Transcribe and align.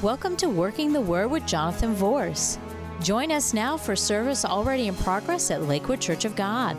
Welcome 0.00 0.36
to 0.36 0.48
Working 0.48 0.92
the 0.92 1.00
Word 1.00 1.26
with 1.32 1.44
Jonathan 1.44 1.92
Vorse. 1.92 2.56
Join 3.02 3.32
us 3.32 3.52
now 3.52 3.76
for 3.76 3.96
service 3.96 4.44
already 4.44 4.86
in 4.86 4.94
progress 4.94 5.50
at 5.50 5.64
Lakewood 5.64 6.00
Church 6.00 6.24
of 6.24 6.36
God. 6.36 6.78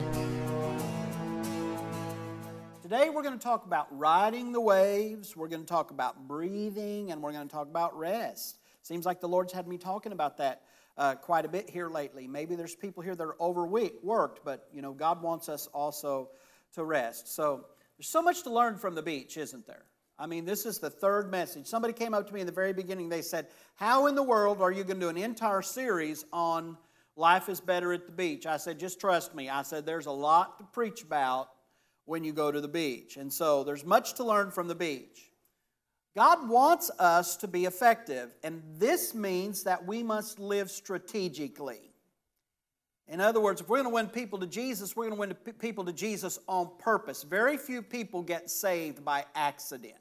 Today 2.82 3.10
we're 3.10 3.22
going 3.22 3.38
to 3.38 3.44
talk 3.44 3.66
about 3.66 3.88
riding 3.92 4.54
the 4.54 4.62
waves, 4.62 5.36
we're 5.36 5.50
going 5.50 5.64
to 5.64 5.68
talk 5.68 5.92
about 5.92 6.30
breathing, 6.30 7.12
and 7.12 7.22
we're 7.22 7.34
going 7.34 7.46
to 7.46 7.52
talk 7.52 7.68
about 7.68 7.94
rest. 7.98 8.60
Seems 8.84 9.06
like 9.06 9.20
the 9.20 9.28
Lord's 9.28 9.52
had 9.52 9.68
me 9.68 9.78
talking 9.78 10.14
about 10.14 10.38
that 10.38 10.62
uh, 10.98 11.16
quite 11.16 11.44
a 11.44 11.50
bit 11.50 11.70
here 11.70 11.90
lately. 11.90 12.26
Maybe 12.26 12.56
there's 12.56 12.74
people 12.74 13.04
here 13.04 13.18
that 13.18 13.24
are 13.24 13.36
overworked, 13.42 14.46
but 14.46 14.70
you 14.72 14.82
know 14.82 14.94
God 14.94 15.22
wants 15.22 15.50
us 15.50 15.68
also 15.74 16.30
to 16.72 16.86
rest. 16.86 17.36
So 17.36 17.66
there's 17.98 18.08
so 18.08 18.22
much 18.22 18.44
to 18.44 18.50
learn 18.50 18.78
from 18.78 18.96
the 18.96 19.04
beach, 19.04 19.36
isn't 19.36 19.68
there? 19.68 19.84
I 20.20 20.28
mean, 20.28 20.44
this 20.44 20.66
is 20.66 20.80
the 20.80 20.90
third 20.90 21.32
message. 21.32 21.66
Somebody 21.66 21.94
came 21.94 22.14
up 22.14 22.28
to 22.28 22.34
me 22.34 22.42
in 22.42 22.46
the 22.46 22.52
very 22.52 22.74
beginning. 22.74 23.08
They 23.08 23.22
said, 23.22 23.48
How 23.76 24.08
in 24.08 24.16
the 24.16 24.24
world 24.24 24.62
are 24.62 24.72
you 24.72 24.84
going 24.84 25.00
to 25.00 25.06
do 25.06 25.10
an 25.10 25.18
entire 25.18 25.62
series 25.62 26.26
on 26.34 26.78
life 27.16 27.48
is 27.48 27.62
better 27.62 27.94
at 27.94 28.06
the 28.06 28.12
beach? 28.12 28.46
I 28.46 28.58
said, 28.58 28.78
Just 28.78 29.00
trust 29.00 29.34
me. 29.34 29.50
I 29.50 29.62
said, 29.62 29.86
There's 29.86 30.08
a 30.08 30.12
lot 30.12 30.58
to 30.58 30.66
preach 30.66 31.04
about 31.04 31.50
when 32.04 32.26
you 32.26 32.34
go 32.34 32.52
to 32.52 32.60
the 32.60 32.68
beach. 32.68 33.16
And 33.16 33.32
so 33.32 33.64
there's 33.64 33.86
much 33.86 34.16
to 34.16 34.26
learn 34.26 34.52
from 34.52 34.68
the 34.68 34.76
beach. 34.76 35.32
God 36.16 36.50
wants 36.50 36.92
us 37.00 37.38
to 37.38 37.48
be 37.48 37.66
effective, 37.66 38.32
and 38.44 38.62
this 38.78 39.14
means 39.14 39.64
that 39.64 39.86
we 39.86 40.04
must 40.04 40.40
live 40.40 40.70
strategically. 40.70 41.94
In 43.08 43.22
other 43.22 43.40
words, 43.40 43.62
if 43.62 43.70
we're 43.70 43.78
going 43.78 43.90
to 43.90 43.94
win 43.94 44.08
people 44.08 44.38
to 44.40 44.48
Jesus, 44.48 44.96
we're 44.96 45.10
going 45.10 45.32
to 45.32 45.36
win 45.44 45.54
people 45.54 45.86
to 45.86 45.94
Jesus 45.94 46.40
on 46.48 46.72
purpose. 46.78 47.24
Very 47.24 47.58
few 47.58 47.82
people 47.82 48.22
get 48.22 48.50
saved 48.50 49.06
by 49.06 49.26
accident. 49.34 49.96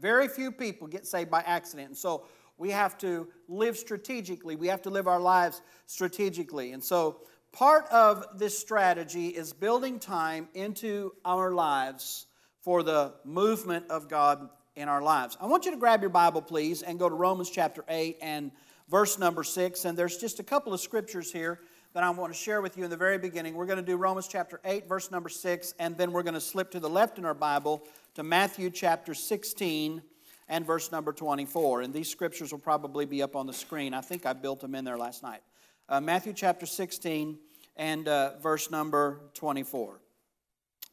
Very 0.00 0.28
few 0.28 0.50
people 0.50 0.86
get 0.86 1.06
saved 1.06 1.30
by 1.30 1.40
accident. 1.40 1.88
And 1.88 1.96
so 1.96 2.26
we 2.56 2.70
have 2.70 2.98
to 2.98 3.28
live 3.48 3.76
strategically. 3.76 4.56
We 4.56 4.68
have 4.68 4.82
to 4.82 4.90
live 4.90 5.06
our 5.06 5.20
lives 5.20 5.62
strategically. 5.86 6.72
And 6.72 6.82
so 6.82 7.20
part 7.52 7.86
of 7.88 8.26
this 8.38 8.58
strategy 8.58 9.28
is 9.28 9.52
building 9.52 9.98
time 9.98 10.48
into 10.54 11.12
our 11.24 11.52
lives 11.52 12.26
for 12.60 12.82
the 12.82 13.14
movement 13.24 13.90
of 13.90 14.08
God 14.08 14.48
in 14.76 14.88
our 14.88 15.02
lives. 15.02 15.36
I 15.40 15.46
want 15.46 15.64
you 15.64 15.70
to 15.70 15.76
grab 15.76 16.00
your 16.00 16.10
Bible, 16.10 16.42
please, 16.42 16.82
and 16.82 16.98
go 16.98 17.08
to 17.08 17.14
Romans 17.14 17.50
chapter 17.50 17.84
8 17.88 18.18
and 18.20 18.52
verse 18.88 19.18
number 19.18 19.44
6. 19.44 19.84
And 19.84 19.98
there's 19.98 20.16
just 20.16 20.40
a 20.40 20.42
couple 20.42 20.72
of 20.72 20.80
scriptures 20.80 21.32
here 21.32 21.60
that 21.92 22.02
I 22.04 22.10
want 22.10 22.32
to 22.32 22.38
share 22.38 22.60
with 22.60 22.76
you 22.76 22.84
in 22.84 22.90
the 22.90 22.96
very 22.96 23.18
beginning. 23.18 23.54
We're 23.54 23.66
going 23.66 23.78
to 23.78 23.84
do 23.84 23.96
Romans 23.96 24.28
chapter 24.28 24.60
8, 24.64 24.88
verse 24.88 25.10
number 25.10 25.28
6, 25.28 25.74
and 25.78 25.96
then 25.96 26.12
we're 26.12 26.22
going 26.22 26.34
to 26.34 26.40
slip 26.40 26.70
to 26.72 26.80
the 26.80 26.88
left 26.88 27.18
in 27.18 27.24
our 27.24 27.34
Bible 27.34 27.82
to 28.14 28.22
Matthew 28.22 28.70
chapter 28.70 29.12
16 29.12 30.02
and 30.48 30.66
verse 30.66 30.92
number 30.92 31.12
24. 31.12 31.82
And 31.82 31.92
these 31.92 32.08
scriptures 32.08 32.52
will 32.52 32.60
probably 32.60 33.06
be 33.06 33.22
up 33.22 33.34
on 33.34 33.46
the 33.46 33.52
screen. 33.52 33.92
I 33.92 34.02
think 34.02 34.24
I 34.24 34.32
built 34.34 34.60
them 34.60 34.74
in 34.74 34.84
there 34.84 34.98
last 34.98 35.22
night. 35.22 35.40
Uh, 35.88 36.00
Matthew 36.00 36.32
chapter 36.32 36.66
16 36.66 37.38
and 37.76 38.06
uh, 38.06 38.38
verse 38.38 38.70
number 38.70 39.20
24. 39.34 40.00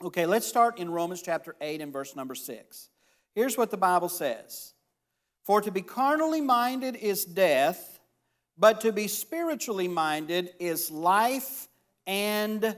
Okay, 0.03 0.25
let's 0.25 0.47
start 0.47 0.79
in 0.79 0.89
Romans 0.89 1.21
chapter 1.21 1.55
8 1.61 1.81
and 1.81 1.93
verse 1.93 2.15
number 2.15 2.33
6. 2.33 2.89
Here's 3.35 3.57
what 3.57 3.69
the 3.69 3.77
Bible 3.77 4.09
says 4.09 4.73
For 5.43 5.61
to 5.61 5.71
be 5.71 5.81
carnally 5.81 6.41
minded 6.41 6.95
is 6.95 7.23
death, 7.23 7.96
but 8.57 8.81
to 8.81 8.91
be 8.91 9.07
spiritually 9.07 9.87
minded 9.87 10.53
is 10.59 10.91
life 10.91 11.67
and 12.05 12.75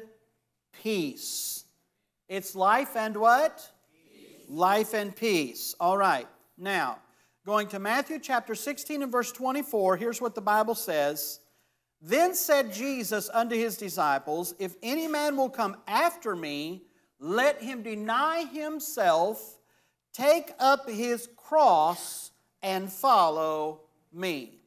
peace. 0.84 1.66
It's 2.28 2.56
life 2.56 2.96
and 2.96 3.16
what? 3.18 3.72
life 4.50 4.94
and 4.94 5.16
peace. 5.16 5.76
All 5.80 5.98
right. 5.98 6.28
Now, 6.58 6.98
going 7.46 7.68
to 7.70 7.80
Matthew 7.80 8.20
chapter 8.20 8.56
16 8.56 9.04
and 9.04 9.12
verse 9.12 9.32
24, 9.32 9.96
here's 9.98 10.20
what 10.20 10.36
the 10.36 10.42
Bible 10.42 10.76
says. 10.76 11.40
Then 12.02 12.34
said 12.34 12.74
Jesus 12.74 13.30
unto 13.34 13.56
his 13.56 13.78
disciples, 13.78 14.56
If 14.60 14.76
any 14.82 15.08
man 15.08 15.38
will 15.38 15.50
come 15.50 15.78
after 15.88 16.36
me, 16.36 16.84
let 17.20 17.62
him 17.62 17.84
deny 17.84 18.46
himself, 18.46 19.58
take 20.14 20.52
up 20.60 20.90
his 20.90 21.28
cross, 21.36 22.32
and 22.62 22.92
follow 22.92 23.82
me. 24.12 24.59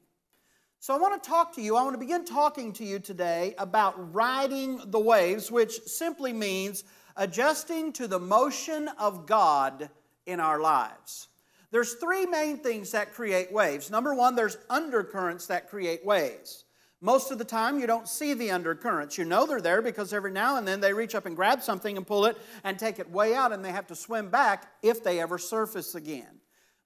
So, 0.83 0.93
I 0.93 0.99
want 0.99 1.23
to 1.23 1.31
talk 1.31 1.55
to 1.55 1.63
you, 1.63 1.77
I 1.77 1.85
want 1.85 1.95
to 1.95 1.99
begin 1.99 2.25
talking 2.25 2.73
to 2.73 2.85
you 2.85 2.99
today 2.99 3.55
about 3.57 4.13
riding 4.13 4.81
the 4.87 4.99
waves, 4.99 5.49
which 5.49 5.81
simply 5.83 6.33
means 6.33 6.83
adjusting 7.17 7.93
to 7.93 8.09
the 8.09 8.19
motion 8.19 8.89
of 8.99 9.25
God 9.25 9.91
in 10.27 10.41
our 10.41 10.59
lives. 10.59 11.29
There's 11.71 11.95
three 11.95 12.27
main 12.27 12.59
things 12.59 12.91
that 12.91 13.15
create 13.15 13.53
waves. 13.53 13.93
Number 13.93 14.13
one, 14.13 14.35
there's 14.35 14.59
undercurrents 14.69 15.47
that 15.47 15.71
create 15.71 16.05
waves. 16.05 16.65
Most 17.01 17.31
of 17.31 17.39
the 17.39 17.45
time, 17.45 17.79
you 17.79 17.87
don't 17.87 18.09
see 18.09 18.35
the 18.35 18.51
undercurrents. 18.51 19.17
You 19.17 19.25
know 19.25 19.47
they're 19.47 19.61
there 19.61 19.83
because 19.83 20.13
every 20.13 20.33
now 20.33 20.57
and 20.57 20.67
then 20.67 20.81
they 20.81 20.93
reach 20.93 21.15
up 21.15 21.27
and 21.27 21.37
grab 21.37 21.63
something 21.63 21.97
and 21.97 22.05
pull 22.05 22.25
it 22.25 22.37
and 22.65 22.77
take 22.77 22.99
it 22.99 23.09
way 23.09 23.37
out, 23.37 23.53
and 23.53 23.65
they 23.65 23.71
have 23.71 23.87
to 23.87 23.95
swim 23.95 24.31
back 24.31 24.73
if 24.83 25.05
they 25.05 25.21
ever 25.21 25.39
surface 25.39 25.95
again. 25.95 26.42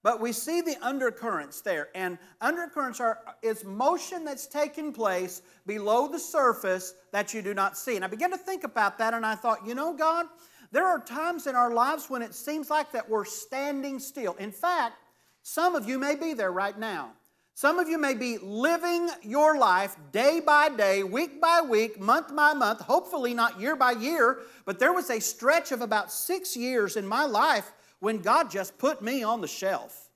But 0.06 0.20
we 0.20 0.30
see 0.30 0.60
the 0.60 0.76
undercurrents 0.82 1.62
there, 1.62 1.88
and 1.92 2.16
undercurrents 2.40 3.00
are 3.00 3.18
is 3.42 3.64
motion 3.64 4.24
that's 4.24 4.46
taking 4.46 4.92
place 4.92 5.42
below 5.66 6.06
the 6.06 6.20
surface 6.20 6.94
that 7.10 7.34
you 7.34 7.42
do 7.42 7.54
not 7.54 7.76
see. 7.76 7.96
And 7.96 8.04
I 8.04 8.06
began 8.06 8.30
to 8.30 8.38
think 8.38 8.62
about 8.62 8.98
that, 8.98 9.14
and 9.14 9.26
I 9.26 9.34
thought, 9.34 9.66
you 9.66 9.74
know, 9.74 9.94
God, 9.94 10.26
there 10.70 10.86
are 10.86 11.00
times 11.00 11.48
in 11.48 11.56
our 11.56 11.74
lives 11.74 12.08
when 12.08 12.22
it 12.22 12.36
seems 12.36 12.70
like 12.70 12.92
that 12.92 13.10
we're 13.10 13.24
standing 13.24 13.98
still. 13.98 14.34
In 14.34 14.52
fact, 14.52 14.94
some 15.42 15.74
of 15.74 15.88
you 15.88 15.98
may 15.98 16.14
be 16.14 16.34
there 16.34 16.52
right 16.52 16.78
now. 16.78 17.10
Some 17.54 17.80
of 17.80 17.88
you 17.88 17.98
may 17.98 18.14
be 18.14 18.38
living 18.38 19.10
your 19.22 19.58
life 19.58 19.96
day 20.12 20.38
by 20.38 20.68
day, 20.68 21.02
week 21.02 21.40
by 21.40 21.62
week, 21.68 21.98
month 21.98 22.32
by 22.36 22.52
month, 22.52 22.80
hopefully 22.80 23.34
not 23.34 23.60
year 23.60 23.74
by 23.74 23.90
year, 23.90 24.42
but 24.66 24.78
there 24.78 24.92
was 24.92 25.10
a 25.10 25.18
stretch 25.18 25.72
of 25.72 25.80
about 25.80 26.12
six 26.12 26.56
years 26.56 26.94
in 26.94 27.08
my 27.08 27.24
life 27.24 27.72
when 28.00 28.18
God 28.18 28.50
just 28.50 28.78
put 28.78 29.02
me 29.02 29.22
on 29.22 29.40
the 29.40 29.48
shelf. 29.48 30.06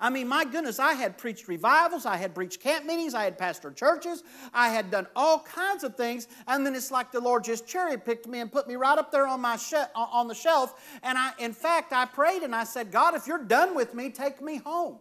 I 0.00 0.10
mean, 0.10 0.26
my 0.26 0.44
goodness, 0.44 0.78
I 0.78 0.94
had 0.94 1.16
preached 1.16 1.46
revivals, 1.46 2.04
I 2.04 2.16
had 2.16 2.34
preached 2.34 2.60
camp 2.60 2.84
meetings, 2.84 3.14
I 3.14 3.24
had 3.24 3.38
pastored 3.38 3.76
churches, 3.76 4.24
I 4.52 4.68
had 4.68 4.90
done 4.90 5.06
all 5.14 5.38
kinds 5.40 5.84
of 5.84 5.96
things, 5.96 6.26
and 6.48 6.66
then 6.66 6.74
it's 6.74 6.90
like 6.90 7.12
the 7.12 7.20
Lord 7.20 7.44
just 7.44 7.66
cherry 7.66 7.96
picked 7.96 8.26
me 8.26 8.40
and 8.40 8.50
put 8.50 8.66
me 8.66 8.74
right 8.74 8.98
up 8.98 9.12
there 9.12 9.26
on 9.26 9.40
my 9.40 9.56
she- 9.56 9.76
on 9.94 10.26
the 10.26 10.34
shelf. 10.34 10.98
And 11.02 11.16
I, 11.16 11.32
in 11.38 11.52
fact, 11.52 11.92
I 11.92 12.06
prayed 12.06 12.42
and 12.42 12.54
I 12.54 12.64
said, 12.64 12.90
God, 12.90 13.14
if 13.14 13.26
you're 13.26 13.44
done 13.44 13.74
with 13.74 13.94
me, 13.94 14.10
take 14.10 14.42
me 14.42 14.56
home, 14.58 14.98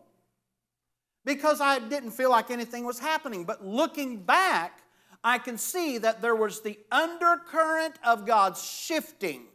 because 1.26 1.60
I 1.60 1.80
didn't 1.80 2.12
feel 2.12 2.30
like 2.30 2.52
anything 2.52 2.86
was 2.86 3.00
happening. 3.00 3.46
But 3.46 3.66
looking 3.66 4.24
back, 4.24 4.84
I 5.24 5.40
can 5.40 5.58
see 5.58 5.98
that 6.00 6.22
there 6.22 6.36
was 6.36 6.62
the 6.62 6.78
undercurrent 6.92 7.96
of 8.06 8.26
God's 8.26 8.64
shifting 8.64 9.48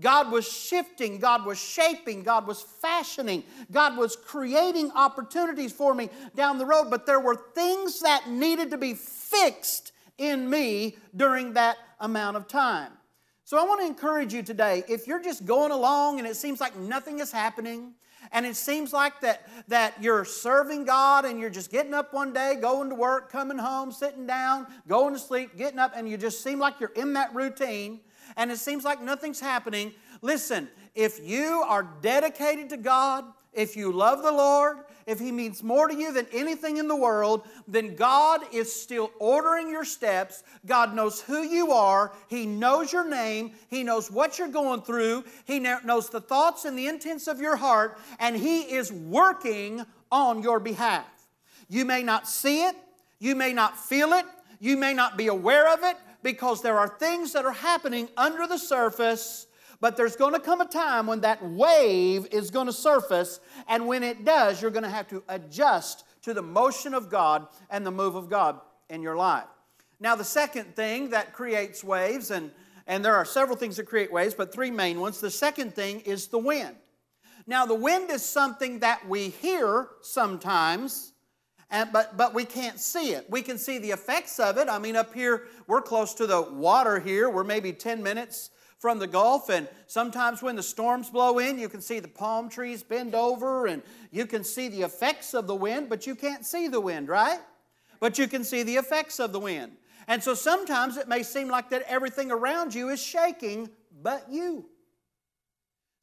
God 0.00 0.32
was 0.32 0.50
shifting, 0.50 1.18
God 1.18 1.46
was 1.46 1.58
shaping, 1.58 2.22
God 2.22 2.46
was 2.46 2.62
fashioning, 2.62 3.44
God 3.70 3.96
was 3.96 4.16
creating 4.16 4.90
opportunities 4.92 5.72
for 5.72 5.94
me 5.94 6.10
down 6.34 6.58
the 6.58 6.66
road, 6.66 6.90
but 6.90 7.06
there 7.06 7.20
were 7.20 7.36
things 7.54 8.00
that 8.00 8.28
needed 8.28 8.70
to 8.70 8.76
be 8.76 8.94
fixed 8.94 9.92
in 10.18 10.50
me 10.50 10.96
during 11.14 11.52
that 11.52 11.78
amount 12.00 12.36
of 12.36 12.48
time. 12.48 12.92
So 13.44 13.58
I 13.58 13.62
want 13.62 13.82
to 13.82 13.86
encourage 13.86 14.34
you 14.34 14.42
today 14.42 14.82
if 14.88 15.06
you're 15.06 15.22
just 15.22 15.46
going 15.46 15.70
along 15.70 16.18
and 16.18 16.26
it 16.26 16.36
seems 16.36 16.60
like 16.60 16.76
nothing 16.76 17.20
is 17.20 17.30
happening, 17.30 17.94
and 18.32 18.46
it 18.46 18.56
seems 18.56 18.92
like 18.92 19.20
that, 19.20 19.46
that 19.68 19.94
you're 20.02 20.24
serving 20.24 20.84
God 20.84 21.24
and 21.24 21.38
you're 21.38 21.50
just 21.50 21.70
getting 21.70 21.94
up 21.94 22.12
one 22.12 22.32
day, 22.32 22.56
going 22.60 22.88
to 22.88 22.94
work, 22.94 23.30
coming 23.30 23.58
home, 23.58 23.92
sitting 23.92 24.26
down, 24.26 24.66
going 24.88 25.12
to 25.12 25.20
sleep, 25.20 25.56
getting 25.56 25.78
up, 25.78 25.92
and 25.94 26.08
you 26.08 26.16
just 26.16 26.42
seem 26.42 26.58
like 26.58 26.80
you're 26.80 26.92
in 26.96 27.12
that 27.12 27.34
routine 27.34 28.00
and 28.36 28.50
it 28.50 28.58
seems 28.58 28.84
like 28.84 29.02
nothing's 29.02 29.40
happening, 29.40 29.92
listen, 30.22 30.68
if 30.94 31.20
you 31.22 31.64
are 31.66 31.88
dedicated 32.02 32.70
to 32.70 32.76
God, 32.76 33.24
if 33.52 33.76
you 33.76 33.92
love 33.92 34.22
the 34.22 34.32
Lord, 34.32 34.78
if 35.06 35.20
He 35.20 35.30
means 35.30 35.62
more 35.62 35.86
to 35.86 35.94
you 35.94 36.12
than 36.12 36.26
anything 36.32 36.78
in 36.78 36.88
the 36.88 36.96
world, 36.96 37.46
then 37.68 37.94
God 37.94 38.40
is 38.52 38.72
still 38.72 39.10
ordering 39.18 39.68
your 39.68 39.84
steps. 39.84 40.42
God 40.66 40.94
knows 40.94 41.20
who 41.20 41.42
you 41.42 41.72
are. 41.72 42.12
He 42.28 42.46
knows 42.46 42.92
your 42.92 43.08
name. 43.08 43.52
He 43.68 43.84
knows 43.84 44.10
what 44.10 44.38
you're 44.38 44.48
going 44.48 44.82
through. 44.82 45.24
He 45.44 45.60
knows 45.60 46.08
the 46.08 46.20
thoughts 46.20 46.64
and 46.64 46.76
the 46.76 46.88
intents 46.88 47.28
of 47.28 47.40
your 47.40 47.56
heart, 47.56 47.98
and 48.18 48.36
He 48.36 48.62
is 48.62 48.90
working 48.90 49.84
on 50.10 50.42
your 50.42 50.58
behalf. 50.58 51.06
You 51.68 51.84
may 51.84 52.02
not 52.02 52.28
see 52.28 52.64
it, 52.64 52.76
you 53.18 53.34
may 53.34 53.52
not 53.52 53.78
feel 53.78 54.12
it, 54.12 54.26
you 54.60 54.76
may 54.76 54.94
not 54.94 55.16
be 55.16 55.28
aware 55.28 55.72
of 55.72 55.82
it, 55.82 55.96
because 56.24 56.62
there 56.62 56.78
are 56.78 56.88
things 56.88 57.34
that 57.34 57.44
are 57.44 57.52
happening 57.52 58.08
under 58.16 58.48
the 58.48 58.58
surface, 58.58 59.46
but 59.80 59.96
there's 59.96 60.16
going 60.16 60.32
to 60.32 60.40
come 60.40 60.62
a 60.62 60.66
time 60.66 61.06
when 61.06 61.20
that 61.20 61.44
wave 61.44 62.26
is 62.32 62.50
going 62.50 62.66
to 62.66 62.72
surface, 62.72 63.38
and 63.68 63.86
when 63.86 64.02
it 64.02 64.24
does, 64.24 64.60
you're 64.60 64.70
going 64.72 64.84
to 64.84 64.88
have 64.88 65.06
to 65.08 65.22
adjust 65.28 66.04
to 66.22 66.32
the 66.32 66.42
motion 66.42 66.94
of 66.94 67.10
God 67.10 67.46
and 67.68 67.86
the 67.86 67.90
move 67.90 68.16
of 68.16 68.30
God 68.30 68.58
in 68.88 69.02
your 69.02 69.16
life. 69.16 69.44
Now, 70.00 70.16
the 70.16 70.24
second 70.24 70.74
thing 70.74 71.10
that 71.10 71.34
creates 71.34 71.84
waves, 71.84 72.30
and, 72.30 72.50
and 72.86 73.04
there 73.04 73.14
are 73.14 73.26
several 73.26 73.56
things 73.56 73.76
that 73.76 73.84
create 73.84 74.10
waves, 74.10 74.34
but 74.34 74.52
three 74.52 74.70
main 74.70 75.00
ones. 75.00 75.20
The 75.20 75.30
second 75.30 75.74
thing 75.74 76.00
is 76.00 76.28
the 76.28 76.38
wind. 76.38 76.76
Now, 77.46 77.66
the 77.66 77.74
wind 77.74 78.10
is 78.10 78.24
something 78.24 78.78
that 78.78 79.06
we 79.06 79.28
hear 79.28 79.88
sometimes, 80.00 81.12
and, 81.74 81.92
but, 81.92 82.16
but 82.16 82.34
we 82.34 82.44
can't 82.44 82.78
see 82.78 83.14
it. 83.14 83.28
We 83.28 83.42
can 83.42 83.58
see 83.58 83.78
the 83.78 83.90
effects 83.90 84.38
of 84.38 84.58
it. 84.58 84.68
I 84.68 84.78
mean, 84.78 84.94
up 84.94 85.12
here, 85.12 85.48
we're 85.66 85.82
close 85.82 86.14
to 86.14 86.26
the 86.26 86.40
water 86.40 87.00
here. 87.00 87.28
We're 87.28 87.42
maybe 87.42 87.72
10 87.72 88.00
minutes 88.00 88.50
from 88.78 89.00
the 89.00 89.08
Gulf, 89.08 89.48
and 89.48 89.66
sometimes 89.88 90.40
when 90.40 90.54
the 90.54 90.62
storms 90.62 91.10
blow 91.10 91.40
in, 91.40 91.58
you 91.58 91.68
can 91.68 91.80
see 91.80 91.98
the 91.98 92.06
palm 92.06 92.48
trees 92.48 92.84
bend 92.84 93.16
over, 93.16 93.66
and 93.66 93.82
you 94.12 94.24
can 94.24 94.44
see 94.44 94.68
the 94.68 94.82
effects 94.82 95.34
of 95.34 95.48
the 95.48 95.54
wind, 95.54 95.88
but 95.88 96.06
you 96.06 96.14
can't 96.14 96.46
see 96.46 96.68
the 96.68 96.80
wind, 96.80 97.08
right? 97.08 97.40
But 97.98 98.18
you 98.18 98.28
can 98.28 98.44
see 98.44 98.62
the 98.62 98.76
effects 98.76 99.18
of 99.18 99.32
the 99.32 99.40
wind. 99.40 99.72
And 100.06 100.22
so 100.22 100.34
sometimes 100.34 100.96
it 100.96 101.08
may 101.08 101.24
seem 101.24 101.48
like 101.48 101.70
that 101.70 101.82
everything 101.88 102.30
around 102.30 102.72
you 102.72 102.90
is 102.90 103.02
shaking, 103.02 103.68
but 104.00 104.26
you. 104.30 104.66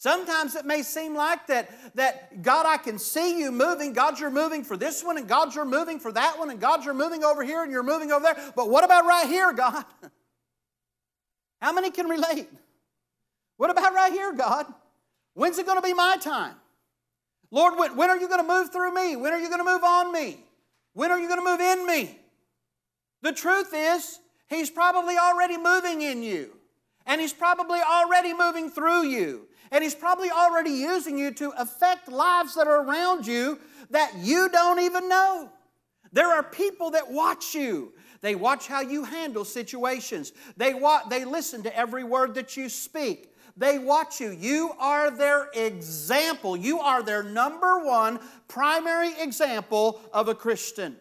Sometimes 0.02 0.56
it 0.56 0.66
may 0.66 0.82
seem 0.82 1.16
like 1.16 1.46
that, 1.46 1.70
that 1.94 2.42
God, 2.42 2.66
I 2.66 2.78
can 2.78 2.98
see 2.98 3.38
you 3.38 3.52
moving. 3.52 3.94
God, 3.94 4.20
you're 4.20 4.32
moving 4.32 4.64
for 4.64 4.76
this 4.76 5.04
one, 5.04 5.16
and 5.20 5.28
God, 5.28 5.54
you're 5.54 5.64
moving 5.64 6.00
for 6.00 6.12
that 6.12 6.40
one, 6.40 6.50
and 6.50 6.60
God, 6.60 6.84
you're 6.84 6.96
moving 6.96 7.24
over 7.24 7.44
here, 7.44 7.62
and 7.62 7.72
you're 7.72 7.84
moving 7.84 8.12
over 8.12 8.24
there. 8.24 8.52
But 8.56 8.68
what 8.68 8.84
about 8.84 9.06
right 9.06 9.28
here, 9.28 9.54
God? 9.54 9.86
How 11.62 11.72
many 11.72 11.92
can 11.92 12.08
relate? 12.08 12.50
What 13.58 13.70
about 13.70 13.94
right 13.94 14.12
here, 14.12 14.34
God? 14.34 14.66
When's 15.36 15.60
it 15.60 15.68
going 15.68 15.78
to 15.78 15.84
be 15.84 15.94
my 15.94 16.18
time? 16.18 16.56
Lord, 17.52 17.78
when, 17.78 17.96
when 17.96 18.10
are 18.10 18.18
you 18.18 18.28
going 18.28 18.42
to 18.42 18.48
move 18.48 18.72
through 18.72 18.96
me? 18.96 19.16
When 19.16 19.34
are 19.34 19.40
you 19.40 19.50
going 19.50 19.64
to 19.64 19.72
move 19.72 19.84
on 19.84 20.12
me? 20.12 20.44
When 20.94 21.12
are 21.12 21.20
you 21.20 21.28
going 21.28 21.42
to 21.42 21.46
move 21.46 21.60
in 21.60 21.86
me? 21.86 22.18
The 23.22 23.34
truth 23.34 23.72
is, 23.72 24.20
He's 24.48 24.72
probably 24.72 25.16
already 25.20 25.60
moving 25.60 26.02
in 26.02 26.24
you, 26.24 26.58
and 27.06 27.22
He's 27.22 27.34
probably 27.34 27.82
already 27.82 28.34
moving 28.34 28.72
through 28.72 29.04
you. 29.04 29.48
And 29.72 29.84
He's 29.84 29.96
probably 29.96 30.30
already 30.30 30.72
using 30.72 31.18
you 31.18 31.32
to 31.32 31.52
affect 31.58 32.10
lives 32.10 32.56
that 32.56 32.68
are 32.68 32.86
around 32.86 33.26
you 33.26 33.60
that 33.90 34.14
you 34.18 34.50
don't 34.50 34.80
even 34.80 35.08
know. 35.08 35.50
There 36.14 36.28
are 36.28 36.44
people 36.44 36.92
that 36.92 37.12
watch 37.12 37.56
you. 37.56 37.94
They 38.22 38.36
watch 38.36 38.68
how 38.68 38.82
you 38.82 39.04
handle 39.04 39.46
situations. 39.46 40.32
They, 40.58 40.74
wa- 40.74 41.04
they 41.10 41.26
listen 41.26 41.64
to 41.64 41.76
every 41.76 42.04
word 42.04 42.36
that 42.36 42.56
you 42.56 42.70
speak. 42.70 43.34
They 43.58 43.80
watch 43.80 44.20
you. 44.20 44.32
You 44.32 44.72
are 44.80 45.10
their 45.10 45.50
example. 45.54 46.56
You 46.56 46.80
are 46.80 47.04
their 47.04 47.24
number 47.24 47.84
one 47.84 48.20
primary 48.48 49.14
example 49.20 50.02
of 50.14 50.28
a 50.28 50.36
Christian. 50.36 50.98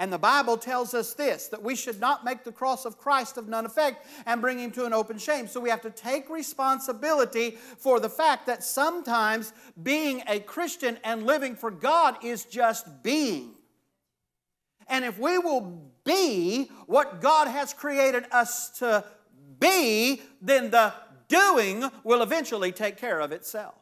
And 0.00 0.10
the 0.10 0.18
Bible 0.18 0.56
tells 0.56 0.94
us 0.94 1.12
this 1.12 1.48
that 1.48 1.62
we 1.62 1.76
should 1.76 2.00
not 2.00 2.24
make 2.24 2.42
the 2.42 2.50
cross 2.50 2.86
of 2.86 2.96
Christ 2.96 3.36
of 3.36 3.48
none 3.48 3.66
effect 3.66 4.06
and 4.24 4.40
bring 4.40 4.58
him 4.58 4.70
to 4.72 4.86
an 4.86 4.94
open 4.94 5.18
shame. 5.18 5.46
So 5.46 5.60
we 5.60 5.68
have 5.68 5.82
to 5.82 5.90
take 5.90 6.30
responsibility 6.30 7.58
for 7.76 8.00
the 8.00 8.08
fact 8.08 8.46
that 8.46 8.64
sometimes 8.64 9.52
being 9.82 10.22
a 10.26 10.40
Christian 10.40 10.98
and 11.04 11.26
living 11.26 11.54
for 11.54 11.70
God 11.70 12.16
is 12.24 12.46
just 12.46 13.02
being. 13.02 13.52
And 14.88 15.04
if 15.04 15.18
we 15.18 15.36
will 15.36 15.92
be 16.04 16.70
what 16.86 17.20
God 17.20 17.48
has 17.48 17.74
created 17.74 18.24
us 18.32 18.70
to 18.78 19.04
be, 19.58 20.22
then 20.40 20.70
the 20.70 20.94
doing 21.28 21.84
will 22.04 22.22
eventually 22.22 22.72
take 22.72 22.96
care 22.96 23.20
of 23.20 23.32
itself. 23.32 23.79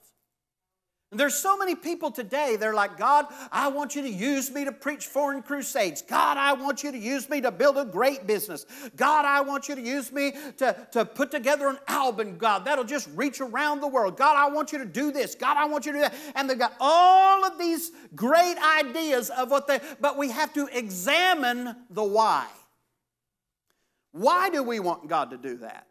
There's 1.10 1.34
so 1.34 1.56
many 1.56 1.74
people 1.74 2.10
today, 2.10 2.56
they're 2.56 2.74
like, 2.74 2.98
God, 2.98 3.26
I 3.50 3.68
want 3.68 3.96
you 3.96 4.02
to 4.02 4.10
use 4.10 4.50
me 4.50 4.66
to 4.66 4.72
preach 4.72 5.06
foreign 5.06 5.42
crusades. 5.42 6.02
God, 6.02 6.36
I 6.36 6.52
want 6.52 6.84
you 6.84 6.92
to 6.92 6.98
use 6.98 7.30
me 7.30 7.40
to 7.40 7.50
build 7.50 7.78
a 7.78 7.86
great 7.86 8.26
business. 8.26 8.66
God, 8.94 9.24
I 9.24 9.40
want 9.40 9.70
you 9.70 9.74
to 9.74 9.80
use 9.80 10.12
me 10.12 10.34
to, 10.58 10.76
to 10.92 11.06
put 11.06 11.30
together 11.30 11.68
an 11.68 11.78
album, 11.88 12.36
God, 12.36 12.66
that'll 12.66 12.84
just 12.84 13.08
reach 13.14 13.40
around 13.40 13.80
the 13.80 13.88
world. 13.88 14.18
God, 14.18 14.36
I 14.36 14.54
want 14.54 14.70
you 14.70 14.78
to 14.78 14.84
do 14.84 15.10
this. 15.10 15.34
God, 15.34 15.56
I 15.56 15.64
want 15.64 15.86
you 15.86 15.92
to 15.92 15.98
do 15.98 16.02
that. 16.02 16.14
And 16.34 16.48
they've 16.48 16.58
got 16.58 16.74
all 16.78 17.42
of 17.42 17.58
these 17.58 17.90
great 18.14 18.56
ideas 18.78 19.30
of 19.30 19.50
what 19.50 19.66
they, 19.66 19.80
but 20.00 20.18
we 20.18 20.30
have 20.30 20.52
to 20.54 20.66
examine 20.66 21.74
the 21.88 22.04
why. 22.04 22.46
Why 24.12 24.50
do 24.50 24.62
we 24.62 24.78
want 24.78 25.08
God 25.08 25.30
to 25.30 25.38
do 25.38 25.56
that? 25.58 25.87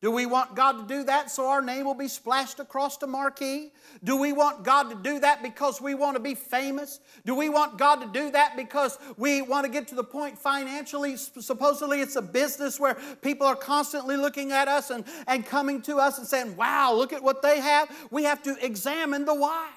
Do 0.00 0.12
we 0.12 0.26
want 0.26 0.54
God 0.54 0.72
to 0.72 0.84
do 0.86 1.02
that 1.04 1.28
so 1.28 1.48
our 1.48 1.60
name 1.60 1.84
will 1.84 1.94
be 1.94 2.06
splashed 2.06 2.60
across 2.60 2.98
the 2.98 3.08
marquee? 3.08 3.72
Do 4.04 4.16
we 4.16 4.32
want 4.32 4.62
God 4.62 4.90
to 4.90 4.94
do 4.94 5.18
that 5.18 5.42
because 5.42 5.80
we 5.80 5.96
want 5.96 6.16
to 6.16 6.22
be 6.22 6.36
famous? 6.36 7.00
Do 7.26 7.34
we 7.34 7.48
want 7.48 7.78
God 7.78 7.96
to 7.96 8.06
do 8.06 8.30
that 8.30 8.56
because 8.56 8.96
we 9.16 9.42
want 9.42 9.66
to 9.66 9.72
get 9.72 9.88
to 9.88 9.96
the 9.96 10.04
point 10.04 10.38
financially? 10.38 11.16
Supposedly, 11.16 12.00
it's 12.00 12.14
a 12.14 12.22
business 12.22 12.78
where 12.78 12.96
people 13.22 13.44
are 13.44 13.56
constantly 13.56 14.16
looking 14.16 14.52
at 14.52 14.68
us 14.68 14.90
and, 14.90 15.04
and 15.26 15.44
coming 15.44 15.82
to 15.82 15.96
us 15.96 16.18
and 16.18 16.26
saying, 16.28 16.56
Wow, 16.56 16.94
look 16.94 17.12
at 17.12 17.22
what 17.22 17.42
they 17.42 17.58
have. 17.58 17.90
We 18.12 18.22
have 18.22 18.40
to 18.44 18.56
examine 18.64 19.24
the 19.24 19.34
why. 19.34 19.68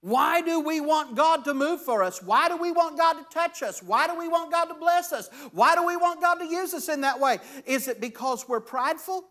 Why 0.00 0.40
do 0.40 0.60
we 0.60 0.80
want 0.80 1.14
God 1.14 1.44
to 1.44 1.52
move 1.52 1.82
for 1.82 2.02
us? 2.02 2.22
Why 2.22 2.48
do 2.48 2.56
we 2.56 2.72
want 2.72 2.96
God 2.96 3.12
to 3.14 3.24
touch 3.30 3.62
us? 3.62 3.82
Why 3.82 4.06
do 4.06 4.18
we 4.18 4.28
want 4.28 4.50
God 4.50 4.64
to 4.64 4.74
bless 4.74 5.12
us? 5.12 5.28
Why 5.52 5.76
do 5.76 5.86
we 5.86 5.96
want 5.96 6.22
God 6.22 6.36
to 6.36 6.46
use 6.46 6.72
us 6.72 6.88
in 6.88 7.02
that 7.02 7.20
way? 7.20 7.38
Is 7.66 7.86
it 7.86 8.00
because 8.00 8.48
we're 8.48 8.60
prideful? 8.60 9.24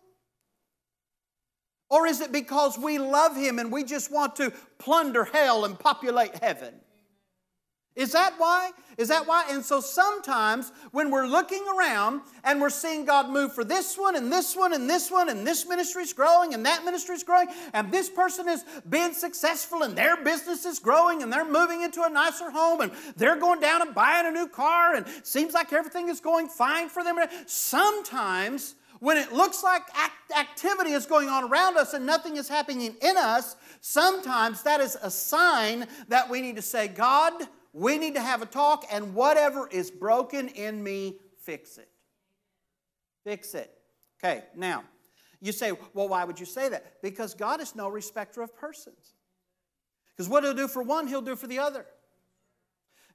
Or 1.92 2.06
is 2.06 2.22
it 2.22 2.32
because 2.32 2.78
we 2.78 2.98
love 2.98 3.36
Him 3.36 3.58
and 3.58 3.70
we 3.70 3.84
just 3.84 4.10
want 4.10 4.34
to 4.36 4.50
plunder 4.78 5.24
hell 5.24 5.66
and 5.66 5.78
populate 5.78 6.34
heaven? 6.42 6.72
Is 7.94 8.12
that 8.12 8.32
why? 8.38 8.70
Is 8.96 9.08
that 9.08 9.26
why? 9.26 9.44
And 9.50 9.62
so 9.62 9.80
sometimes 9.82 10.72
when 10.92 11.10
we're 11.10 11.26
looking 11.26 11.62
around 11.76 12.22
and 12.44 12.62
we're 12.62 12.70
seeing 12.70 13.04
God 13.04 13.28
move 13.28 13.54
for 13.54 13.62
this 13.62 13.98
one 13.98 14.16
and 14.16 14.32
this 14.32 14.56
one 14.56 14.72
and 14.72 14.88
this 14.88 15.10
one 15.10 15.28
and 15.28 15.46
this 15.46 15.68
ministry's 15.68 16.14
growing 16.14 16.54
and 16.54 16.64
that 16.64 16.86
ministry's 16.86 17.22
growing 17.22 17.48
and 17.74 17.92
this 17.92 18.08
person 18.08 18.48
is 18.48 18.64
being 18.88 19.12
successful 19.12 19.82
and 19.82 19.94
their 19.94 20.16
business 20.16 20.64
is 20.64 20.78
growing 20.78 21.22
and 21.22 21.30
they're 21.30 21.44
moving 21.44 21.82
into 21.82 22.02
a 22.02 22.08
nicer 22.08 22.50
home 22.50 22.80
and 22.80 22.90
they're 23.16 23.36
going 23.36 23.60
down 23.60 23.82
and 23.82 23.94
buying 23.94 24.26
a 24.26 24.30
new 24.30 24.48
car 24.48 24.94
and 24.94 25.04
seems 25.24 25.52
like 25.52 25.74
everything 25.74 26.08
is 26.08 26.20
going 26.20 26.48
fine 26.48 26.88
for 26.88 27.04
them. 27.04 27.18
Sometimes 27.44 28.76
when 29.02 29.16
it 29.16 29.32
looks 29.32 29.64
like 29.64 29.82
act- 29.94 30.30
activity 30.30 30.92
is 30.92 31.06
going 31.06 31.28
on 31.28 31.42
around 31.42 31.76
us 31.76 31.92
and 31.92 32.06
nothing 32.06 32.36
is 32.36 32.48
happening 32.48 32.94
in 33.02 33.16
us, 33.16 33.56
sometimes 33.80 34.62
that 34.62 34.80
is 34.80 34.96
a 35.02 35.10
sign 35.10 35.88
that 36.06 36.30
we 36.30 36.40
need 36.40 36.54
to 36.54 36.62
say, 36.62 36.86
God, 36.86 37.32
we 37.72 37.98
need 37.98 38.14
to 38.14 38.20
have 38.20 38.42
a 38.42 38.46
talk, 38.46 38.84
and 38.92 39.12
whatever 39.12 39.66
is 39.66 39.90
broken 39.90 40.46
in 40.50 40.84
me, 40.84 41.16
fix 41.36 41.78
it. 41.78 41.88
Fix 43.24 43.54
it. 43.54 43.76
Okay, 44.22 44.44
now, 44.54 44.84
you 45.40 45.50
say, 45.50 45.72
well, 45.94 46.08
why 46.08 46.22
would 46.22 46.38
you 46.38 46.46
say 46.46 46.68
that? 46.68 47.02
Because 47.02 47.34
God 47.34 47.60
is 47.60 47.74
no 47.74 47.88
respecter 47.88 48.40
of 48.40 48.56
persons. 48.56 49.14
Because 50.16 50.28
what 50.28 50.44
He'll 50.44 50.54
do 50.54 50.68
for 50.68 50.84
one, 50.84 51.08
He'll 51.08 51.20
do 51.22 51.34
for 51.34 51.48
the 51.48 51.58
other. 51.58 51.86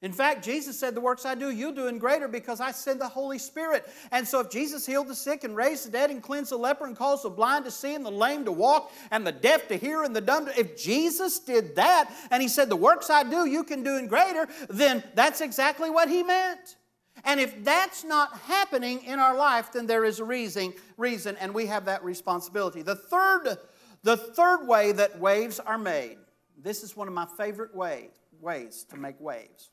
In 0.04 0.12
fact, 0.12 0.46
Jesus 0.46 0.80
said, 0.80 0.94
The 0.94 1.02
works 1.02 1.26
I 1.26 1.34
do, 1.34 1.50
you'll 1.50 1.72
do 1.72 1.88
in 1.88 1.98
greater 1.98 2.28
because 2.28 2.62
I 2.62 2.72
send 2.72 3.02
the 3.02 3.08
Holy 3.08 3.40
Spirit. 3.40 3.88
And 4.12 4.28
so, 4.28 4.40
if 4.42 4.50
Jesus 4.50 4.86
healed 4.86 5.08
the 5.08 5.16
sick 5.16 5.44
and 5.44 5.56
raised 5.56 5.88
the 5.88 5.92
dead 5.92 6.12
and 6.12 6.22
cleansed 6.22 6.52
the 6.52 6.58
leper 6.58 6.86
and 6.86 6.96
caused 6.96 7.24
the 7.24 7.30
blind 7.30 7.66
to 7.66 7.72
see 7.72 7.96
and 7.96 8.06
the 8.06 8.12
lame 8.12 8.46
to 8.46 8.52
walk 8.52 8.92
and 9.10 9.26
the 9.26 9.32
deaf 9.32 9.68
to 9.70 9.76
hear 9.76 10.04
and 10.04 10.16
the 10.16 10.22
dumb 10.22 10.46
to, 10.46 10.60
if 10.60 10.78
Jesus 10.78 11.40
did 11.40 11.76
that 11.78 12.12
and 12.30 12.44
he 12.44 12.48
said, 12.48 12.70
The 12.70 12.76
works 12.76 13.10
I 13.10 13.24
do, 13.24 13.48
you 13.48 13.64
can 13.64 13.82
do 13.82 13.98
in 13.98 14.08
greater, 14.08 14.48
then 14.70 15.04
that's 15.16 15.42
exactly 15.42 15.90
what 15.90 16.10
he 16.10 16.22
meant. 16.22 16.76
And 17.24 17.40
if 17.40 17.64
that's 17.64 18.04
not 18.04 18.38
happening 18.42 19.04
in 19.04 19.18
our 19.18 19.36
life, 19.36 19.72
then 19.72 19.88
there 19.88 20.06
is 20.06 20.20
a 20.20 20.24
reason, 20.24 20.74
reason 20.98 21.36
and 21.38 21.56
we 21.56 21.66
have 21.66 21.86
that 21.86 22.04
responsibility. 22.04 22.84
The 22.84 22.96
third, 22.96 23.58
the 24.04 24.18
third 24.18 24.68
way 24.68 24.92
that 24.92 25.20
waves 25.20 25.60
are 25.60 25.80
made, 25.80 26.18
this 26.56 26.84
is 26.84 26.96
one 26.96 27.08
of 27.08 27.16
my 27.16 27.26
favorite 27.36 27.76
ways, 27.76 28.12
ways 28.40 28.86
to 28.92 28.98
make 28.98 29.20
waves. 29.20 29.72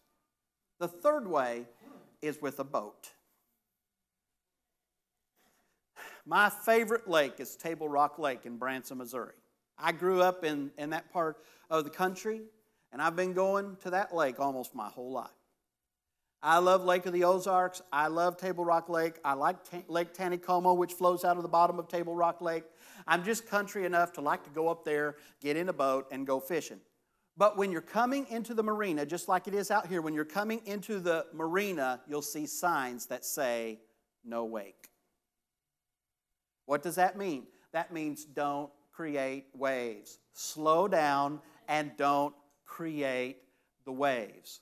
The 0.85 0.89
third 0.89 1.27
way 1.27 1.65
is 2.21 2.43
with 2.43 2.61
a 2.61 2.65
boat. 2.65 3.09
My 6.27 6.51
favorite 6.51 7.09
lake 7.09 7.41
is 7.41 7.57
Table 7.57 7.89
Rock 7.89 8.19
Lake 8.19 8.45
in 8.45 8.59
Branson, 8.59 8.99
Missouri. 8.99 9.33
I 9.79 9.93
grew 9.93 10.21
up 10.21 10.45
in, 10.45 10.73
in 10.77 10.91
that 10.91 11.11
part 11.11 11.39
of 11.71 11.85
the 11.85 11.91
country, 11.91 12.43
and 12.93 13.01
I've 13.01 13.17
been 13.17 13.33
going 13.33 13.79
to 13.83 13.91
that 13.93 14.15
lake 14.15 14.39
almost 14.39 14.75
my 14.75 14.89
whole 14.89 15.11
life. 15.11 15.31
I 16.43 16.59
love 16.59 16.85
Lake 16.85 17.07
of 17.07 17.15
the 17.15 17.25
Ozarks. 17.25 17.81
I 17.91 18.09
love 18.09 18.37
Table 18.37 18.67
Rock 18.67 18.91
Lake. 18.91 19.15
I 19.25 19.33
like 19.33 19.57
Lake 19.89 20.13
Taneycomo, 20.13 20.77
which 20.77 20.93
flows 20.93 21.25
out 21.25 21.39
of 21.39 21.43
the 21.43 21.49
bottom 21.49 21.79
of 21.79 21.89
Table 21.89 22.15
Rock 22.15 22.43
Lake. 22.43 22.65
I'm 23.07 23.25
just 23.25 23.47
country 23.47 23.87
enough 23.87 24.13
to 24.13 24.21
like 24.21 24.45
to 24.45 24.51
go 24.51 24.69
up 24.69 24.85
there, 24.85 25.17
get 25.41 25.57
in 25.57 25.71
a 25.71 25.73
boat, 25.73 26.09
and 26.13 26.27
go 26.27 26.41
fishing. 26.41 26.81
But 27.37 27.57
when 27.57 27.73
you're 27.73 27.81
coming 27.81 28.27
into 28.31 28.55
the 28.55 28.63
marina, 28.63 29.05
just 29.05 29.29
like 29.29 29.49
it 29.49 29.55
is 29.55 29.71
out 29.71 29.89
here, 29.89 30.01
when 30.01 30.15
you're 30.15 30.25
coming 30.25 30.63
into 30.67 31.01
the 31.01 31.27
marina, 31.33 32.01
you'll 32.09 32.23
see 32.23 32.47
signs 32.47 33.07
that 33.07 33.25
say, 33.25 33.81
no 34.25 34.45
wake. 34.45 34.89
What 36.67 36.83
does 36.83 36.95
that 36.95 37.19
mean? 37.19 37.47
That 37.73 37.93
means 37.93 38.25
don't 38.25 38.71
create 38.93 39.47
waves. 39.53 40.19
Slow 40.33 40.87
down 40.87 41.41
and 41.69 41.91
don't 41.97 42.35
create 42.65 43.39
the 43.85 43.93
waves. 43.93 44.61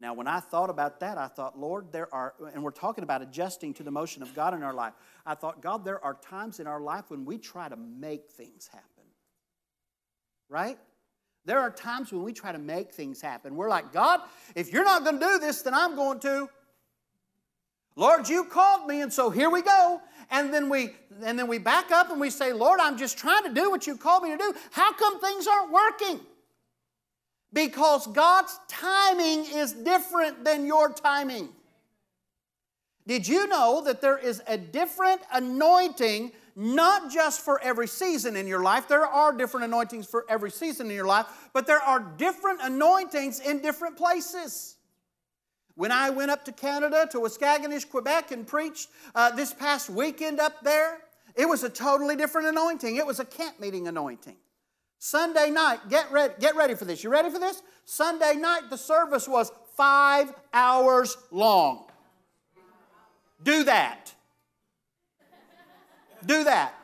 Now, 0.00 0.12
when 0.12 0.26
I 0.26 0.40
thought 0.40 0.70
about 0.70 1.00
that, 1.00 1.16
I 1.16 1.28
thought, 1.28 1.58
Lord, 1.58 1.92
there 1.92 2.12
are, 2.12 2.34
and 2.52 2.62
we're 2.62 2.72
talking 2.72 3.04
about 3.04 3.22
adjusting 3.22 3.72
to 3.74 3.82
the 3.82 3.92
motion 3.92 4.22
of 4.22 4.34
God 4.34 4.52
in 4.52 4.62
our 4.62 4.74
life. 4.74 4.92
I 5.24 5.34
thought, 5.34 5.62
God, 5.62 5.84
there 5.84 6.04
are 6.04 6.14
times 6.14 6.58
in 6.60 6.66
our 6.66 6.80
life 6.80 7.04
when 7.08 7.24
we 7.24 7.38
try 7.38 7.68
to 7.68 7.76
make 7.76 8.30
things 8.30 8.68
happen. 8.70 9.04
Right? 10.50 10.78
There 11.44 11.58
are 11.58 11.70
times 11.70 12.12
when 12.12 12.22
we 12.22 12.32
try 12.32 12.52
to 12.52 12.58
make 12.58 12.92
things 12.92 13.20
happen. 13.20 13.54
We're 13.54 13.68
like, 13.68 13.92
God, 13.92 14.20
if 14.54 14.72
you're 14.72 14.84
not 14.84 15.04
going 15.04 15.18
to 15.18 15.26
do 15.26 15.38
this, 15.38 15.62
then 15.62 15.74
I'm 15.74 15.94
going 15.94 16.20
to. 16.20 16.48
Lord, 17.96 18.28
you 18.28 18.44
called 18.44 18.88
me, 18.88 19.02
and 19.02 19.12
so 19.12 19.30
here 19.30 19.50
we 19.50 19.62
go. 19.62 20.00
And 20.30 20.52
then 20.52 20.68
we 20.68 20.90
and 21.22 21.38
then 21.38 21.46
we 21.46 21.58
back 21.58 21.92
up 21.92 22.10
and 22.10 22.20
we 22.20 22.30
say, 22.30 22.52
Lord, 22.52 22.80
I'm 22.80 22.96
just 22.96 23.18
trying 23.18 23.44
to 23.44 23.52
do 23.52 23.70
what 23.70 23.86
you 23.86 23.96
called 23.96 24.22
me 24.22 24.30
to 24.30 24.38
do. 24.38 24.54
How 24.72 24.92
come 24.94 25.20
things 25.20 25.46
aren't 25.46 25.70
working? 25.70 26.20
Because 27.52 28.06
God's 28.08 28.58
timing 28.66 29.44
is 29.54 29.72
different 29.72 30.44
than 30.44 30.66
your 30.66 30.92
timing. 30.92 31.50
Did 33.06 33.28
you 33.28 33.46
know 33.46 33.82
that 33.84 34.00
there 34.00 34.18
is 34.18 34.42
a 34.48 34.56
different 34.56 35.20
anointing, 35.32 36.32
not 36.56 37.10
just 37.10 37.40
for 37.40 37.60
every 37.60 37.88
season 37.88 38.36
in 38.36 38.46
your 38.46 38.62
life? 38.62 38.88
There 38.88 39.04
are 39.04 39.32
different 39.32 39.64
anointings 39.64 40.06
for 40.06 40.24
every 40.28 40.50
season 40.50 40.88
in 40.88 40.94
your 40.94 41.06
life, 41.06 41.26
but 41.52 41.66
there 41.66 41.80
are 41.80 42.00
different 42.16 42.60
anointings 42.62 43.40
in 43.40 43.60
different 43.60 43.96
places. 43.96 44.76
When 45.76 45.90
I 45.90 46.10
went 46.10 46.30
up 46.30 46.44
to 46.44 46.52
Canada, 46.52 47.08
to 47.10 47.18
Waskaganish, 47.18 47.88
Quebec, 47.88 48.30
and 48.30 48.46
preached 48.46 48.90
uh, 49.14 49.30
this 49.34 49.52
past 49.52 49.90
weekend 49.90 50.38
up 50.38 50.62
there, 50.62 50.98
it 51.34 51.48
was 51.48 51.64
a 51.64 51.68
totally 51.68 52.14
different 52.14 52.46
anointing. 52.46 52.96
It 52.96 53.06
was 53.06 53.18
a 53.18 53.24
camp 53.24 53.58
meeting 53.58 53.88
anointing. 53.88 54.36
Sunday 55.00 55.50
night, 55.50 55.80
get 55.90 56.10
ready, 56.12 56.32
get 56.38 56.56
ready 56.56 56.74
for 56.74 56.84
this. 56.84 57.02
You 57.02 57.10
ready 57.10 57.28
for 57.28 57.38
this? 57.38 57.62
Sunday 57.84 58.36
night, 58.36 58.70
the 58.70 58.78
service 58.78 59.28
was 59.28 59.50
five 59.76 60.32
hours 60.52 61.16
long. 61.30 61.86
Do 63.42 63.64
that. 63.64 64.14
Do 66.24 66.44
that. 66.44 66.74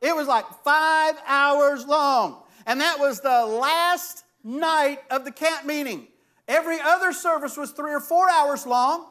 It 0.00 0.14
was 0.14 0.28
like 0.28 0.44
five 0.62 1.14
hours 1.26 1.86
long. 1.86 2.42
And 2.66 2.80
that 2.80 2.98
was 2.98 3.20
the 3.20 3.46
last 3.46 4.24
night 4.42 5.00
of 5.10 5.24
the 5.24 5.32
camp 5.32 5.66
meeting. 5.66 6.06
Every 6.46 6.78
other 6.80 7.12
service 7.12 7.56
was 7.56 7.70
three 7.70 7.92
or 7.92 8.00
four 8.00 8.28
hours 8.30 8.66
long. 8.66 9.06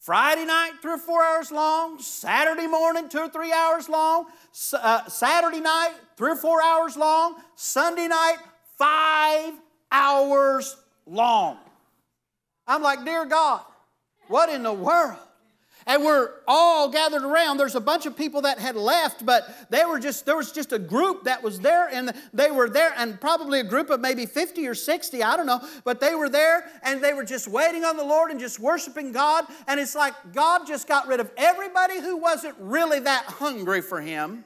Friday 0.00 0.44
night, 0.44 0.72
three 0.82 0.92
or 0.92 0.98
four 0.98 1.22
hours 1.22 1.50
long. 1.50 1.98
Saturday 1.98 2.66
morning, 2.66 3.08
two 3.08 3.20
or 3.20 3.28
three 3.28 3.52
hours 3.52 3.88
long. 3.88 4.26
Uh, 4.72 5.06
Saturday 5.08 5.60
night, 5.60 5.92
three 6.16 6.32
or 6.32 6.36
four 6.36 6.62
hours 6.62 6.96
long. 6.96 7.36
Sunday 7.54 8.08
night, 8.08 8.36
five 8.76 9.54
hours 9.90 10.76
long. 11.06 11.58
I'm 12.66 12.82
like, 12.82 13.04
Dear 13.04 13.24
God, 13.24 13.62
what 14.28 14.48
in 14.50 14.62
the 14.62 14.72
world? 14.72 15.18
And 15.86 16.04
we're 16.04 16.30
all 16.46 16.88
gathered 16.88 17.22
around. 17.22 17.58
There's 17.58 17.74
a 17.74 17.80
bunch 17.80 18.06
of 18.06 18.16
people 18.16 18.42
that 18.42 18.58
had 18.58 18.76
left 18.76 19.24
but 19.24 19.68
they 19.70 19.84
were 19.84 19.98
just 19.98 20.26
there 20.26 20.36
was 20.36 20.52
just 20.52 20.72
a 20.72 20.78
group 20.78 21.24
that 21.24 21.42
was 21.42 21.60
there 21.60 21.88
and 21.88 22.12
they 22.32 22.50
were 22.50 22.68
there 22.68 22.92
and 22.96 23.20
probably 23.20 23.60
a 23.60 23.64
group 23.64 23.90
of 23.90 24.00
maybe 24.00 24.26
50 24.26 24.66
or 24.66 24.74
60 24.74 25.22
i 25.22 25.36
don't 25.36 25.46
know 25.46 25.60
but 25.84 26.00
they 26.00 26.14
were 26.14 26.28
there 26.28 26.66
and 26.82 27.02
they 27.02 27.12
were 27.12 27.24
just 27.24 27.48
waiting 27.48 27.84
on 27.84 27.96
the 27.96 28.04
lord 28.04 28.30
and 28.30 28.40
just 28.40 28.58
worshiping 28.58 29.12
god 29.12 29.44
and 29.66 29.78
it's 29.78 29.94
like 29.94 30.14
god 30.32 30.66
just 30.66 30.88
got 30.88 31.06
rid 31.06 31.20
of 31.20 31.30
everybody 31.36 32.00
who 32.00 32.16
wasn't 32.16 32.54
really 32.58 33.00
that 33.00 33.24
hungry 33.24 33.80
for 33.80 34.00
him. 34.00 34.44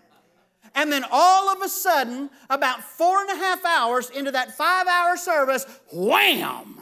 And 0.75 0.93
then 0.93 1.05
all 1.11 1.49
of 1.49 1.63
a 1.63 1.69
sudden 1.69 2.31
about 2.51 2.83
four 2.83 3.21
and 3.23 3.31
a 3.31 3.37
half 3.37 3.65
hours 3.65 4.11
into 4.11 4.31
that 4.33 4.57
five 4.57 4.87
hour 4.87 5.17
service 5.17 5.65
wham! 5.93 6.79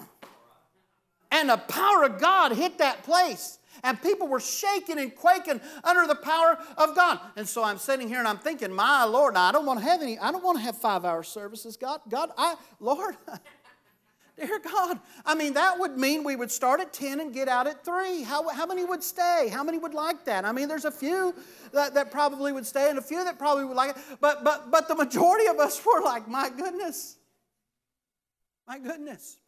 And 1.31 1.51
the 1.51 1.57
power 1.57 2.05
of 2.05 2.21
god 2.21 2.53
hit 2.53 2.79
that 2.79 3.03
place 3.05 3.56
and 3.83 4.01
people 4.03 4.27
were 4.27 4.41
shaking 4.41 4.99
and 4.99 5.15
quaking 5.15 5.61
under 5.85 6.07
the 6.07 6.15
power 6.15 6.59
of 6.77 6.95
God. 6.95 7.21
And 7.37 7.49
so 7.49 7.63
I'm 7.63 7.79
sitting 7.79 8.09
here 8.09 8.19
and 8.19 8.29
I'm 8.29 8.39
thinking, 8.39 8.73
my 8.73 9.05
Lord, 9.05 9.37
I 9.37 9.53
don't 9.53 9.67
want 9.67 9.81
to 9.81 9.85
have 9.85 10.03
any, 10.03 10.19
I 10.19 10.33
don't 10.33 10.45
want 10.45 10.59
to 10.59 10.65
have 10.65 10.77
five 10.77 11.05
hour 11.05 11.23
services. 11.23 11.77
God, 11.77 12.01
God, 12.09 12.31
I, 12.37 12.57
Lord, 12.81 13.17
dear 14.39 14.59
God, 14.59 15.01
I 15.25 15.35
mean, 15.35 15.55
that 15.55 15.79
would 15.79 15.97
mean 15.97 16.25
we 16.25 16.37
would 16.37 16.51
start 16.51 16.81
at 16.81 16.93
10 16.93 17.21
and 17.21 17.33
get 17.33 17.49
out 17.49 17.67
at 17.67 17.85
3. 17.85 18.23
How, 18.23 18.49
how 18.49 18.67
many 18.67 18.85
would 18.85 19.03
stay? 19.03 19.49
How 19.53 19.65
many 19.65 19.79
would 19.79 19.95
like 19.95 20.25
that? 20.27 20.45
I 20.45 20.53
mean, 20.53 20.69
there's 20.69 20.85
a 20.85 20.91
few 20.91 21.35
that, 21.73 21.95
that 21.95 22.11
probably 22.11 22.53
would 22.53 22.67
stay 22.67 22.91
and 22.91 22.99
a 22.99 23.03
few 23.03 23.25
that 23.25 23.39
probably 23.39 23.65
would 23.65 23.77
like 23.77 23.97
it. 23.97 24.03
But, 24.21 24.45
but, 24.45 24.71
but 24.71 24.89
the 24.89 24.95
majority 24.95 25.47
of 25.47 25.59
us 25.59 25.85
were 25.87 26.03
like, 26.03 26.29
my 26.29 26.51
goodness, 26.51 27.17
my 28.67 28.79
goodness. 28.79 29.39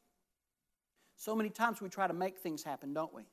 So 1.17 1.35
many 1.35 1.51
times 1.51 1.81
we 1.81 1.89
try 1.89 2.07
to 2.07 2.15
make 2.15 2.39
things 2.39 2.63
happen, 2.63 2.95
don't 2.95 3.13
we? 3.13 3.25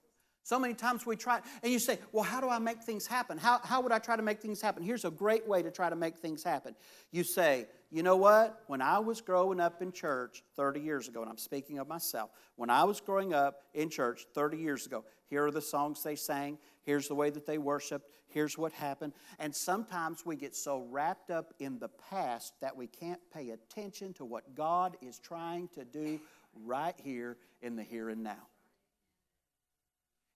So 0.45 0.59
many 0.59 0.75
times 0.75 1.07
we 1.07 1.15
try, 1.15 1.41
and 1.63 1.73
you 1.73 1.79
say, 1.79 1.97
Well, 2.11 2.23
how 2.23 2.39
do 2.39 2.47
I 2.47 2.59
make 2.59 2.83
things 2.83 3.07
happen? 3.07 3.39
How, 3.39 3.59
how 3.63 3.81
would 3.81 3.91
I 3.91 3.97
try 3.97 4.15
to 4.15 4.21
make 4.21 4.39
things 4.39 4.61
happen? 4.61 4.83
Here's 4.83 5.03
a 5.03 5.09
great 5.09 5.47
way 5.47 5.63
to 5.63 5.71
try 5.71 5.89
to 5.89 5.95
make 5.95 6.17
things 6.17 6.43
happen. 6.43 6.75
You 7.11 7.23
say, 7.23 7.65
You 7.89 8.03
know 8.03 8.15
what? 8.15 8.61
When 8.67 8.79
I 8.79 8.99
was 8.99 9.21
growing 9.21 9.59
up 9.59 9.81
in 9.81 9.91
church 9.91 10.43
30 10.55 10.81
years 10.81 11.07
ago, 11.07 11.21
and 11.21 11.31
I'm 11.31 11.39
speaking 11.39 11.79
of 11.79 11.87
myself, 11.87 12.29
when 12.57 12.69
I 12.69 12.83
was 12.83 13.01
growing 13.01 13.33
up 13.33 13.63
in 13.73 13.89
church 13.89 14.27
30 14.35 14.57
years 14.57 14.85
ago, 14.85 15.03
here 15.31 15.47
are 15.47 15.51
the 15.51 15.63
songs 15.63 16.03
they 16.03 16.15
sang, 16.15 16.59
here's 16.83 17.07
the 17.07 17.15
way 17.15 17.31
that 17.31 17.47
they 17.47 17.57
worshiped, 17.57 18.07
here's 18.27 18.55
what 18.55 18.71
happened. 18.71 19.13
And 19.39 19.55
sometimes 19.55 20.27
we 20.27 20.35
get 20.35 20.55
so 20.55 20.85
wrapped 20.91 21.31
up 21.31 21.55
in 21.57 21.79
the 21.79 21.89
past 21.89 22.53
that 22.61 22.77
we 22.77 22.85
can't 22.85 23.21
pay 23.33 23.49
attention 23.49 24.13
to 24.13 24.25
what 24.25 24.53
God 24.53 24.95
is 25.01 25.17
trying 25.17 25.69
to 25.69 25.83
do 25.83 26.19
right 26.63 26.95
here 27.03 27.37
in 27.63 27.75
the 27.75 27.83
here 27.83 28.09
and 28.09 28.21
now. 28.21 28.45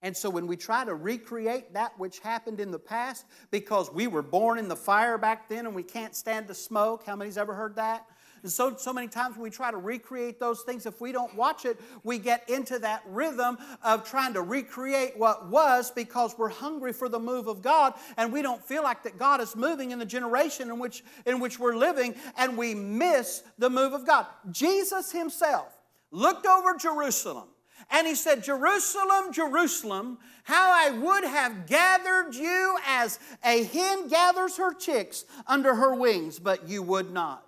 And 0.01 0.15
so 0.15 0.29
when 0.29 0.47
we 0.47 0.55
try 0.55 0.85
to 0.85 0.95
recreate 0.95 1.73
that 1.73 1.97
which 1.99 2.19
happened 2.19 2.59
in 2.59 2.71
the 2.71 2.79
past, 2.79 3.25
because 3.51 3.91
we 3.91 4.07
were 4.07 4.21
born 4.21 4.57
in 4.57 4.69
the 4.69 4.75
fire 4.75 5.17
back 5.17 5.49
then 5.49 5.65
and 5.65 5.75
we 5.75 5.83
can't 5.83 6.15
stand 6.15 6.47
the 6.47 6.55
smoke, 6.55 7.03
how 7.05 7.15
many's 7.15 7.37
ever 7.37 7.53
heard 7.53 7.75
that? 7.75 8.05
And 8.43 8.51
so, 8.51 8.75
so 8.77 8.93
many 8.93 9.09
times 9.09 9.35
when 9.35 9.43
we 9.43 9.49
try 9.49 9.69
to 9.69 9.77
recreate 9.77 10.39
those 10.39 10.61
things, 10.61 10.85
if 10.85 11.01
we 11.01 11.11
don't 11.11 11.35
watch 11.35 11.65
it, 11.65 11.79
we 12.03 12.17
get 12.17 12.49
into 12.49 12.79
that 12.79 13.03
rhythm 13.07 13.57
of 13.83 14.05
trying 14.05 14.33
to 14.33 14.41
recreate 14.41 15.17
what 15.17 15.49
was 15.49 15.91
because 15.91 16.37
we're 16.37 16.47
hungry 16.47 16.93
for 16.93 17.09
the 17.09 17.19
move 17.19 17.47
of 17.47 17.61
God 17.61 17.93
and 18.15 18.31
we 18.31 18.41
don't 18.41 18.63
feel 18.63 18.83
like 18.83 19.03
that 19.03 19.17
God 19.17 19.41
is 19.41 19.55
moving 19.55 19.91
in 19.91 19.99
the 19.99 20.05
generation 20.05 20.69
in 20.69 20.79
which, 20.79 21.03
in 21.25 21.41
which 21.41 21.59
we're 21.59 21.75
living 21.75 22.15
and 22.37 22.57
we 22.57 22.73
miss 22.73 23.43
the 23.57 23.69
move 23.69 23.93
of 23.93 24.05
God. 24.05 24.25
Jesus 24.51 25.11
Himself 25.11 25.73
looked 26.11 26.45
over 26.45 26.75
Jerusalem 26.77 27.49
and 27.91 28.07
he 28.07 28.15
said, 28.15 28.43
Jerusalem, 28.43 29.33
Jerusalem, 29.33 30.19
how 30.43 30.71
I 30.71 30.91
would 30.91 31.23
have 31.23 31.65
gathered 31.65 32.35
you 32.35 32.77
as 32.87 33.19
a 33.43 33.63
hen 33.63 34.07
gathers 34.07 34.57
her 34.57 34.73
chicks 34.73 35.25
under 35.47 35.75
her 35.75 35.95
wings, 35.95 36.39
but 36.39 36.67
you 36.67 36.83
would 36.83 37.11
not. 37.11 37.45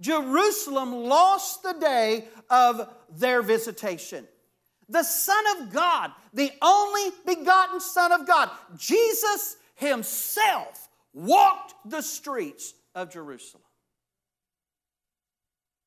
Jerusalem 0.00 0.92
lost 0.92 1.62
the 1.62 1.74
day 1.74 2.28
of 2.50 2.88
their 3.10 3.42
visitation. 3.42 4.26
The 4.88 5.02
Son 5.02 5.44
of 5.58 5.72
God, 5.72 6.12
the 6.32 6.50
only 6.60 7.10
begotten 7.24 7.80
Son 7.80 8.12
of 8.12 8.26
God, 8.26 8.50
Jesus 8.76 9.56
Himself 9.76 10.88
walked 11.12 11.74
the 11.84 12.02
streets 12.02 12.74
of 12.94 13.10
Jerusalem. 13.10 13.62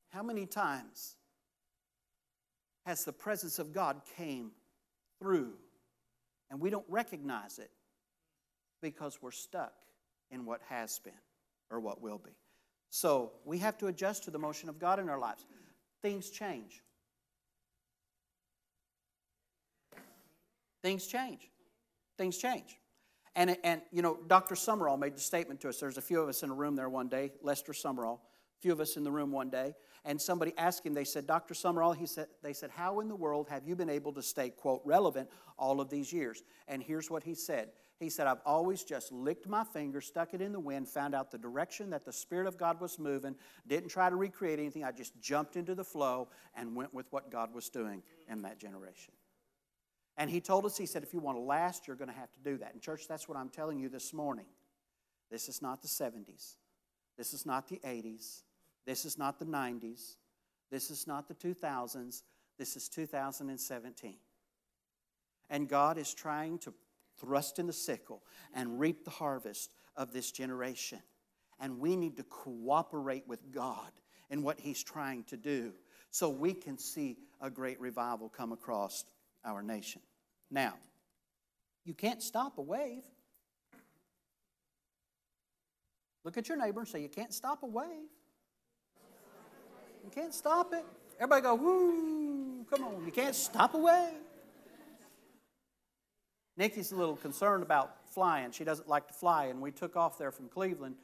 How 0.10 0.24
many 0.24 0.46
times 0.46 1.17
as 2.88 3.04
the 3.04 3.14
presence 3.14 3.60
of 3.60 3.74
God 3.74 4.02
came 4.16 4.52
through. 5.20 5.54
And 6.50 6.60
we 6.62 6.70
don't 6.70 6.86
recognize 6.88 7.60
it 7.60 7.70
because 8.82 9.20
we're 9.22 9.32
stuck 9.32 9.74
in 10.32 10.46
what 10.46 10.62
has 10.70 10.98
been 11.00 11.14
or 11.70 11.82
what 11.82 12.02
will 12.02 12.18
be. 12.18 12.32
So 12.90 13.34
we 13.44 13.58
have 13.60 13.78
to 13.80 13.88
adjust 13.88 14.24
to 14.24 14.32
the 14.32 14.40
motion 14.40 14.70
of 14.70 14.80
God 14.80 15.00
in 15.00 15.10
our 15.10 15.20
lives. 15.20 15.46
Things 16.02 16.30
change. 16.30 16.82
Things 20.82 21.06
change. 21.06 21.50
Things 22.18 22.38
change. 22.38 22.78
And, 23.36 23.58
and 23.66 23.82
you 23.92 24.02
know, 24.02 24.18
Dr. 24.28 24.56
Sumrall 24.56 24.98
made 24.98 25.16
the 25.16 25.22
statement 25.22 25.60
to 25.62 25.70
us. 25.70 25.80
There's 25.80 25.98
a 25.98 26.02
few 26.02 26.22
of 26.22 26.30
us 26.30 26.44
in 26.44 26.50
a 26.50 26.54
room 26.54 26.78
there 26.78 26.90
one 26.90 27.10
day, 27.10 27.34
Lester 27.42 27.74
Sumrall, 27.74 28.16
a 28.16 28.62
few 28.62 28.72
of 28.72 28.80
us 28.80 28.96
in 28.96 29.04
the 29.04 29.12
room 29.12 29.32
one 29.32 29.50
day, 29.50 29.76
and 30.08 30.20
somebody 30.20 30.54
asked 30.58 30.86
him, 30.86 30.94
they 30.94 31.04
said, 31.04 31.28
Dr. 31.28 31.54
Sumrall, 31.54 31.94
he 31.94 32.06
said, 32.06 32.28
they 32.42 32.54
said, 32.54 32.72
how 32.72 33.02
in 33.02 33.10
the 33.10 33.16
world 33.16 33.48
have 33.50 33.68
you 33.68 33.76
been 33.76 33.90
able 33.90 34.14
to 34.14 34.22
stay, 34.22 34.50
quote, 34.50 34.82
relevant 34.86 35.30
all 35.60 35.82
of 35.82 35.90
these 35.90 36.14
years? 36.14 36.44
And 36.70 36.82
here's 36.82 37.12
what 37.12 37.24
he 37.24 37.36
said. 37.36 37.72
He 38.00 38.10
said, 38.10 38.26
I've 38.26 38.40
always 38.46 38.86
just 38.86 39.12
licked 39.12 39.50
my 39.50 39.66
finger, 39.66 40.00
stuck 40.00 40.34
it 40.34 40.42
in 40.42 40.54
the 40.54 40.62
wind, 40.62 40.88
found 40.88 41.14
out 41.14 41.30
the 41.30 41.38
direction 41.38 41.90
that 41.90 42.06
the 42.06 42.14
Spirit 42.14 42.48
of 42.48 42.58
God 42.58 42.80
was 42.80 42.98
moving, 42.98 43.36
didn't 43.68 43.90
try 43.90 44.10
to 44.10 44.16
recreate 44.16 44.60
anything. 44.60 44.86
I 44.86 44.94
just 44.94 45.20
jumped 45.20 45.58
into 45.58 45.76
the 45.76 45.84
flow 45.84 46.30
and 46.56 46.74
went 46.74 46.94
with 46.94 47.08
what 47.12 47.30
God 47.30 47.54
was 47.54 47.68
doing 47.68 48.02
in 48.30 48.44
that 48.44 48.60
generation. 48.60 49.14
And 50.16 50.30
he 50.30 50.40
told 50.40 50.66
us, 50.66 50.78
he 50.78 50.86
said, 50.86 51.04
if 51.04 51.14
you 51.14 51.20
want 51.20 51.38
to 51.38 51.42
last, 51.42 51.86
you're 51.86 51.98
going 51.98 52.10
to 52.10 52.16
have 52.16 52.32
to 52.32 52.40
do 52.50 52.58
that. 52.60 52.72
And, 52.72 52.82
church, 52.82 53.10
that's 53.10 53.28
what 53.28 53.38
I'm 53.38 53.50
telling 53.50 53.78
you 53.78 53.90
this 53.90 54.14
morning. 54.14 54.46
This 55.30 55.50
is 55.50 55.62
not 55.62 55.82
the 55.82 55.90
70s. 55.90 56.56
This 57.18 57.34
is 57.34 57.46
not 57.46 57.68
the 57.68 57.82
80s. 57.86 58.44
This 58.88 59.04
is 59.04 59.18
not 59.18 59.38
the 59.38 59.46
90s. 59.46 60.16
This 60.72 60.90
is 60.90 61.06
not 61.06 61.28
the 61.28 61.36
2000s. 61.36 62.24
This 62.58 62.76
is 62.76 62.90
2017. 62.90 64.16
And 65.50 65.70
God 65.70 65.98
is 65.98 66.14
trying 66.14 66.58
to 66.60 66.74
thrust 67.20 67.60
in 67.60 67.68
the 67.68 67.74
sickle 67.74 68.24
and 68.54 68.80
reap 68.80 69.04
the 69.04 69.12
harvest 69.12 69.70
of 69.96 70.14
this 70.14 70.32
generation. 70.32 71.00
And 71.60 71.80
we 71.80 71.96
need 71.98 72.18
to 72.18 72.24
cooperate 72.24 73.28
with 73.28 73.52
God 73.52 73.92
in 74.30 74.42
what 74.42 74.60
He's 74.60 74.84
trying 74.84 75.26
to 75.26 75.38
do 75.38 75.74
so 76.10 76.30
we 76.30 76.54
can 76.54 76.78
see 76.78 77.18
a 77.42 77.50
great 77.50 77.80
revival 77.82 78.30
come 78.30 78.54
across 78.54 79.04
our 79.44 79.62
nation. 79.62 80.02
Now, 80.50 80.76
you 81.84 81.94
can't 81.94 82.24
stop 82.24 82.58
a 82.58 82.62
wave. 82.62 83.04
Look 86.24 86.38
at 86.38 86.48
your 86.48 86.58
neighbor 86.58 86.82
and 86.82 86.90
say, 86.90 87.02
You 87.02 87.10
can't 87.10 87.34
stop 87.34 87.64
a 87.64 87.68
wave. 87.68 88.10
You 90.08 90.22
can't 90.22 90.34
stop 90.34 90.74
it. 90.74 90.86
Everybody 91.20 91.42
go, 91.42 91.56
Woo, 91.56 92.64
come 92.70 92.86
on. 92.86 93.06
You 93.06 93.12
can't 93.12 93.36
stop 93.36 93.74
a 93.74 93.78
wave. 93.78 94.14
Nikki's 96.56 96.94
a 96.94 96.96
little 96.96 97.18
concerned 97.18 97.62
about 97.62 98.10
flying. 98.14 98.52
She 98.52 98.64
doesn't 98.64 98.88
like 98.88 99.10
to 99.10 99.14
fly, 99.14 99.48
and 99.48 99.62
we 99.62 99.72
took 99.72 99.98
off 99.98 100.18
there 100.18 100.32
from 100.32 100.48
Cleveland 100.48 100.96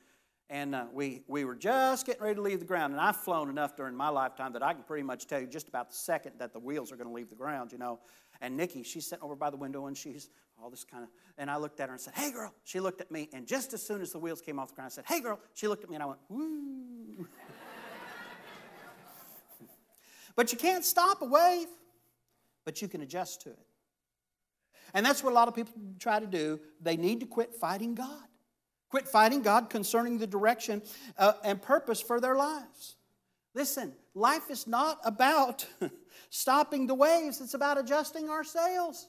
and 0.50 0.76
uh, 0.76 0.86
we, 0.94 1.24
we 1.28 1.46
were 1.46 1.56
just 1.56 2.06
getting 2.06 2.22
ready 2.22 2.36
to 2.36 2.42
leave 2.42 2.60
the 2.60 2.66
ground. 2.66 2.94
And 2.94 3.02
I've 3.02 3.16
flown 3.16 3.50
enough 3.50 3.76
during 3.76 3.96
my 3.96 4.10
lifetime 4.10 4.54
that 4.54 4.62
I 4.62 4.74
can 4.74 4.84
pretty 4.84 5.04
much 5.04 5.26
tell 5.26 5.40
you 5.40 5.48
just 5.48 5.68
about 5.68 5.90
the 5.90 5.96
second 5.96 6.34
that 6.38 6.54
the 6.54 6.60
wheels 6.60 6.92
are 6.92 6.96
going 6.96 7.08
to 7.08 7.14
leave 7.14 7.30
the 7.30 7.36
ground, 7.36 7.72
you 7.72 7.78
know. 7.78 8.00
And 8.40 8.56
Nikki, 8.56 8.84
she's 8.84 9.08
sitting 9.08 9.24
over 9.24 9.36
by 9.36 9.50
the 9.50 9.58
window 9.58 9.88
and 9.88 9.98
she's 9.98 10.30
all 10.62 10.70
this 10.70 10.84
kind 10.84 11.04
of, 11.04 11.10
and 11.38 11.50
I 11.50 11.58
looked 11.58 11.80
at 11.80 11.90
her 11.90 11.94
and 11.94 12.02
said, 12.02 12.14
Hey 12.16 12.32
girl. 12.32 12.54
She 12.64 12.80
looked 12.80 13.02
at 13.02 13.10
me, 13.10 13.30
and 13.34 13.48
just 13.48 13.74
as 13.74 13.82
soon 13.82 14.02
as 14.02 14.12
the 14.12 14.20
wheels 14.20 14.42
came 14.42 14.60
off 14.60 14.70
the 14.70 14.76
ground, 14.76 14.92
I 14.92 14.94
said, 14.94 15.06
Hey 15.08 15.22
girl. 15.22 15.40
She 15.54 15.68
looked 15.68 15.84
at 15.84 15.90
me 15.90 15.96
and 15.96 16.04
I 16.04 16.08
went, 16.08 16.20
Woo. 16.30 17.28
But 20.36 20.52
you 20.52 20.58
can't 20.58 20.84
stop 20.84 21.22
a 21.22 21.25
wave, 21.25 21.68
but 22.66 22.82
you 22.82 22.88
can 22.88 23.02
adjust 23.02 23.42
to 23.42 23.50
it. 23.50 23.68
And 24.94 25.06
that's 25.06 25.24
what 25.24 25.32
a 25.32 25.36
lot 25.36 25.48
of 25.48 25.56
people 25.56 25.74
try 26.00 26.20
to 26.20 26.28
do. 26.28 26.60
They 26.82 26.98
need 26.98 27.20
to 27.22 27.25
quit 27.25 27.56
fighting 27.56 27.96
God. 27.96 28.28
Quit 28.90 29.08
fighting 29.08 29.42
God 29.42 29.70
concerning 29.70 30.20
the 30.20 30.28
direction 30.28 30.84
uh, 31.18 31.34
and 31.44 31.62
purpose 31.62 32.00
for 32.02 32.20
their 32.20 32.36
lives. 32.36 32.96
Listen, 33.56 33.94
life 34.13 34.50
is 34.50 34.68
not 34.68 35.00
about 35.04 35.66
stopping 36.30 36.88
the 36.88 36.94
waves, 36.94 37.42
it's 37.42 37.54
about 37.54 37.80
adjusting 37.80 38.30
our 38.30 38.44
sails. 38.44 39.08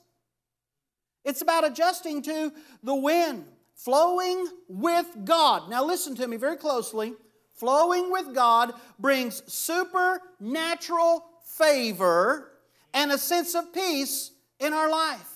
It's 1.25 1.41
about 1.41 1.67
adjusting 1.67 2.23
to 2.23 2.53
the 2.83 2.95
wind, 2.95 3.47
flowing 3.75 4.47
with 4.69 5.07
God. 5.25 5.71
Now, 5.71 5.85
listen 5.85 6.15
to 6.17 6.29
me 6.29 6.37
very 6.37 6.57
closely. 6.57 7.15
Flowing 7.55 8.11
with 8.11 8.35
God 8.35 8.73
brings 8.99 9.43
supernatural 9.53 11.25
favor 11.45 12.51
and 12.93 13.13
a 13.13 13.19
sense 13.19 13.55
of 13.55 13.73
peace 13.73 14.33
in 14.59 14.73
our 14.73 14.91
life. 14.91 15.31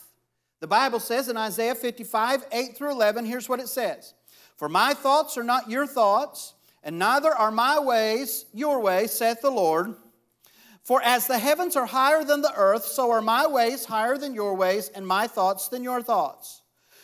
The 0.61 0.67
Bible 0.67 1.01
says 1.01 1.29
in 1.29 1.37
Isaiah 1.37 1.75
55, 1.75 2.45
8 2.51 2.77
through 2.77 2.91
11, 2.91 3.25
here's 3.25 3.49
what 3.49 3.61
it 3.61 3.69
says 3.69 4.15
for 4.57 4.69
my 4.69 4.93
thoughts 4.93 5.39
are 5.39 5.45
not 5.45 5.71
your 5.71 5.87
thoughts, 5.87 6.55
and 6.83 6.99
neither 6.99 7.33
are 7.33 7.53
my 7.53 7.79
ways 7.79 8.45
your 8.53 8.81
ways, 8.81 9.13
saith 9.13 9.41
the 9.41 9.51
Lord. 9.51 9.95
For 10.83 11.01
as 11.03 11.29
the 11.29 11.39
heavens 11.39 11.77
are 11.77 11.87
higher 11.87 12.25
than 12.25 12.43
the 12.43 12.55
earth, 12.57 12.85
so 12.85 13.13
are 13.13 13.23
my 13.23 13.47
ways 13.47 13.85
higher 13.85 14.19
than 14.19 14.35
your 14.35 14.55
ways, 14.55 14.89
and 14.89 15.07
my 15.07 15.29
thoughts 15.29 15.69
than 15.69 15.85
your 15.85 16.03
thoughts. 16.03 16.63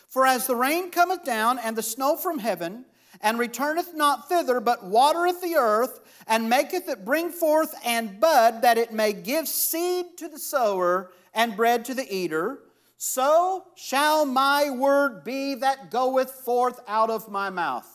For 0.09 0.27
as 0.27 0.49
the 0.49 0.57
rain 0.57 0.91
cometh 0.91 1.25
down, 1.25 1.61
and 1.61 1.77
the 1.77 1.83
snow 1.83 2.17
from 2.17 2.41
heaven, 2.41 2.87
and 3.25 3.39
returneth 3.39 3.95
not 3.95 4.29
thither, 4.29 4.61
but 4.61 4.85
watereth 4.85 5.41
the 5.41 5.57
earth, 5.57 6.01
and 6.27 6.49
maketh 6.49 6.89
it 6.89 7.05
bring 7.05 7.31
forth 7.31 7.75
and 7.85 8.21
bud, 8.21 8.61
that 8.63 8.79
it 8.79 8.93
may 8.93 9.15
give 9.15 9.49
seed 9.49 10.17
to 10.19 10.29
the 10.29 10.39
sower 10.39 11.11
and 11.33 11.57
bread 11.57 11.87
to 11.87 11.95
the 11.95 12.15
eater, 12.15 12.61
so 12.99 13.65
shall 13.75 14.27
my 14.27 14.71
word 14.71 15.25
be 15.25 15.55
that 15.55 15.91
goeth 15.91 16.31
forth 16.31 16.81
out 16.87 17.11
of 17.11 17.31
my 17.31 17.49
mouth. 17.49 17.89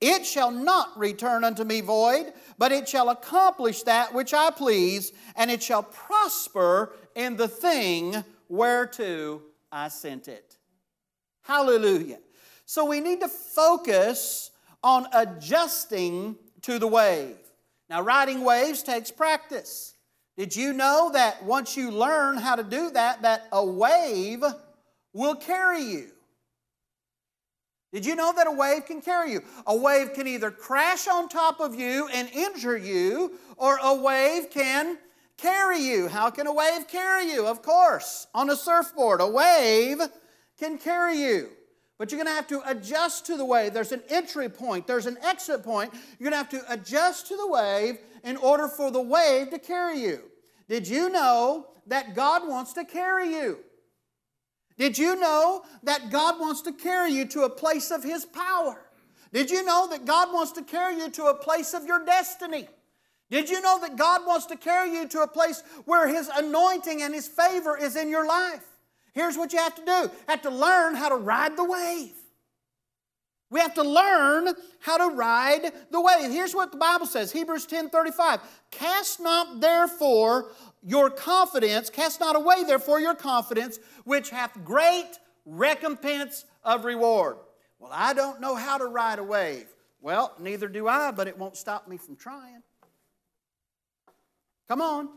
It 0.00 0.26
shall 0.26 0.50
not 0.50 0.98
return 0.98 1.44
unto 1.44 1.62
me 1.62 1.80
void, 1.80 2.32
but 2.58 2.72
it 2.72 2.88
shall 2.88 3.10
accomplish 3.10 3.84
that 3.84 4.12
which 4.12 4.34
I 4.34 4.50
please, 4.50 5.12
and 5.36 5.50
it 5.50 5.62
shall 5.62 5.84
prosper 5.84 6.96
in 7.14 7.36
the 7.36 7.48
thing 7.48 8.24
whereto 8.48 9.42
I 9.70 9.88
sent 9.88 10.26
it. 10.26 10.56
Hallelujah. 11.42 12.18
So 12.70 12.84
we 12.84 13.00
need 13.00 13.18
to 13.18 13.26
focus 13.26 14.52
on 14.84 15.08
adjusting 15.12 16.36
to 16.62 16.78
the 16.78 16.86
wave. 16.86 17.34
Now, 17.88 18.00
riding 18.00 18.44
waves 18.44 18.84
takes 18.84 19.10
practice. 19.10 19.94
Did 20.36 20.54
you 20.54 20.72
know 20.72 21.10
that 21.12 21.42
once 21.44 21.76
you 21.76 21.90
learn 21.90 22.36
how 22.36 22.54
to 22.54 22.62
do 22.62 22.90
that, 22.90 23.22
that 23.22 23.48
a 23.50 23.66
wave 23.66 24.44
will 25.12 25.34
carry 25.34 25.82
you? 25.82 26.10
Did 27.92 28.06
you 28.06 28.14
know 28.14 28.32
that 28.36 28.46
a 28.46 28.52
wave 28.52 28.86
can 28.86 29.02
carry 29.02 29.32
you? 29.32 29.42
A 29.66 29.76
wave 29.76 30.12
can 30.12 30.28
either 30.28 30.52
crash 30.52 31.08
on 31.08 31.28
top 31.28 31.58
of 31.58 31.74
you 31.74 32.06
and 32.14 32.30
injure 32.30 32.78
you, 32.78 33.32
or 33.56 33.80
a 33.82 33.96
wave 33.96 34.48
can 34.48 34.96
carry 35.36 35.80
you. 35.80 36.06
How 36.06 36.30
can 36.30 36.46
a 36.46 36.54
wave 36.54 36.86
carry 36.86 37.32
you? 37.32 37.48
Of 37.48 37.62
course, 37.62 38.28
on 38.32 38.48
a 38.48 38.54
surfboard, 38.54 39.20
a 39.20 39.26
wave 39.26 39.98
can 40.56 40.78
carry 40.78 41.18
you. 41.18 41.48
But 42.00 42.10
you're 42.10 42.16
going 42.16 42.34
to 42.34 42.34
have 42.34 42.46
to 42.46 42.62
adjust 42.66 43.26
to 43.26 43.36
the 43.36 43.44
wave. 43.44 43.74
There's 43.74 43.92
an 43.92 44.02
entry 44.08 44.48
point, 44.48 44.86
there's 44.86 45.04
an 45.04 45.18
exit 45.22 45.62
point. 45.62 45.92
You're 46.18 46.30
going 46.30 46.44
to 46.46 46.56
have 46.56 46.64
to 46.64 46.72
adjust 46.72 47.26
to 47.26 47.36
the 47.36 47.46
wave 47.46 47.98
in 48.24 48.38
order 48.38 48.68
for 48.68 48.90
the 48.90 49.02
wave 49.02 49.50
to 49.50 49.58
carry 49.58 50.00
you. 50.00 50.22
Did 50.66 50.88
you 50.88 51.10
know 51.10 51.66
that 51.88 52.14
God 52.14 52.48
wants 52.48 52.72
to 52.72 52.86
carry 52.86 53.34
you? 53.34 53.58
Did 54.78 54.96
you 54.96 55.14
know 55.20 55.62
that 55.82 56.10
God 56.10 56.40
wants 56.40 56.62
to 56.62 56.72
carry 56.72 57.12
you 57.12 57.26
to 57.26 57.42
a 57.42 57.50
place 57.50 57.90
of 57.90 58.02
His 58.02 58.24
power? 58.24 58.80
Did 59.30 59.50
you 59.50 59.62
know 59.62 59.86
that 59.90 60.06
God 60.06 60.32
wants 60.32 60.52
to 60.52 60.62
carry 60.62 60.96
you 60.96 61.10
to 61.10 61.24
a 61.26 61.34
place 61.34 61.74
of 61.74 61.84
your 61.84 62.02
destiny? 62.06 62.66
Did 63.30 63.50
you 63.50 63.60
know 63.60 63.78
that 63.82 63.96
God 63.96 64.22
wants 64.26 64.46
to 64.46 64.56
carry 64.56 64.94
you 64.94 65.06
to 65.08 65.20
a 65.20 65.28
place 65.28 65.62
where 65.84 66.08
His 66.08 66.30
anointing 66.34 67.02
and 67.02 67.14
His 67.14 67.28
favor 67.28 67.76
is 67.76 67.94
in 67.94 68.08
your 68.08 68.26
life? 68.26 68.64
Here's 69.12 69.36
what 69.36 69.52
you 69.52 69.58
have 69.58 69.74
to 69.74 69.84
do 69.84 70.10
have 70.28 70.42
to 70.42 70.50
learn 70.50 70.94
how 70.94 71.08
to 71.08 71.16
ride 71.16 71.56
the 71.56 71.64
wave. 71.64 72.12
We 73.50 73.58
have 73.58 73.74
to 73.74 73.82
learn 73.82 74.54
how 74.78 74.96
to 74.96 75.14
ride 75.16 75.72
the 75.90 76.00
wave. 76.00 76.30
Here's 76.30 76.54
what 76.54 76.70
the 76.70 76.78
Bible 76.78 77.06
says 77.06 77.32
Hebrews 77.32 77.66
10 77.66 77.90
35. 77.90 78.40
Cast 78.70 79.20
not 79.20 79.60
therefore 79.60 80.52
your 80.82 81.10
confidence, 81.10 81.90
cast 81.90 82.20
not 82.20 82.36
away 82.36 82.64
therefore 82.64 83.00
your 83.00 83.14
confidence, 83.14 83.78
which 84.04 84.30
hath 84.30 84.56
great 84.64 85.18
recompense 85.44 86.44
of 86.62 86.84
reward. 86.84 87.36
Well, 87.78 87.90
I 87.92 88.12
don't 88.12 88.40
know 88.40 88.54
how 88.54 88.78
to 88.78 88.84
ride 88.84 89.18
a 89.18 89.24
wave. 89.24 89.66
Well, 90.00 90.34
neither 90.38 90.68
do 90.68 90.86
I, 90.86 91.10
but 91.10 91.28
it 91.28 91.36
won't 91.36 91.56
stop 91.56 91.88
me 91.88 91.96
from 91.96 92.16
trying. 92.16 92.62
Come 94.68 94.80
on. 94.80 95.08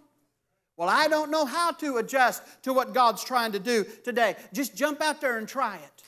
Well, 0.77 0.89
I 0.89 1.07
don't 1.07 1.29
know 1.29 1.45
how 1.45 1.71
to 1.71 1.97
adjust 1.97 2.41
to 2.63 2.73
what 2.73 2.93
God's 2.93 3.23
trying 3.23 3.51
to 3.51 3.59
do 3.59 3.85
today. 4.03 4.35
Just 4.53 4.75
jump 4.75 5.01
out 5.01 5.21
there 5.21 5.37
and 5.37 5.47
try 5.47 5.77
it. 5.77 6.03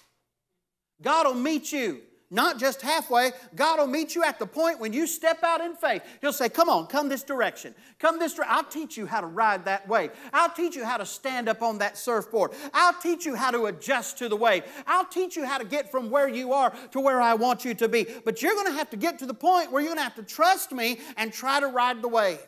God 1.02 1.28
will 1.28 1.36
meet 1.36 1.72
you 1.72 2.02
not 2.32 2.60
just 2.60 2.82
halfway. 2.82 3.32
God 3.56 3.80
will 3.80 3.88
meet 3.88 4.16
you 4.16 4.24
at 4.24 4.40
the 4.40 4.48
point 4.48 4.80
when 4.80 4.94
you 4.94 5.06
step 5.06 5.44
out 5.44 5.62
in 5.62 5.76
faith. 5.76 6.02
He'll 6.22 6.34
say, 6.34 6.50
Come 6.50 6.70
on, 6.70 6.88
come 6.88 7.08
this 7.08 7.24
direction. 7.24 7.76
Come 8.00 8.20
this 8.20 8.34
direction. 8.34 8.56
I'll 8.56 8.64
teach 8.64 8.98
you 8.98 9.06
how 9.06 9.22
to 9.22 9.28
ride 9.28 9.66
that 9.66 9.88
wave. 9.88 10.12
I'll 10.34 10.50
teach 10.50 10.76
you 10.76 10.84
how 10.84 10.98
to 10.98 11.06
stand 11.06 11.48
up 11.48 11.62
on 11.62 11.78
that 11.80 11.98
surfboard. 11.98 12.52
I'll 12.74 13.00
teach 13.00 13.26
you 13.26 13.36
how 13.36 13.52
to 13.52 13.68
adjust 13.68 14.18
to 14.20 14.30
the 14.30 14.36
wave. 14.36 14.64
I'll 14.88 15.06
teach 15.06 15.36
you 15.36 15.46
how 15.46 15.58
to 15.60 15.66
get 15.66 15.92
from 15.92 16.10
where 16.10 16.28
you 16.28 16.54
are 16.54 16.74
to 16.92 17.00
where 17.00 17.22
I 17.22 17.36
want 17.36 17.64
you 17.64 17.74
to 17.76 17.88
be. 17.88 18.08
But 18.26 18.42
you're 18.42 18.56
going 18.56 18.68
to 18.68 18.74
have 18.74 18.90
to 18.90 18.98
get 18.98 19.20
to 19.20 19.26
the 19.26 19.34
point 19.34 19.72
where 19.72 19.82
you're 19.82 19.94
going 19.94 20.00
to 20.00 20.04
have 20.04 20.16
to 20.16 20.24
trust 20.24 20.72
me 20.72 21.00
and 21.18 21.32
try 21.32 21.60
to 21.60 21.68
ride 21.68 22.02
the 22.02 22.10
wave. 22.10 22.40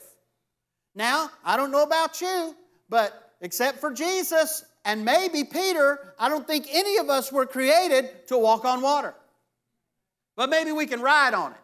Now, 0.97 1.29
I 1.45 1.57
don't 1.57 1.69
know 1.69 1.83
about 1.83 2.21
you, 2.21 2.55
but 2.89 3.35
except 3.39 3.79
for 3.79 3.93
Jesus 3.93 4.65
and 4.83 5.05
maybe 5.05 5.43
Peter, 5.43 6.13
I 6.17 6.27
don't 6.27 6.47
think 6.47 6.65
any 6.71 6.97
of 6.97 7.07
us 7.07 7.31
were 7.31 7.45
created 7.45 8.27
to 8.29 8.37
walk 8.37 8.65
on 8.65 8.81
water. 8.81 9.13
But 10.35 10.49
maybe 10.49 10.71
we 10.71 10.87
can 10.87 10.99
ride 10.99 11.35
on 11.35 11.51
it. 11.51 11.57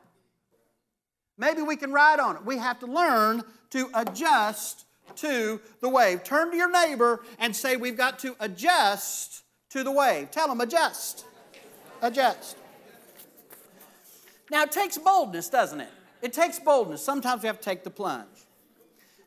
Maybe 1.36 1.64
we 1.64 1.76
can 1.76 1.92
ride 1.92 2.20
on 2.20 2.36
it. 2.36 2.46
We 2.46 2.58
have 2.58 2.80
to 2.82 2.86
learn 2.86 3.42
to 3.72 3.90
adjust 3.96 4.86
to 5.16 5.60
the 5.80 5.90
wave. 5.90 6.24
Turn 6.24 6.52
to 6.52 6.58
your 6.58 6.70
neighbor 6.70 7.24
and 7.40 7.56
say, 7.56 7.76
We've 7.76 7.98
got 7.98 8.20
to 8.20 8.36
adjust 8.40 9.44
to 9.72 9.84
the 9.84 9.92
wave. 9.92 10.30
Tell 10.30 10.48
them, 10.48 10.62
adjust. 10.62 11.26
Adjust. 12.04 12.56
Now, 14.52 14.62
it 14.62 14.72
takes 14.72 15.00
boldness, 15.00 15.50
doesn't 15.50 15.82
it? 15.82 15.90
It 16.22 16.34
takes 16.34 16.60
boldness. 16.60 17.04
Sometimes 17.04 17.42
we 17.42 17.48
have 17.48 17.58
to 17.58 17.64
take 17.64 17.84
the 17.84 17.90
plunge. 17.90 18.28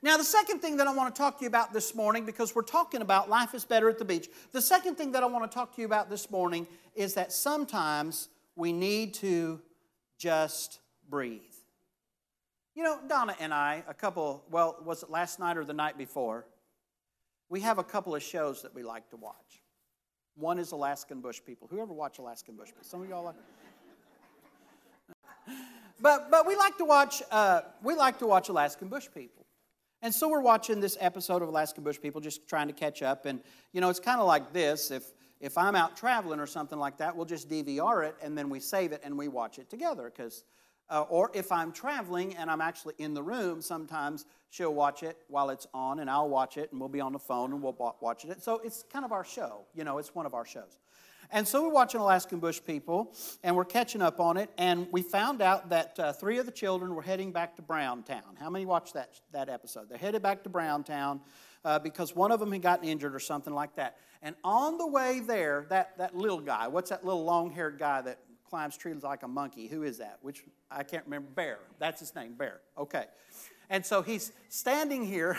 Now, 0.07 0.17
the 0.17 0.23
second 0.23 0.61
thing 0.61 0.77
that 0.77 0.87
I 0.87 0.95
want 0.95 1.13
to 1.13 1.21
talk 1.21 1.39
to 1.39 1.43
you 1.43 1.49
about 1.49 1.73
this 1.73 1.93
morning, 1.93 2.25
because 2.25 2.55
we're 2.55 2.63
talking 2.63 3.03
about 3.03 3.29
life 3.29 3.55
is 3.55 3.65
better 3.65 3.89
at 3.89 3.99
the 3.99 4.05
beach, 4.05 4.29
the 4.53 4.63
second 4.63 4.95
thing 4.95 5.11
that 5.11 5.25
I 5.25 5.27
want 5.27 5.51
to 5.51 5.53
talk 5.53 5.75
to 5.75 5.81
you 5.81 5.85
about 5.85 6.09
this 6.09 6.31
morning 6.31 6.69
is 6.95 7.15
that 7.15 7.33
sometimes 7.33 8.29
we 8.55 8.73
need 8.73 9.15
to 9.15 9.61
just 10.17 10.79
breathe. 11.11 11.41
You 12.77 12.85
know, 12.85 13.01
Donna 13.09 13.35
and 13.41 13.53
I, 13.53 13.83
a 13.89 13.95
couple, 13.95 14.45
well, 14.49 14.77
was 14.85 15.03
it 15.03 15.11
last 15.11 15.41
night 15.41 15.57
or 15.57 15.65
the 15.65 15.75
night 15.75 15.99
before? 15.99 16.47
We 17.49 17.59
have 17.63 17.79
a 17.79 17.85
couple 17.85 18.15
of 18.15 18.23
shows 18.23 18.63
that 18.63 18.73
we 18.73 18.85
like 18.85 19.11
to 19.11 19.17
watch. 19.17 19.61
One 20.37 20.61
is 20.61 20.71
Alaskan 20.71 21.21
Bush 21.21 21.41
People. 21.45 21.67
Whoever 21.69 21.93
watch 21.93 22.21
Alaskan 22.21 22.55
Bush 22.55 22.69
People? 22.69 22.85
Some 22.85 23.03
of 23.03 23.09
y'all 23.09 23.25
like. 23.25 23.35
but 26.01 26.31
but 26.31 26.47
we 26.47 26.55
like 26.55 26.79
to 26.79 26.85
watch 26.85 27.25
uh, 27.33 27.63
we 27.83 27.97
like 27.97 28.21
to 28.21 28.27
watch 28.29 28.49
Alaskan 28.49 28.87
Bush 28.87 29.09
People. 29.13 29.46
And 30.03 30.15
so 30.15 30.29
we're 30.29 30.41
watching 30.41 30.81
this 30.81 30.97
episode 31.01 31.43
of 31.43 31.49
Alaskan 31.49 31.83
Bush 31.83 32.01
People, 32.01 32.21
just 32.21 32.49
trying 32.49 32.67
to 32.69 32.73
catch 32.73 33.03
up. 33.03 33.27
And 33.27 33.41
you 33.73 33.81
know, 33.81 33.89
it's 33.89 34.01
kind 34.01 34.21
of 34.21 34.27
like 34.27 34.53
this. 34.53 34.91
If 34.91 35.05
if 35.41 35.59
I'm 35.59 35.75
out 35.75 35.97
traveling 35.97 36.41
or 36.41 36.47
something 36.47 36.79
like 36.79 36.99
that, 36.99 37.15
we'll 37.15 37.27
just 37.27 37.49
DVR 37.49 38.09
it 38.09 38.17
and 38.23 38.37
then 38.37 38.49
we 38.49 38.61
save 38.61 38.93
it 38.93 39.03
and 39.05 39.17
we 39.19 39.29
watch 39.29 39.59
it 39.59 39.69
together. 39.69 40.05
Because, 40.15 40.45
uh, 40.89 41.03
or 41.03 41.31
if 41.35 41.53
I'm 41.53 41.73
traveling 41.73 42.37
and 42.37 42.51
I'm 42.51 42.63
actually 42.63 42.95
in 42.99 43.13
the 43.13 43.23
room, 43.23 43.61
sometimes 43.61 44.25
she'll 44.51 44.73
watch 44.73 45.03
it 45.03 45.19
while 45.29 45.51
it's 45.51 45.67
on 45.75 46.01
and 46.01 46.09
I'll 46.09 46.29
watch 46.29 46.57
it 46.57 46.73
and 46.73 46.81
we'll 46.81 46.89
be 46.89 47.01
on 47.01 47.13
the 47.13 47.19
phone 47.19 47.53
and 47.53 47.63
we'll 47.63 47.77
watch 48.01 48.25
it. 48.25 48.43
So 48.43 48.61
it's 48.65 48.85
kind 48.91 49.05
of 49.05 49.13
our 49.13 49.25
show. 49.25 49.67
You 49.75 49.85
know, 49.85 49.99
it's 49.99 50.15
one 50.15 50.25
of 50.25 50.33
our 50.33 50.47
shows. 50.47 50.79
And 51.31 51.47
so 51.47 51.63
we're 51.63 51.73
watching 51.73 52.01
Alaskan 52.01 52.39
Bush 52.39 52.61
People, 52.65 53.15
and 53.43 53.57
we're 53.57 53.65
catching 53.65 54.01
up 54.01 54.21
on 54.21 54.37
it. 54.37 54.51
And 54.59 54.87
we 54.93 55.03
found 55.03 55.43
out 55.43 55.71
that 55.71 55.99
uh, 55.99 56.13
three 56.13 56.39
of 56.39 56.47
the 56.47 56.53
children 56.53 56.95
were 56.95 57.03
heading 57.03 57.33
back 57.33 57.57
to 57.57 57.63
Browntown. 57.63 58.37
How 58.39 58.51
many 58.51 58.67
watched 58.67 58.95
that, 58.95 59.21
that 59.33 59.49
episode? 59.49 59.89
They're 59.89 59.99
headed 59.99 60.23
back 60.23 60.45
to 60.45 60.49
Browntown 60.49 61.21
uh, 61.65 61.79
because 61.79 62.15
one 62.15 62.31
of 62.31 62.39
them 62.39 62.53
had 62.53 62.63
gotten 62.63 62.89
injured 62.89 63.15
or 63.15 63.19
something 63.19 63.55
like 63.55 63.75
that. 63.77 63.97
And 64.23 64.37
on 64.45 64.79
the 64.79 64.87
way 64.87 65.21
there, 65.21 65.67
that, 65.71 65.99
that 65.99 66.17
little 66.17 66.41
guy, 66.41 66.69
what's 66.69 66.91
that 66.91 67.05
little 67.05 67.25
long 67.25 67.51
haired 67.51 67.79
guy 67.79 68.03
that 68.03 68.21
climbs 68.49 68.77
trees 68.77 69.03
like 69.03 69.23
a 69.25 69.29
monkey? 69.29 69.67
Who 69.67 69.83
is 69.83 69.99
that? 69.99 70.19
Which 70.23 70.45
I 70.71 70.85
can't 70.85 71.05
remember. 71.05 71.29
Bear. 71.31 71.59
That's 71.79 72.01
his 72.01 72.15
name, 72.15 72.35
Bear. 72.35 72.61
Okay. 72.79 73.05
And 73.69 73.85
so 73.85 74.03
he's 74.03 74.33
standing 74.49 75.05
here. 75.05 75.37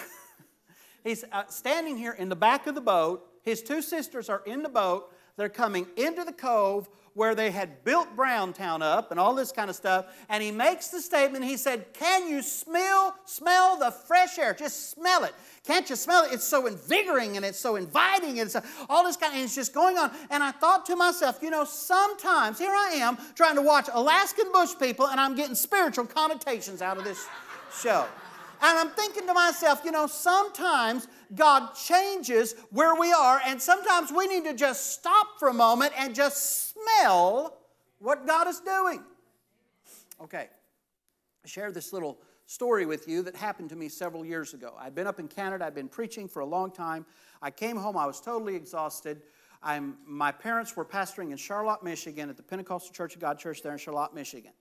he's 1.04 1.24
uh, 1.32 1.44
standing 1.48 1.98
here 1.98 2.12
in 2.12 2.28
the 2.28 2.36
back 2.36 2.68
of 2.68 2.76
the 2.76 2.82
boat. 2.82 3.26
His 3.44 3.62
two 3.62 3.82
sisters 3.82 4.28
are 4.30 4.44
in 4.46 4.64
the 4.64 4.70
boat 4.70 5.14
they're 5.38 5.50
coming 5.50 5.88
into 5.96 6.24
the 6.24 6.34
cove 6.34 6.90
where 7.18 7.34
they 7.34 7.50
had 7.50 7.84
built 7.84 8.16
Browntown 8.16 8.84
up 8.84 9.10
and 9.10 9.20
all 9.20 9.34
this 9.34 9.52
kind 9.52 9.72
of 9.72 9.76
stuff. 9.76 10.06
And 10.30 10.44
he 10.44 10.52
makes 10.52 10.90
the 10.90 11.02
statement, 11.02 11.44
he 11.44 11.58
said, 11.58 11.92
Can 11.94 12.28
you 12.28 12.44
smell, 12.44 13.16
smell 13.26 13.76
the 13.76 13.90
fresh 13.90 14.38
air? 14.38 14.54
Just 14.54 14.92
smell 14.92 15.24
it. 15.24 15.34
Can't 15.66 15.90
you 15.90 15.96
smell 15.96 16.26
it? 16.26 16.32
It's 16.32 16.44
so 16.44 16.68
invigorating 16.68 17.36
and 17.36 17.44
it's 17.44 17.58
so 17.58 17.76
inviting 17.76 18.40
and 18.40 18.48
it's 18.48 18.56
all 18.88 19.04
this 19.04 19.18
kind 19.18 19.32
of, 19.32 19.38
and 19.38 19.46
it's 19.46 19.56
just 19.56 19.74
going 19.74 19.98
on. 19.98 20.12
And 20.30 20.44
I 20.44 20.52
thought 20.52 20.86
to 20.86 20.96
myself, 20.96 21.40
you 21.42 21.50
know, 21.50 21.64
sometimes 21.66 22.60
here 22.60 22.72
I 22.72 22.98
am 22.98 23.18
trying 23.34 23.56
to 23.56 23.64
watch 23.64 23.90
Alaskan 23.92 24.52
bush 24.52 24.76
people 24.80 25.08
and 25.08 25.20
I'm 25.20 25.36
getting 25.36 25.56
spiritual 25.56 26.06
connotations 26.06 26.84
out 26.84 27.00
of 27.00 27.04
this 27.04 27.28
show. 27.82 28.06
And 28.62 28.78
I'm 28.78 28.90
thinking 28.90 29.28
to 29.28 29.34
myself, 29.34 29.82
you 29.86 29.92
know, 29.92 30.08
sometimes 30.08 31.08
God 31.36 31.74
changes 31.74 32.56
where 32.72 32.96
we 32.96 33.14
are, 33.14 33.42
and 33.46 33.62
sometimes 33.62 34.12
we 34.12 34.28
need 34.28 34.46
to 34.46 34.54
just 34.54 34.94
stop 34.94 35.40
for 35.40 35.50
a 35.50 35.54
moment 35.54 35.94
and 35.98 36.16
just 36.16 36.74
smell 36.74 37.58
what 38.00 38.26
God 38.26 38.48
is 38.48 38.60
doing. 38.60 39.04
Okay, 40.22 40.48
I 41.46 41.48
share 41.48 41.72
this 41.72 41.94
little 41.94 42.20
story 42.46 42.86
with 42.86 43.08
you 43.08 43.22
that 43.24 43.36
happened 43.36 43.70
to 43.70 43.76
me 43.76 43.90
several 43.90 44.26
years 44.26 44.54
ago. 44.54 44.74
I'd 44.80 44.96
been 44.96 45.08
up 45.08 45.20
in 45.20 45.28
Canada, 45.28 45.66
I'd 45.66 45.76
been 45.76 45.90
preaching 45.90 46.28
for 46.28 46.40
a 46.40 46.46
long 46.46 46.72
time. 46.72 47.06
I 47.42 47.52
came 47.52 47.78
home, 47.78 47.98
I 47.98 48.06
was 48.06 48.20
totally 48.20 48.56
exhausted. 48.56 49.22
I'm, 49.62 49.98
my 50.06 50.32
parents 50.32 50.76
were 50.76 50.86
pastoring 50.86 51.32
in 51.32 51.38
Charlotte, 51.38 51.84
Michigan 51.84 52.30
at 52.30 52.38
the 52.38 52.44
Pentecostal 52.44 52.94
Church 52.94 53.16
of 53.16 53.22
God 53.22 53.38
Church 53.38 53.62
there 53.62 53.74
in 53.74 53.78
Charlotte, 53.78 54.14
Michigan. 54.14 54.54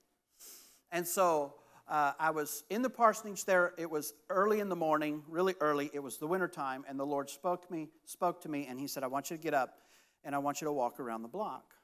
And 0.91 1.07
so 1.07 1.55
uh, 1.89 2.13
I 2.19 2.31
was 2.31 2.63
in 2.69 2.81
the 2.81 2.89
parsonage 2.89 3.45
there. 3.45 3.73
It 3.77 3.89
was 3.89 4.13
early 4.29 4.59
in 4.59 4.67
the 4.67 4.75
morning, 4.75 5.23
really 5.27 5.55
early. 5.61 5.89
It 5.93 5.99
was 5.99 6.17
the 6.17 6.27
winter 6.27 6.47
time, 6.47 6.83
and 6.87 6.99
the 6.99 7.05
Lord 7.05 7.29
spoke 7.29 7.71
me, 7.71 7.89
spoke 8.05 8.41
to 8.41 8.49
me, 8.49 8.67
and 8.67 8.79
He 8.79 8.87
said, 8.87 9.03
"I 9.03 9.07
want 9.07 9.29
you 9.31 9.37
to 9.37 9.43
get 9.43 9.53
up, 9.53 9.79
and 10.23 10.35
I 10.35 10.37
want 10.39 10.59
you 10.59 10.65
to 10.65 10.73
walk 10.73 10.99
around 10.99 11.21
the 11.21 11.29
block." 11.29 11.75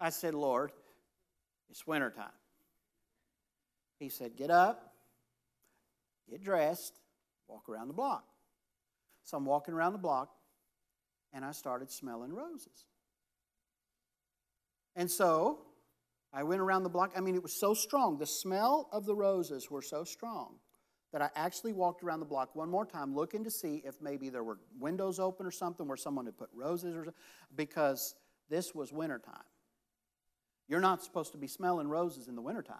I 0.00 0.10
said, 0.10 0.34
"Lord, 0.34 0.72
it's 1.68 1.86
winter 1.86 2.10
time." 2.10 2.32
He 3.98 4.08
said, 4.08 4.36
"Get 4.36 4.50
up, 4.50 4.94
get 6.28 6.42
dressed, 6.42 6.98
walk 7.48 7.68
around 7.68 7.88
the 7.88 7.94
block." 7.94 8.24
So 9.24 9.36
I'm 9.36 9.44
walking 9.44 9.74
around 9.74 9.92
the 9.92 9.98
block, 9.98 10.34
and 11.32 11.44
I 11.44 11.52
started 11.52 11.90
smelling 11.90 12.32
roses. 12.32 12.86
And 14.96 15.10
so 15.10 15.66
I 16.32 16.42
went 16.44 16.60
around 16.60 16.82
the 16.82 16.88
block. 16.88 17.12
I 17.16 17.20
mean, 17.20 17.34
it 17.34 17.42
was 17.42 17.58
so 17.58 17.74
strong. 17.74 18.18
The 18.18 18.26
smell 18.26 18.88
of 18.92 19.04
the 19.04 19.14
roses 19.14 19.70
were 19.70 19.82
so 19.82 20.04
strong 20.04 20.56
that 21.12 21.20
I 21.20 21.28
actually 21.36 21.74
walked 21.74 22.02
around 22.02 22.20
the 22.20 22.26
block 22.26 22.56
one 22.56 22.70
more 22.70 22.86
time 22.86 23.14
looking 23.14 23.44
to 23.44 23.50
see 23.50 23.82
if 23.84 24.00
maybe 24.00 24.30
there 24.30 24.42
were 24.42 24.58
windows 24.80 25.18
open 25.18 25.44
or 25.44 25.50
something 25.50 25.86
where 25.86 25.96
someone 25.96 26.24
had 26.24 26.38
put 26.38 26.48
roses 26.54 26.96
or 26.96 27.12
because 27.54 28.14
this 28.48 28.74
was 28.74 28.92
wintertime. 28.92 29.44
You're 30.68 30.80
not 30.80 31.04
supposed 31.04 31.32
to 31.32 31.38
be 31.38 31.48
smelling 31.48 31.88
roses 31.88 32.28
in 32.28 32.34
the 32.34 32.40
wintertime. 32.40 32.78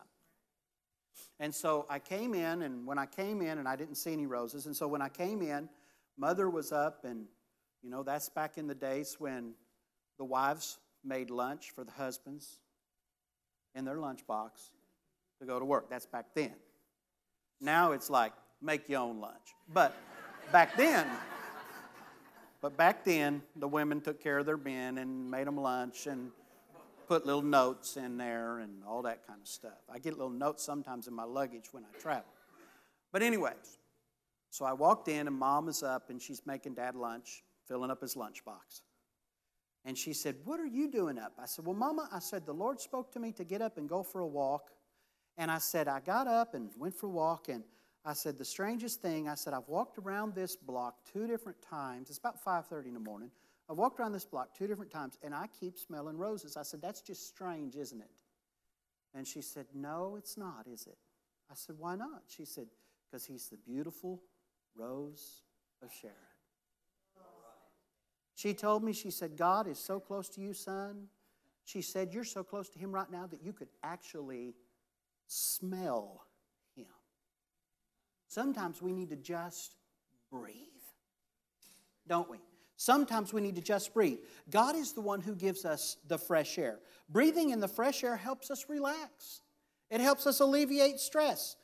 And 1.39 1.55
so 1.55 1.85
I 1.91 1.99
came 1.99 2.33
in, 2.33 2.63
and 2.63 2.87
when 2.87 2.99
I 2.99 3.05
came 3.05 3.43
in, 3.43 3.59
and 3.59 3.69
I 3.69 3.77
didn't 3.77 3.97
see 3.97 4.15
any 4.15 4.27
roses, 4.27 4.65
and 4.65 4.75
so 4.75 4.89
when 4.89 5.03
I 5.03 5.11
came 5.11 5.43
in, 5.43 5.69
mother 6.17 6.49
was 6.49 6.73
up, 6.73 7.05
and 7.05 7.27
you 7.83 7.91
know, 7.91 8.03
that's 8.03 8.31
back 8.31 8.57
in 8.57 8.67
the 8.67 8.75
days 8.75 9.17
when 9.19 9.53
the 10.17 10.25
wives 10.25 10.79
made 11.05 11.31
lunch 11.31 11.73
for 11.75 11.85
the 11.85 11.91
husbands 11.91 12.61
in 13.75 13.85
their 13.85 13.97
lunchbox 13.97 14.71
to 15.41 15.47
go 15.47 15.59
to 15.59 15.65
work. 15.65 15.89
That's 15.91 16.07
back 16.07 16.27
then. 16.35 16.53
Now 17.61 17.93
it's 17.93 18.11
like 18.11 18.33
make 18.61 18.89
your 18.89 19.01
own 19.01 19.21
lunch. 19.21 19.55
But 19.73 19.95
back 20.51 20.77
then, 20.77 21.07
but 22.61 22.77
back 22.77 23.05
then, 23.05 23.43
the 23.57 23.67
women 23.67 24.01
took 24.01 24.23
care 24.23 24.39
of 24.39 24.47
their 24.47 24.57
men 24.57 24.99
and 24.99 25.31
made 25.31 25.47
them 25.47 25.57
lunch 25.57 26.07
and 26.07 26.31
put 27.09 27.27
little 27.27 27.43
notes 27.43 27.97
in 27.97 28.17
there 28.17 28.61
and 28.61 28.85
all 28.87 29.03
that 29.03 29.27
kind 29.27 29.41
of 29.41 29.49
stuff. 29.49 29.81
I 29.93 29.99
get 29.99 30.15
little 30.15 30.31
notes 30.31 30.63
sometimes 30.63 31.09
in 31.09 31.15
my 31.15 31.25
luggage 31.25 31.73
when 31.73 31.85
I 31.85 31.99
travel. 32.01 32.25
But, 33.11 33.23
anyways, 33.23 33.79
so 34.49 34.65
I 34.65 34.73
walked 34.73 35.09
in 35.09 35.27
and 35.27 35.37
mom 35.37 35.69
is 35.69 35.83
up 35.83 36.09
and 36.09 36.23
she's 36.23 36.43
making 36.47 36.75
dad 36.75 36.95
lunch, 36.95 37.43
filling 37.67 37.91
up 37.91 38.01
his 38.01 38.15
lunchbox. 38.15 38.83
And 39.85 39.99
she 39.99 40.13
said, 40.13 40.37
What 40.45 40.61
are 40.61 40.67
you 40.67 40.89
doing 40.89 41.19
up? 41.19 41.33
I 41.41 41.47
said, 41.47 41.65
Well, 41.65 41.75
Mama, 41.75 42.09
I 42.13 42.21
said, 42.21 42.47
the 42.47 42.55
Lord 42.55 42.81
spoke 42.81 43.13
to 43.13 43.21
me 43.21 43.33
to 43.33 43.45
get 43.45 43.63
up 43.63 43.79
and 43.79 43.89
go 43.89 44.03
for 44.03 44.21
a 44.21 44.27
walk. 44.27 44.71
And 45.39 45.51
I 45.51 45.59
said, 45.59 45.89
I 45.89 46.01
got 46.01 46.27
up 46.27 46.55
and 46.55 46.71
went 46.79 46.95
for 46.95 47.07
a 47.07 47.11
walk. 47.11 47.49
And 47.49 47.65
I 48.05 48.13
said, 48.13 48.39
The 48.39 48.45
strangest 48.45 49.03
thing, 49.03 49.29
I 49.29 49.35
said, 49.35 49.55
I've 49.55 49.69
walked 49.69 49.99
around 49.99 50.35
this 50.35 50.57
block 50.57 50.97
two 51.13 51.27
different 51.27 51.61
times. 51.63 52.11
It's 52.11 52.19
about 52.19 52.43
5:30 52.45 52.87
in 52.87 52.95
the 52.95 53.01
morning. 53.01 53.31
I've 53.69 53.79
walked 53.79 53.99
around 53.99 54.13
this 54.13 54.25
block 54.25 54.57
two 54.57 54.67
different 54.67 54.91
times, 54.91 55.19
and 55.23 55.35
I 55.35 55.47
keep 55.59 55.79
smelling 55.79 56.17
roses. 56.17 56.57
I 56.57 56.63
said, 56.63 56.81
That's 56.83 57.01
just 57.01 57.27
strange, 57.27 57.75
isn't 57.75 58.01
it? 58.01 58.23
And 59.15 59.27
she 59.27 59.43
said, 59.43 59.67
No, 59.75 60.17
it's 60.17 60.37
not, 60.37 60.67
is 60.73 60.87
it? 60.87 60.99
I 61.51 61.55
said, 61.55 61.77
Why 61.79 61.97
not? 61.97 62.23
She 62.29 62.45
said, 62.45 62.67
Because 63.11 63.27
he's 63.27 63.49
the 63.49 63.57
beautiful 63.57 64.23
rose 64.77 65.43
of 65.83 65.91
Sharon. 65.93 66.32
She 68.35 68.55
told 68.55 68.83
me, 68.83 68.93
she 68.93 69.11
said, 69.11 69.37
God 69.37 69.67
is 69.67 69.79
so 69.79 70.01
close 70.01 70.29
to 70.31 70.41
you, 70.41 70.55
son. 70.55 71.09
She 71.65 71.83
said, 71.83 72.13
You're 72.13 72.25
so 72.25 72.43
close 72.43 72.69
to 72.71 72.79
him 72.79 72.93
right 72.93 73.11
now 73.11 73.27
that 73.27 73.43
you 73.43 73.53
could 73.53 73.69
actually 73.83 74.55
smell 75.27 76.25
him. 76.75 76.87
Sometimes 78.29 78.83
we 78.83 78.93
need 78.93 79.11
to 79.11 79.17
just 79.17 79.77
breathe, 80.31 80.57
don't 82.09 82.31
we? 82.31 82.39
Sometimes 82.77 83.33
we 83.33 83.41
need 83.41 83.55
to 83.55 83.63
just 83.63 83.95
breathe. 83.95 84.19
God 84.51 84.75
is 84.75 84.93
the 84.93 85.01
one 85.01 85.21
who 85.21 85.37
gives 85.37 85.65
us 85.65 85.99
the 86.09 86.19
fresh 86.19 86.59
air. 86.59 86.81
Breathing 87.09 87.51
in 87.51 87.61
the 87.61 87.69
fresh 87.69 88.03
air 88.03 88.17
helps 88.17 88.51
us 88.51 88.67
relax, 88.69 89.43
it 89.91 90.01
helps 90.01 90.27
us 90.27 90.41
alleviate 90.41 90.99
stress. 90.99 91.57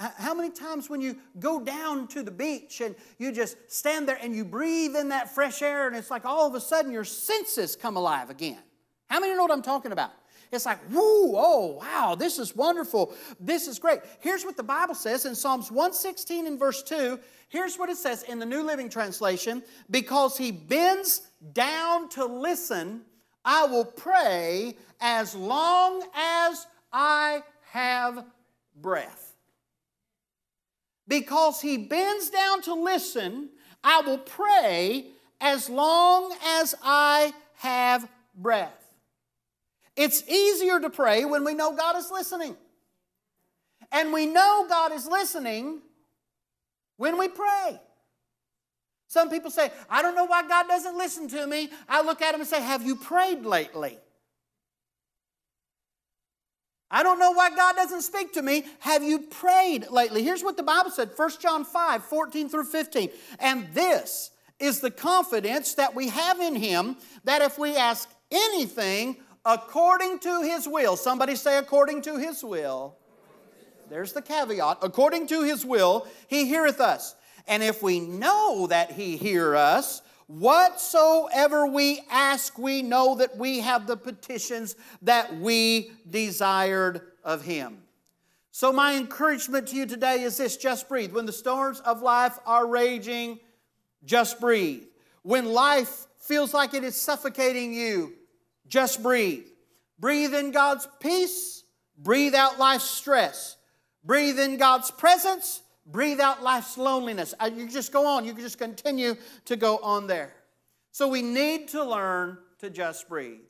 How 0.00 0.32
many 0.32 0.48
times 0.48 0.88
when 0.88 1.02
you 1.02 1.16
go 1.38 1.60
down 1.60 2.08
to 2.08 2.22
the 2.22 2.30
beach 2.30 2.80
and 2.80 2.94
you 3.18 3.32
just 3.32 3.56
stand 3.70 4.08
there 4.08 4.18
and 4.20 4.34
you 4.34 4.46
breathe 4.46 4.96
in 4.96 5.10
that 5.10 5.34
fresh 5.34 5.60
air 5.60 5.88
and 5.88 5.94
it's 5.94 6.10
like 6.10 6.24
all 6.24 6.46
of 6.46 6.54
a 6.54 6.60
sudden 6.60 6.90
your 6.90 7.04
senses 7.04 7.76
come 7.76 7.96
alive 7.96 8.30
again? 8.30 8.60
How 9.10 9.20
many 9.20 9.34
know 9.34 9.42
what 9.42 9.50
I'm 9.50 9.60
talking 9.60 9.92
about? 9.92 10.12
It's 10.52 10.64
like, 10.64 10.78
whoo, 10.90 11.34
oh, 11.36 11.78
wow, 11.80 12.16
this 12.18 12.38
is 12.38 12.56
wonderful. 12.56 13.12
This 13.38 13.68
is 13.68 13.78
great. 13.78 14.00
Here's 14.20 14.44
what 14.44 14.56
the 14.56 14.62
Bible 14.62 14.94
says 14.94 15.26
in 15.26 15.34
Psalms 15.34 15.70
116 15.70 16.46
and 16.46 16.58
verse 16.58 16.82
2. 16.82 17.20
Here's 17.48 17.76
what 17.76 17.90
it 17.90 17.98
says 17.98 18.22
in 18.22 18.38
the 18.38 18.46
New 18.46 18.62
Living 18.62 18.88
Translation 18.88 19.62
Because 19.90 20.38
he 20.38 20.50
bends 20.50 21.22
down 21.52 22.08
to 22.10 22.24
listen, 22.24 23.02
I 23.44 23.66
will 23.66 23.84
pray 23.84 24.76
as 25.00 25.34
long 25.34 26.04
as 26.14 26.66
I 26.90 27.42
have 27.70 28.24
breath. 28.80 29.29
Because 31.10 31.60
he 31.60 31.76
bends 31.76 32.30
down 32.30 32.62
to 32.62 32.74
listen, 32.74 33.48
I 33.82 34.00
will 34.02 34.18
pray 34.18 35.06
as 35.40 35.68
long 35.68 36.32
as 36.46 36.72
I 36.84 37.34
have 37.56 38.08
breath. 38.36 38.94
It's 39.96 40.22
easier 40.28 40.78
to 40.78 40.88
pray 40.88 41.24
when 41.24 41.44
we 41.44 41.52
know 41.52 41.74
God 41.74 41.96
is 41.96 42.12
listening. 42.12 42.56
And 43.90 44.12
we 44.12 44.24
know 44.24 44.66
God 44.68 44.92
is 44.92 45.04
listening 45.08 45.80
when 46.96 47.18
we 47.18 47.26
pray. 47.26 47.80
Some 49.08 49.30
people 49.30 49.50
say, 49.50 49.72
I 49.90 50.02
don't 50.02 50.14
know 50.14 50.26
why 50.26 50.46
God 50.46 50.68
doesn't 50.68 50.96
listen 50.96 51.26
to 51.30 51.44
me. 51.44 51.70
I 51.88 52.02
look 52.02 52.22
at 52.22 52.34
him 52.34 52.40
and 52.40 52.48
say, 52.48 52.62
Have 52.62 52.86
you 52.86 52.94
prayed 52.94 53.44
lately? 53.44 53.98
I 56.90 57.02
don't 57.02 57.18
know 57.18 57.30
why 57.30 57.50
God 57.50 57.76
doesn't 57.76 58.02
speak 58.02 58.32
to 58.32 58.42
me. 58.42 58.64
Have 58.80 59.02
you 59.04 59.20
prayed 59.20 59.90
lately? 59.90 60.24
Here's 60.24 60.42
what 60.42 60.56
the 60.56 60.62
Bible 60.62 60.90
said 60.90 61.10
1 61.14 61.30
John 61.40 61.64
5 61.64 62.04
14 62.04 62.48
through 62.48 62.64
15. 62.64 63.10
And 63.38 63.68
this 63.72 64.30
is 64.58 64.80
the 64.80 64.90
confidence 64.90 65.74
that 65.74 65.94
we 65.94 66.08
have 66.08 66.40
in 66.40 66.56
Him 66.56 66.96
that 67.24 67.42
if 67.42 67.58
we 67.58 67.76
ask 67.76 68.08
anything 68.30 69.16
according 69.44 70.18
to 70.20 70.42
His 70.42 70.66
will, 70.66 70.96
somebody 70.96 71.36
say, 71.36 71.58
according 71.58 72.02
to 72.02 72.18
His 72.18 72.42
will. 72.42 72.96
There's 73.88 74.12
the 74.12 74.22
caveat. 74.22 74.78
According 74.82 75.28
to 75.28 75.42
His 75.42 75.64
will, 75.64 76.06
He 76.28 76.46
heareth 76.46 76.80
us. 76.80 77.14
And 77.46 77.62
if 77.62 77.82
we 77.82 78.00
know 78.00 78.66
that 78.68 78.92
He 78.92 79.16
hear 79.16 79.54
us, 79.54 80.02
Whatsoever 80.30 81.66
we 81.66 82.02
ask, 82.08 82.56
we 82.56 82.82
know 82.82 83.16
that 83.16 83.36
we 83.36 83.58
have 83.58 83.88
the 83.88 83.96
petitions 83.96 84.76
that 85.02 85.36
we 85.36 85.90
desired 86.08 87.00
of 87.24 87.42
Him. 87.42 87.78
So, 88.52 88.72
my 88.72 88.94
encouragement 88.94 89.66
to 89.68 89.76
you 89.76 89.86
today 89.86 90.22
is 90.22 90.36
this 90.36 90.56
just 90.56 90.88
breathe. 90.88 91.12
When 91.12 91.26
the 91.26 91.32
storms 91.32 91.80
of 91.80 92.00
life 92.00 92.38
are 92.46 92.64
raging, 92.64 93.40
just 94.04 94.38
breathe. 94.38 94.84
When 95.22 95.46
life 95.46 96.06
feels 96.20 96.54
like 96.54 96.74
it 96.74 96.84
is 96.84 96.94
suffocating 96.94 97.74
you, 97.74 98.12
just 98.68 99.02
breathe. 99.02 99.46
Breathe 99.98 100.32
in 100.32 100.52
God's 100.52 100.86
peace, 101.00 101.64
breathe 101.98 102.36
out 102.36 102.56
life's 102.56 102.88
stress. 102.88 103.56
Breathe 104.04 104.38
in 104.38 104.58
God's 104.58 104.92
presence, 104.92 105.60
breathe 105.86 106.20
out 106.20 106.42
life's 106.42 106.78
loneliness. 106.78 107.34
Uh, 107.40 107.50
you 107.54 107.68
just 107.68 107.92
go 107.92 108.06
on, 108.06 108.24
you 108.24 108.32
can 108.32 108.42
just 108.42 108.58
continue 108.58 109.14
to 109.44 109.56
go 109.56 109.78
on 109.78 110.06
there. 110.06 110.32
So 110.92 111.08
we 111.08 111.22
need 111.22 111.68
to 111.68 111.84
learn 111.84 112.38
to 112.58 112.70
just 112.70 113.08
breathe. 113.08 113.40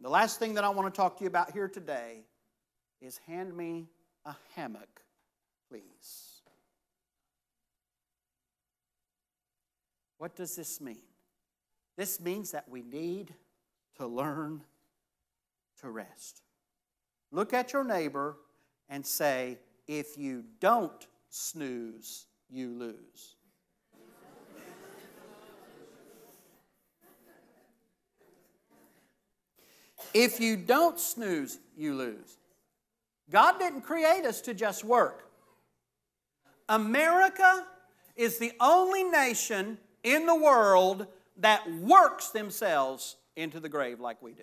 The 0.00 0.08
last 0.08 0.38
thing 0.38 0.54
that 0.54 0.64
I 0.64 0.68
want 0.70 0.92
to 0.92 0.96
talk 0.96 1.18
to 1.18 1.24
you 1.24 1.28
about 1.28 1.52
here 1.52 1.68
today 1.68 2.24
is 3.00 3.18
hand 3.26 3.56
me 3.56 3.88
a 4.24 4.34
hammock, 4.54 5.02
please. 5.68 6.42
What 10.18 10.36
does 10.36 10.56
this 10.56 10.80
mean? 10.80 11.02
This 11.96 12.20
means 12.20 12.50
that 12.52 12.68
we 12.68 12.82
need 12.82 13.34
to 13.96 14.06
learn 14.06 14.62
to 15.80 15.90
rest. 15.90 16.42
Look 17.32 17.54
at 17.54 17.72
your 17.72 17.84
neighbor 17.84 18.36
and 18.88 19.04
say, 19.04 19.58
if 19.86 20.18
you 20.18 20.44
don't 20.60 21.06
snooze, 21.30 22.26
you 22.50 22.68
lose. 22.68 23.36
if 30.14 30.40
you 30.40 30.56
don't 30.56 30.98
snooze, 30.98 31.58
you 31.76 31.94
lose. 31.94 32.38
God 33.30 33.58
didn't 33.58 33.82
create 33.82 34.24
us 34.24 34.40
to 34.42 34.54
just 34.54 34.84
work. 34.84 35.28
America 36.68 37.66
is 38.16 38.38
the 38.38 38.52
only 38.60 39.04
nation 39.04 39.78
in 40.02 40.26
the 40.26 40.34
world 40.34 41.06
that 41.36 41.70
works 41.74 42.30
themselves 42.30 43.16
into 43.36 43.60
the 43.60 43.68
grave 43.68 44.00
like 44.00 44.20
we 44.20 44.32
do. 44.32 44.42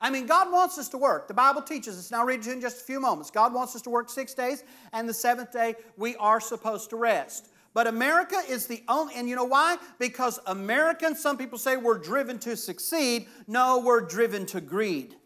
I 0.00 0.10
mean, 0.10 0.26
God 0.26 0.50
wants 0.50 0.78
us 0.78 0.88
to 0.90 0.98
work. 0.98 1.28
The 1.28 1.34
Bible 1.34 1.60
teaches 1.60 1.98
us. 1.98 2.10
Now, 2.10 2.24
read 2.24 2.46
you 2.46 2.52
in 2.52 2.60
just 2.60 2.80
a 2.80 2.84
few 2.84 3.00
moments. 3.00 3.30
God 3.30 3.52
wants 3.52 3.76
us 3.76 3.82
to 3.82 3.90
work 3.90 4.08
six 4.08 4.32
days, 4.32 4.64
and 4.92 5.08
the 5.08 5.14
seventh 5.14 5.52
day 5.52 5.74
we 5.96 6.16
are 6.16 6.40
supposed 6.40 6.90
to 6.90 6.96
rest. 6.96 7.48
But 7.74 7.86
America 7.86 8.36
is 8.48 8.66
the 8.66 8.82
only, 8.88 9.14
and 9.14 9.28
you 9.28 9.36
know 9.36 9.44
why? 9.44 9.76
Because 9.98 10.40
Americans, 10.46 11.20
some 11.20 11.36
people 11.36 11.58
say 11.58 11.76
we're 11.76 11.98
driven 11.98 12.38
to 12.40 12.56
succeed. 12.56 13.28
No, 13.46 13.78
we're 13.78 14.00
driven 14.00 14.46
to 14.46 14.60
greed. 14.60 15.16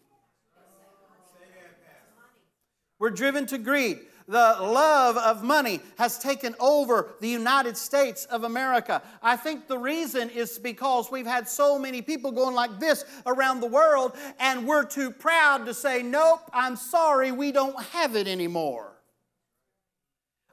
We're 2.98 3.10
driven 3.10 3.46
to 3.46 3.58
greed 3.58 4.00
the 4.26 4.56
love 4.60 5.16
of 5.16 5.42
money 5.42 5.80
has 5.98 6.18
taken 6.18 6.54
over 6.58 7.14
the 7.20 7.28
United 7.28 7.76
States 7.76 8.24
of 8.26 8.44
America. 8.44 9.02
I 9.22 9.36
think 9.36 9.68
the 9.68 9.78
reason 9.78 10.30
is 10.30 10.58
because 10.58 11.10
we've 11.10 11.26
had 11.26 11.48
so 11.48 11.78
many 11.78 12.00
people 12.00 12.32
going 12.32 12.54
like 12.54 12.80
this 12.80 13.04
around 13.26 13.60
the 13.60 13.66
world, 13.66 14.16
and 14.38 14.66
we're 14.66 14.84
too 14.84 15.10
proud 15.10 15.66
to 15.66 15.74
say, 15.74 16.02
Nope, 16.02 16.40
I'm 16.52 16.76
sorry, 16.76 17.32
we 17.32 17.52
don't 17.52 17.80
have 17.86 18.16
it 18.16 18.26
anymore. 18.26 18.92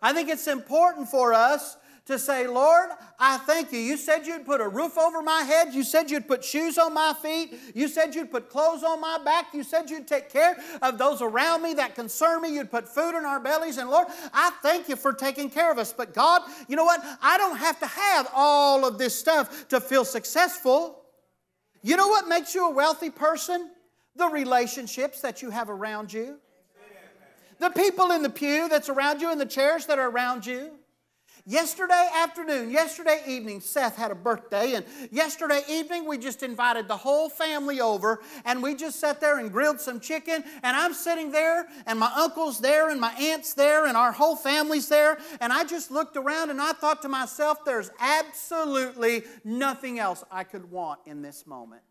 I 0.02 0.14
think 0.14 0.30
it's 0.30 0.48
important 0.48 1.10
for 1.10 1.34
us 1.34 1.78
to 2.06 2.18
say, 2.18 2.48
Lord, 2.48 2.90
I 3.20 3.38
thank 3.38 3.72
you. 3.72 3.80
You 3.80 3.96
said 3.96 4.26
you'd 4.26 4.46
put 4.46 4.60
a 4.60 4.68
roof 4.68 4.98
over 4.98 5.22
my 5.22 5.44
head. 5.44 5.74
You 5.74 5.84
said 5.84 6.10
you'd 6.10 6.28
put 6.28 6.44
shoes 6.44 6.78
on 6.78 6.94
my 6.94 7.14
feet. 7.22 7.54
You 7.76 7.88
said 7.88 8.16
you'd 8.16 8.32
put 8.32 8.50
clothes 8.50 8.84
on 8.84 9.00
my 9.00 9.20
back. 9.24 9.54
You 9.54 9.64
said 9.64 9.90
you'd 9.90 10.08
take 10.08 10.30
care 10.30 10.58
of 10.82 10.98
those 10.98 11.22
around 11.22 11.62
me 11.62 11.76
that 11.76 11.94
concern 11.94 12.42
me. 12.42 12.54
You'd 12.54 12.72
put 12.72 12.90
food 12.90 13.16
in 13.16 13.24
our 13.24 13.40
bellies. 13.40 13.78
And 13.78 13.90
Lord, 13.90 14.08
I 14.34 14.52
thank 14.64 14.90
you 14.90 14.96
for 14.96 15.14
taking 15.14 15.50
care 15.50 15.72
of 15.72 15.78
us. 15.78 15.94
But 15.94 16.14
God, 16.14 16.42
you 16.68 16.76
know 16.76 16.86
what? 16.86 17.02
I 17.22 17.38
don't 17.38 17.58
have 17.58 17.80
to 17.80 17.88
have 17.88 18.30
all 18.34 18.86
of 18.86 18.98
this 18.98 19.18
stuff 19.18 19.68
to 19.70 19.80
feel 19.80 20.04
successful. 20.04 21.04
You 21.84 21.98
know 21.98 22.08
what 22.08 22.28
makes 22.28 22.56
you 22.56 22.68
a 22.68 22.72
wealthy 22.72 23.12
person? 23.12 23.70
The 24.16 24.28
relationships 24.28 25.22
that 25.22 25.42
you 25.42 25.52
have 25.52 25.70
around 25.70 26.12
you. 26.12 26.38
The 27.60 27.70
people 27.70 28.10
in 28.12 28.24
the 28.24 28.30
pew 28.30 28.68
that's 28.70 28.90
around 28.90 29.22
you 29.22 29.32
and 29.32 29.40
the 29.40 29.46
chairs 29.46 29.86
that 29.86 30.00
are 30.00 30.10
around 30.10 30.48
you. 30.48 30.72
Yesterday 31.52 32.08
afternoon, 32.16 32.72
yesterday 32.72 33.22
evening, 33.28 33.60
Seth 33.60 33.98
had 33.98 34.10
a 34.10 34.16
birthday, 34.16 34.76
and 34.76 34.86
yesterday 35.12 35.62
evening 35.68 36.08
we 36.08 36.18
just 36.18 36.44
invited 36.44 36.88
the 36.88 36.96
whole 36.96 37.28
family 37.28 37.82
over, 37.82 38.22
and 38.46 38.64
we 38.64 38.74
just 38.74 39.02
sat 39.02 39.20
there 39.20 39.38
and 39.38 39.52
grilled 39.52 39.82
some 39.82 40.00
chicken. 40.00 40.46
And 40.64 40.78
I'm 40.78 40.94
sitting 40.94 41.30
there, 41.30 41.68
and 41.86 42.00
my 42.00 42.10
uncle's 42.16 42.62
there, 42.62 42.90
and 42.90 43.02
my 43.02 43.12
aunt's 43.16 43.54
there, 43.54 43.86
and 43.86 43.98
our 43.98 44.14
whole 44.14 44.38
family's 44.38 44.88
there. 44.88 45.18
And 45.42 45.52
I 45.52 45.66
just 45.66 45.92
looked 45.92 46.16
around 46.16 46.52
and 46.52 46.62
I 46.62 46.72
thought 46.72 47.02
to 47.02 47.10
myself, 47.10 47.66
there's 47.66 47.92
absolutely 48.00 49.24
nothing 49.44 50.00
else 50.00 50.24
I 50.32 50.46
could 50.46 50.72
want 50.72 51.02
in 51.06 51.22
this 51.22 51.46
moment. 51.46 51.82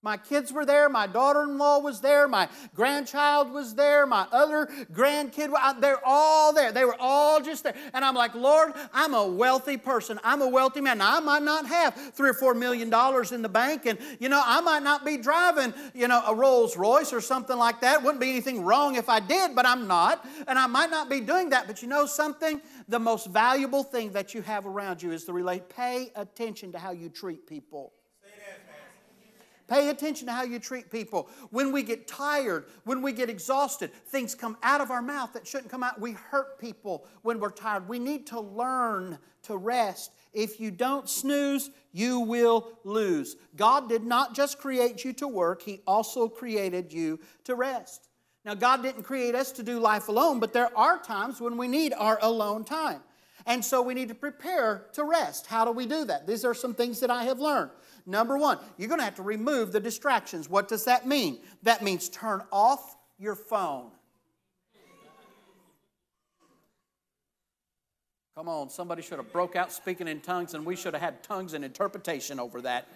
My 0.00 0.16
kids 0.16 0.52
were 0.52 0.64
there, 0.64 0.88
my 0.88 1.08
daughter 1.08 1.42
in 1.42 1.58
law 1.58 1.80
was 1.80 2.00
there, 2.00 2.28
my 2.28 2.48
grandchild 2.72 3.52
was 3.52 3.74
there, 3.74 4.06
my 4.06 4.28
other 4.30 4.66
grandkid, 4.92 5.52
they're 5.80 6.00
all 6.04 6.52
there. 6.52 6.70
They 6.70 6.84
were 6.84 6.96
all 7.00 7.40
just 7.40 7.64
there. 7.64 7.74
And 7.92 8.04
I'm 8.04 8.14
like, 8.14 8.32
Lord, 8.36 8.74
I'm 8.92 9.12
a 9.12 9.26
wealthy 9.26 9.76
person. 9.76 10.20
I'm 10.22 10.40
a 10.40 10.48
wealthy 10.48 10.80
man. 10.80 10.98
Now, 10.98 11.16
I 11.16 11.20
might 11.20 11.42
not 11.42 11.66
have 11.66 11.96
three 12.14 12.30
or 12.30 12.34
four 12.34 12.54
million 12.54 12.90
dollars 12.90 13.32
in 13.32 13.42
the 13.42 13.48
bank, 13.48 13.86
and, 13.86 13.98
you 14.20 14.28
know, 14.28 14.40
I 14.44 14.60
might 14.60 14.84
not 14.84 15.04
be 15.04 15.16
driving, 15.16 15.74
you 15.94 16.06
know, 16.06 16.22
a 16.28 16.34
Rolls 16.34 16.76
Royce 16.76 17.12
or 17.12 17.20
something 17.20 17.56
like 17.56 17.80
that. 17.80 18.00
Wouldn't 18.00 18.20
be 18.20 18.30
anything 18.30 18.64
wrong 18.64 18.94
if 18.94 19.08
I 19.08 19.18
did, 19.18 19.56
but 19.56 19.66
I'm 19.66 19.88
not. 19.88 20.24
And 20.46 20.60
I 20.60 20.68
might 20.68 20.90
not 20.90 21.10
be 21.10 21.20
doing 21.20 21.50
that. 21.50 21.66
But 21.66 21.82
you 21.82 21.88
know 21.88 22.06
something? 22.06 22.60
The 22.86 23.00
most 23.00 23.26
valuable 23.26 23.82
thing 23.82 24.12
that 24.12 24.32
you 24.32 24.42
have 24.42 24.64
around 24.64 25.02
you 25.02 25.10
is 25.10 25.24
to 25.24 25.32
relate. 25.32 25.68
Pay 25.68 26.12
attention 26.14 26.70
to 26.72 26.78
how 26.78 26.92
you 26.92 27.08
treat 27.08 27.48
people. 27.48 27.94
Pay 29.68 29.90
attention 29.90 30.26
to 30.26 30.32
how 30.32 30.44
you 30.44 30.58
treat 30.58 30.90
people. 30.90 31.28
When 31.50 31.72
we 31.72 31.82
get 31.82 32.08
tired, 32.08 32.66
when 32.84 33.02
we 33.02 33.12
get 33.12 33.28
exhausted, 33.28 33.92
things 33.92 34.34
come 34.34 34.56
out 34.62 34.80
of 34.80 34.90
our 34.90 35.02
mouth 35.02 35.34
that 35.34 35.46
shouldn't 35.46 35.70
come 35.70 35.82
out. 35.82 36.00
We 36.00 36.12
hurt 36.12 36.58
people 36.58 37.06
when 37.20 37.38
we're 37.38 37.50
tired. 37.50 37.86
We 37.86 37.98
need 37.98 38.26
to 38.28 38.40
learn 38.40 39.18
to 39.42 39.56
rest. 39.58 40.12
If 40.32 40.58
you 40.58 40.70
don't 40.70 41.08
snooze, 41.08 41.70
you 41.92 42.20
will 42.20 42.78
lose. 42.84 43.36
God 43.56 43.90
did 43.90 44.04
not 44.04 44.34
just 44.34 44.58
create 44.58 45.04
you 45.04 45.12
to 45.14 45.28
work, 45.28 45.62
He 45.62 45.82
also 45.86 46.28
created 46.28 46.92
you 46.92 47.20
to 47.44 47.54
rest. 47.54 48.08
Now, 48.44 48.54
God 48.54 48.82
didn't 48.82 49.02
create 49.02 49.34
us 49.34 49.52
to 49.52 49.62
do 49.62 49.78
life 49.78 50.08
alone, 50.08 50.40
but 50.40 50.54
there 50.54 50.74
are 50.76 50.98
times 50.98 51.40
when 51.40 51.58
we 51.58 51.68
need 51.68 51.92
our 51.92 52.18
alone 52.22 52.64
time. 52.64 53.02
And 53.44 53.64
so 53.64 53.82
we 53.82 53.94
need 53.94 54.08
to 54.08 54.14
prepare 54.14 54.86
to 54.92 55.04
rest. 55.04 55.46
How 55.46 55.64
do 55.64 55.72
we 55.72 55.86
do 55.86 56.04
that? 56.04 56.26
These 56.26 56.44
are 56.44 56.54
some 56.54 56.74
things 56.74 57.00
that 57.00 57.10
I 57.10 57.24
have 57.24 57.40
learned. 57.40 57.70
Number 58.08 58.38
one, 58.38 58.58
you're 58.78 58.88
going 58.88 59.00
to 59.00 59.04
have 59.04 59.16
to 59.16 59.22
remove 59.22 59.70
the 59.70 59.80
distractions. 59.80 60.48
What 60.48 60.66
does 60.66 60.86
that 60.86 61.06
mean? 61.06 61.40
That 61.62 61.82
means 61.82 62.08
turn 62.08 62.42
off 62.50 62.96
your 63.18 63.34
phone. 63.34 63.90
Come 68.34 68.48
on, 68.48 68.70
somebody 68.70 69.02
should 69.02 69.18
have 69.18 69.30
broke 69.30 69.56
out 69.56 69.70
speaking 69.72 70.08
in 70.08 70.20
tongues 70.20 70.54
and 70.54 70.64
we 70.64 70.74
should 70.74 70.94
have 70.94 71.02
had 71.02 71.22
tongues 71.22 71.52
and 71.52 71.64
interpretation 71.64 72.40
over 72.40 72.62
that. 72.62 72.88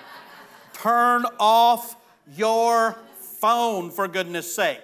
turn 0.74 1.24
off 1.40 1.96
your 2.36 2.98
phone 3.40 3.90
for 3.90 4.06
goodness 4.08 4.54
sake. 4.54 4.82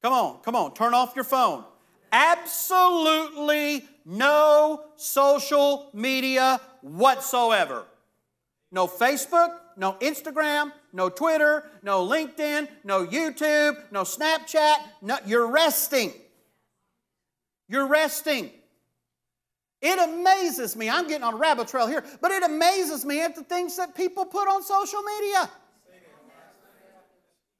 Come 0.00 0.14
on, 0.14 0.38
come 0.42 0.56
on, 0.56 0.72
turn 0.72 0.94
off 0.94 1.14
your 1.14 1.24
phone. 1.24 1.64
Absolutely 2.12 3.84
no 4.06 4.84
social 4.96 5.90
media 5.92 6.60
whatsoever. 6.80 7.84
No 8.70 8.86
Facebook, 8.86 9.54
no 9.76 9.94
Instagram, 9.94 10.72
no 10.92 11.08
Twitter, 11.08 11.64
no 11.82 12.06
LinkedIn, 12.06 12.68
no 12.84 13.06
YouTube, 13.06 13.76
no 13.90 14.02
Snapchat. 14.02 14.76
No, 15.00 15.16
you're 15.24 15.50
resting. 15.50 16.12
You're 17.68 17.86
resting. 17.86 18.50
It 19.80 19.98
amazes 19.98 20.74
me. 20.74 20.90
I'm 20.90 21.06
getting 21.06 21.22
on 21.22 21.34
a 21.34 21.36
rabbit 21.36 21.68
trail 21.68 21.86
here, 21.86 22.04
but 22.20 22.30
it 22.30 22.42
amazes 22.42 23.04
me 23.04 23.22
at 23.22 23.36
the 23.36 23.44
things 23.44 23.76
that 23.76 23.94
people 23.94 24.24
put 24.24 24.48
on 24.48 24.62
social 24.62 25.02
media. 25.02 25.50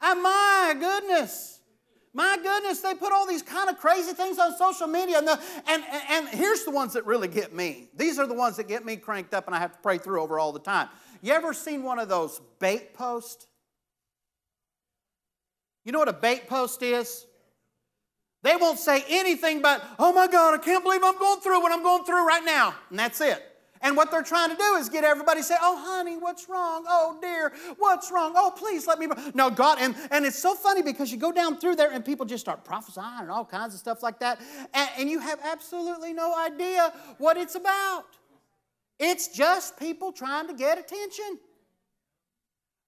And 0.01 0.23
my 0.23 0.77
goodness, 0.79 1.58
my 2.13 2.39
goodness, 2.43 2.81
they 2.81 2.95
put 2.95 3.13
all 3.13 3.27
these 3.27 3.43
kind 3.43 3.69
of 3.69 3.79
crazy 3.79 4.13
things 4.13 4.39
on 4.39 4.57
social 4.57 4.87
media. 4.87 5.19
And, 5.19 5.29
the, 5.29 5.41
and, 5.67 5.85
and 6.11 6.29
here's 6.29 6.65
the 6.65 6.71
ones 6.71 6.95
that 6.95 7.07
really 7.07 7.29
get 7.29 7.55
me. 7.55 7.89
These 7.95 8.19
are 8.19 8.27
the 8.27 8.35
ones 8.35 8.57
that 8.57 8.69
get 8.69 8.85
me 8.85 8.97
cranked 8.97 9.35
up 9.35 9.47
and 9.47 9.55
I 9.55 9.59
have 9.59 9.73
to 9.73 9.79
pray 9.79 9.99
through 9.99 10.23
over 10.23 10.39
all 10.39 10.53
the 10.53 10.59
time. 10.59 10.89
You 11.23 11.33
ever 11.33 11.53
seen 11.53 11.83
one 11.83 11.99
of 11.99 12.09
those 12.09 12.41
bait 12.59 12.95
posts? 12.95 13.47
You 15.85 15.93
know 15.93 15.99
what 15.99 16.09
a 16.09 16.13
bait 16.13 16.49
post 16.49 16.83
is? 16.83 17.27
They 18.43 18.57
won't 18.57 18.79
say 18.79 19.05
anything 19.09 19.63
but, 19.63 19.85
oh 19.99 20.13
my 20.13 20.29
God, 20.29 20.55
I 20.55 20.59
can't 20.59 20.85
believe 20.85 21.03
I'm 21.03 21.19
going 21.19 21.41
through 21.41 21.61
what 21.61 21.73
I'm 21.73 21.83
going 21.83 22.05
through 22.05 22.27
right 22.27 22.45
now. 22.45 22.75
And 22.91 22.99
that's 22.99 23.21
it. 23.21 23.43
And 23.83 23.97
what 23.97 24.11
they're 24.11 24.23
trying 24.23 24.51
to 24.51 24.57
do 24.57 24.75
is 24.77 24.89
get 24.89 25.05
everybody 25.05 25.41
to 25.41 25.45
say, 25.45 25.57
Oh, 25.61 25.83
honey, 25.85 26.17
what's 26.17 26.49
wrong? 26.49 26.85
Oh, 26.89 27.19
dear, 27.21 27.53
what's 27.79 28.11
wrong? 28.11 28.33
Oh, 28.37 28.53
please 28.57 28.87
let 28.87 28.99
me. 28.99 29.09
No, 29.35 29.51
God, 29.51 29.79
and, 29.81 29.95
and 30.11 30.25
it's 30.25 30.39
so 30.39 30.55
funny 30.55 30.83
because 30.83 31.13
you 31.13 31.19
go 31.19 31.33
down 31.33 31.59
through 31.59 31.77
there 31.77 31.93
and 31.93 32.05
people 32.05 32.27
just 32.27 32.45
start 32.45 32.65
prophesying 32.65 33.21
and 33.21 33.31
all 33.31 33.45
kinds 33.45 33.75
of 33.75 33.81
stuff 33.81 34.03
like 34.03 34.19
that. 34.21 34.41
And, 34.75 34.91
and 34.99 35.11
you 35.11 35.21
have 35.21 35.39
absolutely 35.45 36.13
no 36.13 36.37
idea 36.37 36.93
what 37.19 37.37
it's 37.37 37.55
about. 37.55 38.05
It's 38.99 39.29
just 39.29 39.79
people 39.79 40.13
trying 40.13 40.49
to 40.49 40.55
get 40.55 40.79
attention. 40.79 41.39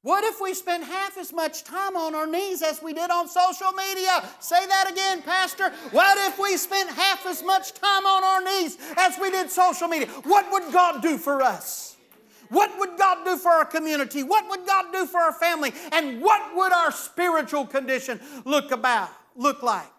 What 0.03 0.25
if 0.25 0.41
we 0.41 0.55
spent 0.55 0.85
half 0.85 1.19
as 1.19 1.31
much 1.31 1.63
time 1.63 1.95
on 1.95 2.15
our 2.15 2.27
knees 2.27 2.63
as 2.63 2.83
we 2.83 2.95
did 2.95 3.11
on 3.11 3.29
social 3.29 3.71
media? 3.73 4.27
Say 4.41 4.67
that 4.67 4.91
again, 4.91 5.21
Pastor. 5.21 5.71
What 5.91 6.17
if 6.27 6.39
we 6.39 6.57
spent 6.57 6.89
half 6.89 7.27
as 7.27 7.43
much 7.43 7.75
time 7.75 8.07
on 8.07 8.25
our 8.25 8.43
knees 8.43 8.79
as 8.97 9.19
we 9.21 9.31
did 9.31 9.51
social 9.51 9.89
media? 9.89 10.09
What 10.25 10.51
would 10.53 10.73
God 10.73 11.03
do 11.03 11.19
for 11.19 11.43
us? 11.43 11.97
What 12.49 12.77
would 12.79 12.97
God 12.97 13.25
do 13.27 13.37
for 13.37 13.51
our 13.51 13.67
community? 13.67 14.23
What 14.23 14.49
would 14.49 14.67
God 14.67 14.87
do 14.91 15.05
for 15.07 15.21
our 15.21 15.33
family? 15.33 15.73
And 15.93 16.23
what 16.23 16.57
would 16.57 16.73
our 16.73 16.91
spiritual 16.93 17.67
condition 17.67 18.21
look 18.47 18.73
about 18.73 19.11
look 19.37 19.63
like? 19.63 19.93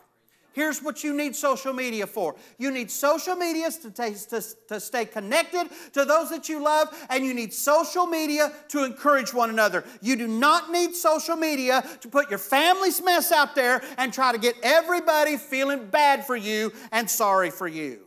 Here's 0.54 0.84
what 0.84 1.04
you 1.04 1.16
need 1.16 1.36
social 1.36 1.72
media 1.72 2.06
for. 2.06 2.36
You 2.58 2.72
need 2.72 2.92
social 2.92 3.36
media 3.36 3.72
to, 3.72 3.92
to, 3.92 4.44
to 4.68 4.80
stay 4.80 5.06
connected 5.06 5.70
to 5.94 6.04
those 6.04 6.30
that 6.30 6.50
you 6.50 6.62
love, 6.62 6.90
and 7.10 7.26
you 7.26 7.34
need 7.34 7.54
social 7.54 8.06
media 8.06 8.52
to 8.70 8.84
encourage 8.84 9.34
one 9.34 9.50
another. 9.50 9.86
You 10.02 10.18
do 10.18 10.28
not 10.28 10.70
need 10.70 10.94
social 10.94 11.38
media 11.38 11.84
to 12.02 12.08
put 12.10 12.30
your 12.30 12.40
family's 12.40 13.02
mess 13.02 13.32
out 13.32 13.56
there 13.56 13.82
and 13.98 14.14
try 14.14 14.34
to 14.34 14.38
get 14.38 14.56
everybody 14.62 15.38
feeling 15.38 15.88
bad 15.88 16.26
for 16.26 16.36
you 16.36 16.74
and 16.92 17.10
sorry 17.10 17.50
for 17.50 17.68
you. 17.68 18.00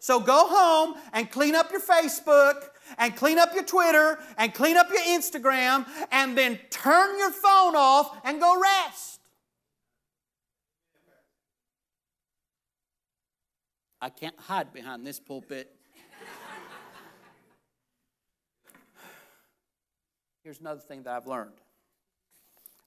So 0.00 0.20
go 0.20 0.48
home 0.48 0.96
and 1.14 1.30
clean 1.30 1.54
up 1.54 1.72
your 1.72 1.80
Facebook 1.80 2.62
and 2.98 3.16
clean 3.16 3.38
up 3.38 3.54
your 3.54 3.64
Twitter 3.64 4.18
and 4.36 4.52
clean 4.52 4.76
up 4.76 4.90
your 4.90 5.00
Instagram 5.00 5.86
and 6.12 6.36
then 6.36 6.58
turn 6.68 7.18
your 7.18 7.30
phone 7.30 7.74
off 7.74 8.14
and 8.22 8.38
go 8.38 8.60
rest. 8.60 9.13
I 14.04 14.10
can't 14.10 14.38
hide 14.38 14.70
behind 14.70 15.06
this 15.06 15.18
pulpit. 15.18 15.74
Here's 20.42 20.60
another 20.60 20.82
thing 20.82 21.04
that 21.04 21.14
I've 21.14 21.26
learned 21.26 21.54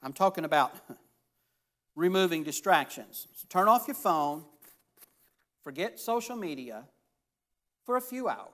I'm 0.03 0.13
talking 0.13 0.45
about 0.45 0.75
removing 1.95 2.43
distractions. 2.43 3.27
So 3.33 3.47
turn 3.49 3.67
off 3.67 3.87
your 3.87 3.95
phone, 3.95 4.45
forget 5.63 5.99
social 5.99 6.35
media 6.35 6.83
for 7.83 7.97
a 7.97 8.01
few 8.01 8.27
hours 8.27 8.51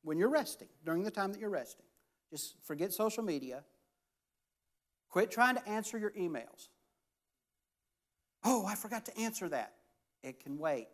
when 0.00 0.16
you're 0.16 0.30
resting, 0.30 0.68
during 0.86 1.02
the 1.02 1.10
time 1.10 1.30
that 1.32 1.40
you're 1.40 1.50
resting. 1.50 1.84
Just 2.30 2.54
forget 2.64 2.90
social 2.94 3.22
media. 3.22 3.64
Quit 5.10 5.30
trying 5.30 5.56
to 5.56 5.68
answer 5.68 5.98
your 5.98 6.12
emails. 6.12 6.68
Oh, 8.44 8.64
I 8.64 8.76
forgot 8.76 9.04
to 9.04 9.18
answer 9.18 9.46
that. 9.50 9.74
It 10.22 10.42
can 10.42 10.56
wait. 10.56 10.88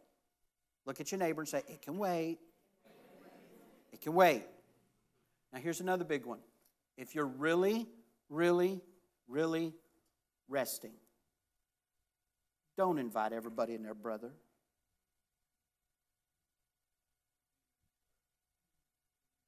Look 0.86 1.00
at 1.00 1.10
your 1.10 1.18
neighbor 1.18 1.40
and 1.40 1.48
say, 1.48 1.62
It 1.68 1.82
can 1.82 1.98
wait. 1.98 2.38
It 3.92 4.00
can 4.00 4.14
wait. 4.14 4.42
Now, 5.52 5.60
here's 5.60 5.80
another 5.80 6.04
big 6.04 6.26
one. 6.26 6.40
If 6.96 7.14
you're 7.14 7.26
really, 7.26 7.86
really, 8.28 8.80
really 9.28 9.72
resting, 10.48 10.92
don't 12.76 12.98
invite 12.98 13.32
everybody 13.32 13.74
and 13.74 13.84
their 13.84 13.94
brother. 13.94 14.32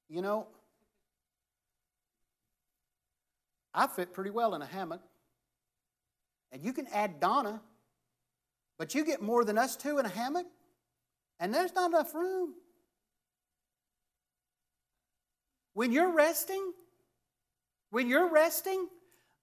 You 0.08 0.22
know, 0.22 0.46
I 3.74 3.86
fit 3.88 4.14
pretty 4.14 4.30
well 4.30 4.54
in 4.54 4.62
a 4.62 4.66
hammock. 4.66 5.02
And 6.52 6.62
you 6.62 6.72
can 6.72 6.86
add 6.92 7.20
Donna, 7.20 7.60
but 8.78 8.94
you 8.94 9.04
get 9.04 9.20
more 9.20 9.44
than 9.44 9.58
us 9.58 9.76
two 9.76 9.98
in 9.98 10.06
a 10.06 10.08
hammock? 10.08 10.46
And 11.38 11.52
there's 11.52 11.74
not 11.74 11.90
enough 11.90 12.14
room. 12.14 12.54
When 15.74 15.92
you're 15.92 16.12
resting, 16.12 16.72
when 17.90 18.08
you're 18.08 18.30
resting, 18.30 18.88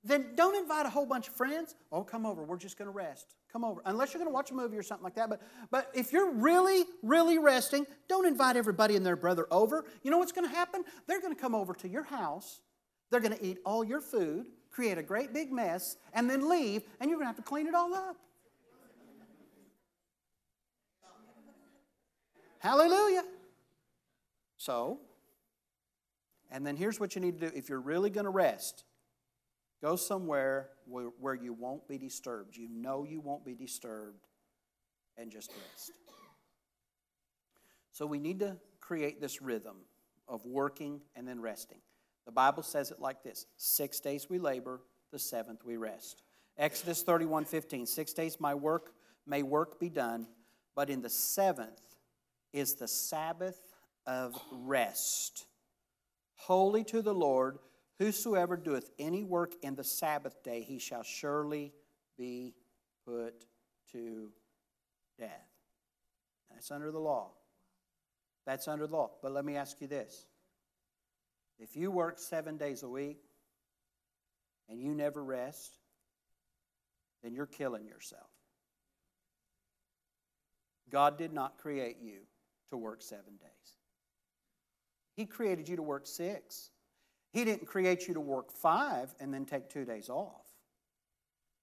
then 0.03 0.35
don't 0.35 0.55
invite 0.55 0.85
a 0.85 0.89
whole 0.89 1.05
bunch 1.05 1.27
of 1.27 1.35
friends. 1.35 1.75
Oh, 1.91 2.03
come 2.03 2.25
over. 2.25 2.43
We're 2.43 2.57
just 2.57 2.77
going 2.77 2.87
to 2.87 2.91
rest. 2.91 3.35
Come 3.51 3.63
over. 3.63 3.81
Unless 3.85 4.13
you're 4.13 4.19
going 4.19 4.31
to 4.31 4.33
watch 4.33 4.51
a 4.51 4.53
movie 4.53 4.75
or 4.75 4.83
something 4.83 5.03
like 5.03 5.15
that. 5.15 5.29
But, 5.29 5.41
but 5.69 5.89
if 5.93 6.11
you're 6.11 6.31
really, 6.31 6.85
really 7.03 7.37
resting, 7.37 7.85
don't 8.09 8.25
invite 8.25 8.57
everybody 8.57 8.95
and 8.95 9.05
their 9.05 9.15
brother 9.15 9.47
over. 9.51 9.85
You 10.01 10.11
know 10.11 10.17
what's 10.17 10.31
going 10.31 10.49
to 10.49 10.53
happen? 10.53 10.83
They're 11.07 11.21
going 11.21 11.35
to 11.35 11.39
come 11.39 11.55
over 11.55 11.73
to 11.75 11.87
your 11.87 12.03
house. 12.03 12.59
They're 13.11 13.21
going 13.21 13.37
to 13.37 13.45
eat 13.45 13.59
all 13.63 13.83
your 13.83 14.01
food, 14.01 14.47
create 14.71 14.97
a 14.97 15.03
great 15.03 15.33
big 15.33 15.51
mess, 15.51 15.97
and 16.13 16.27
then 16.27 16.49
leave, 16.49 16.81
and 16.99 17.09
you're 17.09 17.19
going 17.19 17.25
to 17.25 17.35
have 17.35 17.35
to 17.37 17.43
clean 17.43 17.67
it 17.67 17.75
all 17.75 17.93
up. 17.93 18.17
Hallelujah. 22.63 23.25
So, 24.55 24.99
and 26.49 26.65
then 26.65 26.77
here's 26.77 26.97
what 26.97 27.13
you 27.13 27.19
need 27.19 27.37
to 27.41 27.49
do 27.49 27.55
if 27.57 27.67
you're 27.67 27.81
really 27.81 28.09
going 28.09 28.23
to 28.23 28.29
rest, 28.29 28.85
go 29.81 29.97
somewhere 29.97 30.69
where, 30.85 31.07
where, 31.19 31.35
you 31.35 31.51
won't 31.51 31.85
be 31.89 31.97
disturbed. 31.97 32.55
You 32.55 32.69
know 32.69 33.03
you 33.03 33.19
won't 33.19 33.43
be 33.43 33.53
disturbed, 33.53 34.27
and 35.17 35.29
just 35.29 35.51
rest. 35.51 35.91
So, 37.91 38.05
we 38.05 38.17
need 38.17 38.39
to 38.39 38.55
create 38.79 39.19
this 39.19 39.41
rhythm 39.41 39.75
of 40.29 40.45
working 40.45 41.01
and 41.17 41.27
then 41.27 41.41
resting. 41.41 41.79
The 42.25 42.31
Bible 42.31 42.63
says 42.63 42.91
it 42.91 42.99
like 43.01 43.23
this 43.23 43.45
Six 43.57 43.99
days 43.99 44.29
we 44.29 44.39
labor, 44.39 44.79
the 45.11 45.19
seventh 45.19 45.65
we 45.65 45.75
rest. 45.75 46.23
Exodus 46.57 47.03
31 47.03 47.43
15. 47.43 47.85
Six 47.87 48.13
days 48.13 48.39
my 48.39 48.55
work 48.55 48.93
may 49.27 49.43
work 49.43 49.81
be 49.81 49.89
done, 49.89 50.27
but 50.75 50.89
in 50.89 51.01
the 51.01 51.09
seventh 51.09 51.81
is 52.53 52.75
the 52.75 52.87
Sabbath 52.87 53.59
of 54.05 54.39
rest. 54.51 55.45
Holy 56.35 56.83
to 56.85 57.01
the 57.01 57.13
Lord, 57.13 57.57
whosoever 57.99 58.55
doeth 58.55 58.91
any 58.99 59.23
work 59.23 59.53
in 59.61 59.75
the 59.75 59.83
Sabbath 59.83 60.43
day, 60.43 60.61
he 60.61 60.79
shall 60.79 61.03
surely 61.03 61.73
be 62.17 62.53
put 63.05 63.45
to 63.91 64.29
death. 65.19 65.49
That's 66.51 66.71
under 66.71 66.91
the 66.91 66.99
law. 66.99 67.31
That's 68.45 68.67
under 68.67 68.87
the 68.87 68.95
law. 68.95 69.11
But 69.21 69.31
let 69.31 69.45
me 69.45 69.55
ask 69.55 69.81
you 69.81 69.87
this 69.87 70.27
if 71.59 71.75
you 71.75 71.91
work 71.91 72.19
seven 72.19 72.57
days 72.57 72.83
a 72.83 72.89
week 72.89 73.19
and 74.69 74.81
you 74.81 74.93
never 74.93 75.23
rest, 75.23 75.77
then 77.23 77.33
you're 77.33 77.45
killing 77.45 77.87
yourself. 77.87 78.29
God 80.89 81.17
did 81.17 81.33
not 81.33 81.57
create 81.57 81.97
you 82.01 82.19
to 82.69 82.77
work 82.77 83.01
seven 83.01 83.37
days. 83.39 83.77
He 85.15 85.25
created 85.25 85.69
you 85.69 85.75
to 85.75 85.83
work 85.83 86.07
six. 86.07 86.71
He 87.31 87.45
didn't 87.45 87.67
create 87.67 88.07
you 88.07 88.13
to 88.13 88.19
work 88.19 88.51
five 88.51 89.13
and 89.19 89.33
then 89.33 89.45
take 89.45 89.69
two 89.69 89.85
days 89.85 90.09
off. 90.09 90.45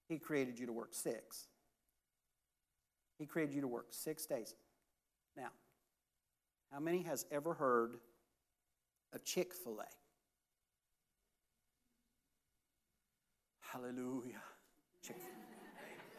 He 0.09 0.18
created 0.18 0.59
you 0.59 0.66
to 0.66 0.72
work 0.72 0.92
six. 0.92 1.46
He 3.18 3.26
created 3.26 3.55
you 3.55 3.61
to 3.61 3.68
work 3.68 3.86
six 3.90 4.26
days. 4.26 4.55
Now, 5.36 5.51
how 6.72 6.80
many 6.80 7.03
has 7.03 7.26
ever 7.30 7.55
heard 7.55 7.96
of 9.12 9.24
Chick 9.24 9.53
fil 9.53 9.80
A? 9.80 9.84
Hallelujah. 13.61 14.42
Chick 15.03 15.16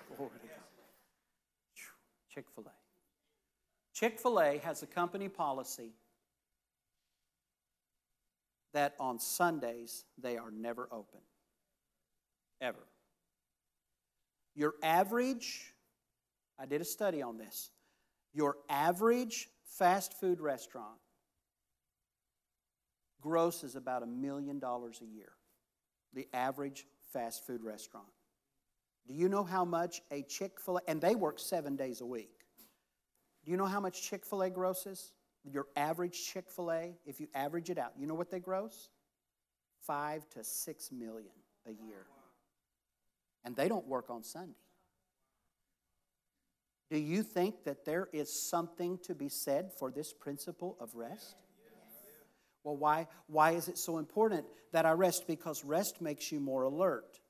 fil 0.07 0.25
A. 0.25 0.29
Chick 2.33 2.45
fil 2.55 2.65
A. 2.67 2.80
Chick 4.01 4.19
fil 4.19 4.41
A 4.41 4.57
has 4.63 4.81
a 4.81 4.87
company 4.87 5.29
policy 5.29 5.91
that 8.73 8.95
on 8.99 9.19
Sundays 9.19 10.05
they 10.17 10.37
are 10.37 10.49
never 10.49 10.89
open. 10.91 11.19
Ever. 12.59 12.87
Your 14.55 14.73
average, 14.81 15.75
I 16.57 16.65
did 16.65 16.81
a 16.81 16.85
study 16.85 17.21
on 17.21 17.37
this, 17.37 17.69
your 18.33 18.55
average 18.69 19.49
fast 19.77 20.19
food 20.19 20.41
restaurant 20.41 20.97
grosses 23.21 23.75
about 23.75 24.01
a 24.01 24.07
million 24.07 24.57
dollars 24.57 24.99
a 25.03 25.05
year. 25.05 25.33
The 26.15 26.27
average 26.33 26.87
fast 27.13 27.45
food 27.45 27.61
restaurant. 27.61 28.07
Do 29.07 29.13
you 29.13 29.29
know 29.29 29.43
how 29.43 29.63
much 29.63 30.01
a 30.09 30.23
Chick 30.23 30.59
fil 30.59 30.77
A, 30.77 30.81
and 30.89 30.99
they 30.99 31.13
work 31.13 31.37
seven 31.37 31.75
days 31.75 32.01
a 32.01 32.05
week. 32.05 32.40
Do 33.43 33.51
you 33.51 33.57
know 33.57 33.65
how 33.65 33.79
much 33.79 34.01
Chick 34.01 34.25
fil 34.25 34.43
A 34.43 34.49
grosses? 34.49 35.13
Your 35.43 35.65
average 35.75 36.23
Chick 36.23 36.49
fil 36.49 36.71
A, 36.71 36.95
if 37.05 37.19
you 37.19 37.27
average 37.33 37.69
it 37.69 37.77
out, 37.77 37.93
you 37.97 38.05
know 38.05 38.13
what 38.13 38.29
they 38.29 38.39
gross? 38.39 38.89
Five 39.85 40.29
to 40.31 40.43
six 40.43 40.91
million 40.91 41.31
a 41.65 41.71
year. 41.71 42.05
And 43.43 43.55
they 43.55 43.67
don't 43.67 43.87
work 43.87 44.09
on 44.09 44.23
Sunday. 44.23 44.53
Do 46.91 46.99
you 46.99 47.23
think 47.23 47.63
that 47.63 47.85
there 47.85 48.09
is 48.11 48.31
something 48.31 48.99
to 49.03 49.15
be 49.15 49.29
said 49.29 49.71
for 49.79 49.91
this 49.91 50.11
principle 50.11 50.75
of 50.79 50.93
rest? 50.93 51.37
Well, 52.63 52.75
why, 52.75 53.07
why 53.27 53.51
is 53.51 53.69
it 53.69 53.77
so 53.77 53.97
important 53.97 54.45
that 54.73 54.85
I 54.85 54.91
rest? 54.91 55.25
Because 55.25 55.63
rest 55.63 56.01
makes 56.01 56.31
you 56.33 56.41
more 56.41 56.63
alert. 56.63 57.20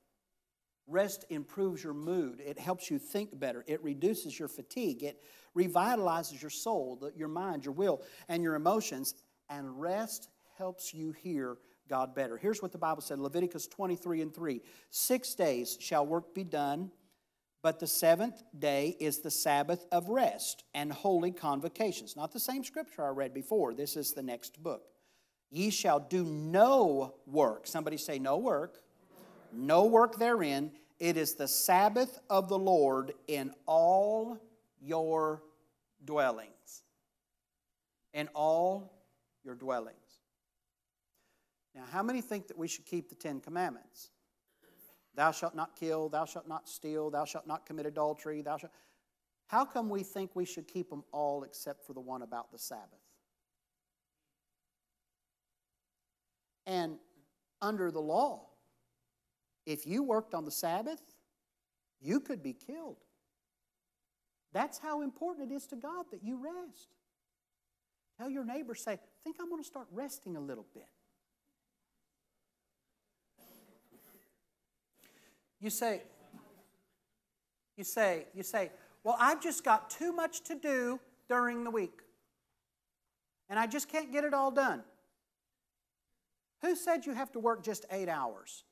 Rest 0.86 1.24
improves 1.30 1.82
your 1.82 1.94
mood. 1.94 2.42
It 2.44 2.58
helps 2.58 2.90
you 2.90 2.98
think 2.98 3.38
better. 3.38 3.64
It 3.66 3.82
reduces 3.82 4.38
your 4.38 4.48
fatigue. 4.48 5.02
It 5.02 5.22
revitalizes 5.56 6.40
your 6.40 6.50
soul, 6.50 7.10
your 7.16 7.28
mind, 7.28 7.64
your 7.64 7.74
will, 7.74 8.02
and 8.28 8.42
your 8.42 8.54
emotions. 8.54 9.14
And 9.48 9.80
rest 9.80 10.28
helps 10.58 10.92
you 10.92 11.12
hear 11.12 11.56
God 11.88 12.14
better. 12.14 12.36
Here's 12.36 12.62
what 12.62 12.72
the 12.72 12.78
Bible 12.78 13.02
said 13.02 13.18
Leviticus 13.18 13.66
23 13.66 14.22
and 14.22 14.34
3 14.34 14.60
Six 14.90 15.34
days 15.34 15.76
shall 15.80 16.06
work 16.06 16.34
be 16.34 16.44
done, 16.44 16.90
but 17.62 17.78
the 17.78 17.86
seventh 17.86 18.42
day 18.58 18.96
is 18.98 19.20
the 19.20 19.30
Sabbath 19.30 19.86
of 19.92 20.08
rest 20.08 20.64
and 20.74 20.92
holy 20.92 21.32
convocations. 21.32 22.16
Not 22.16 22.32
the 22.32 22.40
same 22.40 22.64
scripture 22.64 23.04
I 23.04 23.10
read 23.10 23.34
before. 23.34 23.74
This 23.74 23.96
is 23.96 24.12
the 24.12 24.22
next 24.22 24.62
book. 24.62 24.82
Ye 25.50 25.70
shall 25.70 26.00
do 26.00 26.24
no 26.24 27.14
work. 27.26 27.66
Somebody 27.66 27.98
say, 27.98 28.18
no 28.18 28.38
work. 28.38 28.78
No 29.52 29.84
work 29.84 30.16
therein. 30.18 30.72
It 30.98 31.16
is 31.16 31.34
the 31.34 31.48
Sabbath 31.48 32.18
of 32.30 32.48
the 32.48 32.58
Lord 32.58 33.12
in 33.26 33.52
all 33.66 34.38
your 34.80 35.42
dwellings. 36.04 36.82
In 38.14 38.28
all 38.34 38.92
your 39.44 39.54
dwellings. 39.54 39.96
Now, 41.74 41.84
how 41.90 42.02
many 42.02 42.20
think 42.20 42.48
that 42.48 42.58
we 42.58 42.68
should 42.68 42.86
keep 42.86 43.08
the 43.08 43.14
Ten 43.14 43.40
Commandments? 43.40 44.10
Thou 45.14 45.30
shalt 45.30 45.54
not 45.54 45.76
kill, 45.76 46.08
thou 46.08 46.24
shalt 46.24 46.48
not 46.48 46.68
steal, 46.68 47.10
thou 47.10 47.24
shalt 47.24 47.46
not 47.46 47.66
commit 47.66 47.86
adultery, 47.86 48.42
thou 48.42 48.56
shalt. 48.56 48.72
How 49.46 49.64
come 49.64 49.90
we 49.90 50.02
think 50.02 50.30
we 50.34 50.46
should 50.46 50.66
keep 50.66 50.88
them 50.88 51.04
all 51.12 51.42
except 51.42 51.86
for 51.86 51.92
the 51.92 52.00
one 52.00 52.22
about 52.22 52.50
the 52.50 52.58
Sabbath? 52.58 52.88
And 56.66 56.96
under 57.60 57.90
the 57.90 58.00
law, 58.00 58.48
if 59.66 59.86
you 59.86 60.02
worked 60.02 60.34
on 60.34 60.44
the 60.44 60.50
Sabbath, 60.50 61.00
you 62.00 62.20
could 62.20 62.42
be 62.42 62.52
killed. 62.52 62.96
That's 64.52 64.78
how 64.78 65.02
important 65.02 65.50
it 65.50 65.54
is 65.54 65.66
to 65.68 65.76
God 65.76 66.06
that 66.10 66.22
you 66.22 66.36
rest. 66.42 66.88
Tell 68.18 68.28
your 68.28 68.44
neighbor, 68.44 68.74
say, 68.74 68.98
think 69.24 69.36
I'm 69.40 69.48
going 69.48 69.62
to 69.62 69.66
start 69.66 69.86
resting 69.90 70.36
a 70.36 70.40
little 70.40 70.66
bit. 70.74 70.88
You 75.60 75.70
say, 75.70 76.02
you 77.76 77.84
say, 77.84 78.26
you 78.34 78.42
say, 78.42 78.70
well, 79.04 79.16
I've 79.18 79.40
just 79.40 79.64
got 79.64 79.90
too 79.90 80.12
much 80.12 80.42
to 80.44 80.54
do 80.54 81.00
during 81.28 81.64
the 81.64 81.70
week. 81.70 82.00
And 83.48 83.58
I 83.58 83.66
just 83.66 83.88
can't 83.88 84.12
get 84.12 84.24
it 84.24 84.34
all 84.34 84.50
done. 84.50 84.82
Who 86.62 86.76
said 86.76 87.06
you 87.06 87.14
have 87.14 87.32
to 87.32 87.38
work 87.38 87.62
just 87.62 87.86
eight 87.90 88.08
hours? 88.08 88.64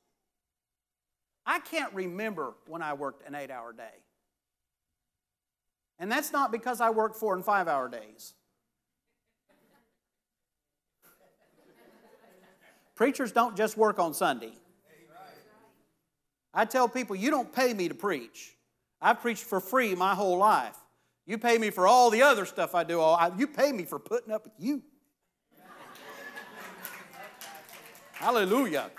I 1.50 1.58
can't 1.58 1.92
remember 1.92 2.54
when 2.68 2.80
I 2.80 2.92
worked 2.92 3.26
an 3.26 3.34
eight 3.34 3.50
hour 3.50 3.72
day. 3.72 3.82
And 5.98 6.10
that's 6.10 6.30
not 6.30 6.52
because 6.52 6.80
I 6.80 6.90
work 6.90 7.16
four 7.16 7.34
and 7.34 7.44
five 7.44 7.66
hour 7.66 7.88
days. 7.88 8.34
Preachers 12.94 13.32
don't 13.32 13.56
just 13.56 13.76
work 13.76 13.98
on 13.98 14.14
Sunday. 14.14 14.52
I 16.54 16.66
tell 16.66 16.88
people, 16.88 17.16
you 17.16 17.32
don't 17.32 17.52
pay 17.52 17.74
me 17.74 17.88
to 17.88 17.94
preach. 17.94 18.54
I've 19.02 19.20
preached 19.20 19.42
for 19.42 19.58
free 19.58 19.96
my 19.96 20.14
whole 20.14 20.38
life. 20.38 20.76
You 21.26 21.36
pay 21.36 21.58
me 21.58 21.70
for 21.70 21.88
all 21.88 22.10
the 22.10 22.22
other 22.22 22.46
stuff 22.46 22.76
I 22.76 22.84
do. 22.84 23.00
All 23.00 23.34
You 23.36 23.48
pay 23.48 23.72
me 23.72 23.84
for 23.84 23.98
putting 23.98 24.32
up 24.32 24.44
with 24.44 24.54
you. 24.56 24.82
Hallelujah. 28.12 28.92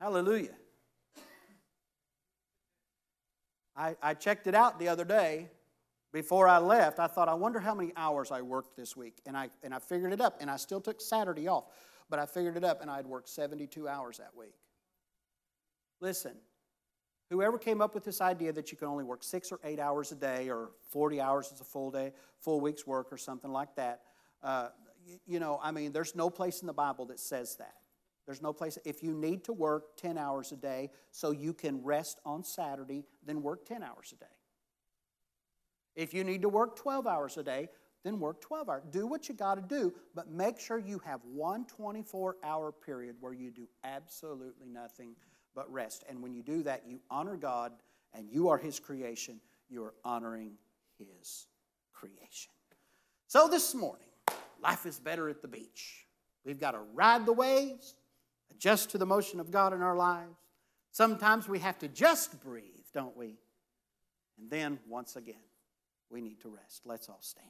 Hallelujah. 0.00 0.54
I, 3.76 3.96
I 4.02 4.14
checked 4.14 4.46
it 4.46 4.54
out 4.54 4.78
the 4.78 4.88
other 4.88 5.04
day. 5.04 5.48
Before 6.12 6.48
I 6.48 6.58
left, 6.58 6.98
I 6.98 7.06
thought, 7.06 7.28
I 7.28 7.34
wonder 7.34 7.60
how 7.60 7.74
many 7.74 7.92
hours 7.96 8.30
I 8.32 8.42
worked 8.42 8.76
this 8.76 8.96
week. 8.96 9.20
And 9.26 9.36
I, 9.36 9.50
and 9.62 9.74
I 9.74 9.78
figured 9.78 10.12
it 10.12 10.20
up, 10.20 10.38
and 10.40 10.50
I 10.50 10.56
still 10.56 10.80
took 10.80 11.00
Saturday 11.00 11.48
off. 11.48 11.64
But 12.08 12.18
I 12.18 12.26
figured 12.26 12.56
it 12.56 12.64
up, 12.64 12.80
and 12.80 12.90
I'd 12.90 13.06
worked 13.06 13.28
72 13.28 13.86
hours 13.86 14.18
that 14.18 14.34
week. 14.34 14.54
Listen, 16.00 16.32
whoever 17.28 17.58
came 17.58 17.80
up 17.80 17.94
with 17.94 18.04
this 18.04 18.20
idea 18.20 18.52
that 18.52 18.72
you 18.72 18.78
can 18.78 18.88
only 18.88 19.04
work 19.04 19.22
six 19.22 19.52
or 19.52 19.60
eight 19.62 19.78
hours 19.78 20.10
a 20.10 20.14
day, 20.14 20.48
or 20.48 20.70
40 20.90 21.20
hours 21.20 21.52
is 21.52 21.60
a 21.60 21.64
full 21.64 21.90
day, 21.90 22.12
full 22.40 22.60
week's 22.60 22.86
work, 22.86 23.12
or 23.12 23.18
something 23.18 23.52
like 23.52 23.74
that, 23.76 24.00
uh, 24.42 24.68
you 25.26 25.40
know, 25.40 25.58
I 25.62 25.70
mean, 25.70 25.92
there's 25.92 26.14
no 26.14 26.30
place 26.30 26.60
in 26.60 26.66
the 26.66 26.72
Bible 26.72 27.06
that 27.06 27.20
says 27.20 27.56
that. 27.56 27.74
There's 28.28 28.42
no 28.42 28.52
place. 28.52 28.76
If 28.84 29.02
you 29.02 29.14
need 29.14 29.42
to 29.44 29.54
work 29.54 29.96
10 29.96 30.18
hours 30.18 30.52
a 30.52 30.56
day 30.56 30.90
so 31.10 31.30
you 31.30 31.54
can 31.54 31.82
rest 31.82 32.20
on 32.26 32.44
Saturday, 32.44 33.04
then 33.24 33.42
work 33.42 33.64
10 33.64 33.82
hours 33.82 34.12
a 34.12 34.16
day. 34.16 34.30
If 35.96 36.12
you 36.12 36.24
need 36.24 36.42
to 36.42 36.50
work 36.50 36.76
12 36.76 37.06
hours 37.06 37.38
a 37.38 37.42
day, 37.42 37.70
then 38.04 38.20
work 38.20 38.42
12 38.42 38.68
hours. 38.68 38.82
Do 38.90 39.06
what 39.06 39.30
you 39.30 39.34
got 39.34 39.54
to 39.54 39.62
do, 39.62 39.94
but 40.14 40.30
make 40.30 40.60
sure 40.60 40.78
you 40.78 41.00
have 41.06 41.20
one 41.24 41.64
24 41.64 42.36
hour 42.44 42.70
period 42.70 43.16
where 43.18 43.32
you 43.32 43.50
do 43.50 43.66
absolutely 43.82 44.68
nothing 44.68 45.16
but 45.54 45.72
rest. 45.72 46.04
And 46.06 46.22
when 46.22 46.34
you 46.34 46.42
do 46.42 46.62
that, 46.64 46.82
you 46.86 47.00
honor 47.10 47.36
God 47.36 47.72
and 48.12 48.28
you 48.30 48.48
are 48.48 48.58
His 48.58 48.78
creation. 48.78 49.40
You 49.70 49.84
are 49.84 49.94
honoring 50.04 50.52
His 50.98 51.46
creation. 51.94 52.52
So 53.26 53.48
this 53.48 53.74
morning, 53.74 54.08
Life 54.60 54.86
is 54.86 54.98
better 54.98 55.28
at 55.28 55.40
the 55.40 55.48
beach. 55.48 56.06
We've 56.44 56.58
got 56.58 56.72
to 56.72 56.80
ride 56.94 57.26
the 57.26 57.32
waves, 57.32 57.94
adjust 58.58 58.90
to 58.90 58.98
the 58.98 59.06
motion 59.06 59.38
of 59.38 59.52
God 59.52 59.72
in 59.72 59.82
our 59.82 59.96
lives. 59.96 60.34
Sometimes 60.90 61.48
we 61.48 61.60
have 61.60 61.78
to 61.78 61.86
just 61.86 62.42
breathe, 62.42 62.64
don't 62.92 63.16
we? 63.16 63.38
And 64.36 64.50
then, 64.50 64.80
once 64.88 65.14
again, 65.14 65.36
we 66.10 66.20
need 66.20 66.40
to 66.40 66.48
rest. 66.48 66.82
Let's 66.84 67.08
all 67.08 67.20
stand. 67.20 67.46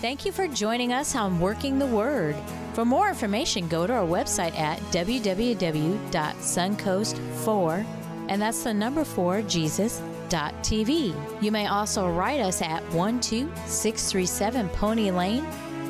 Thank 0.00 0.26
you 0.26 0.32
for 0.32 0.48
joining 0.48 0.92
us 0.92 1.14
on 1.14 1.38
Working 1.38 1.78
the 1.78 1.86
Word. 1.86 2.34
For 2.72 2.84
more 2.84 3.08
information, 3.08 3.68
go 3.68 3.86
to 3.86 3.92
our 3.92 4.04
website 4.04 4.58
at 4.58 4.80
www.suncoast4, 4.90 7.86
and 8.28 8.42
that's 8.42 8.64
the 8.64 8.74
number 8.74 9.04
4 9.04 9.42
Jesus.tv. 9.42 11.14
You 11.40 11.52
may 11.52 11.68
also 11.68 12.10
write 12.10 12.40
us 12.40 12.60
at 12.60 12.82
12637 12.90 14.68
Pony 14.70 15.12
Lane, 15.12 15.44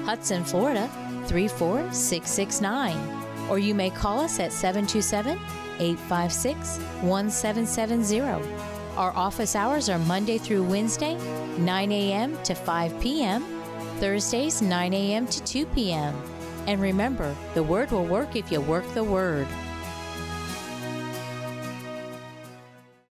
Hudson, 0.04 0.44
Florida 0.44 0.86
34669. 1.28 3.17
Or 3.48 3.58
you 3.58 3.74
may 3.74 3.90
call 3.90 4.20
us 4.20 4.38
at 4.40 4.52
727 4.52 5.38
856 5.78 6.78
1770. 7.02 8.20
Our 8.96 9.12
office 9.16 9.54
hours 9.54 9.88
are 9.88 9.98
Monday 9.98 10.38
through 10.38 10.64
Wednesday, 10.64 11.14
9 11.58 11.92
a.m. 11.92 12.42
to 12.42 12.54
5 12.54 13.00
p.m., 13.00 13.44
Thursdays, 14.00 14.60
9 14.60 14.94
a.m. 14.94 15.26
to 15.26 15.44
2 15.44 15.66
p.m. 15.66 16.14
And 16.66 16.80
remember, 16.80 17.34
the 17.54 17.62
Word 17.62 17.90
will 17.90 18.04
work 18.04 18.36
if 18.36 18.52
you 18.52 18.60
work 18.60 18.86
the 18.94 19.04
Word. 19.04 19.46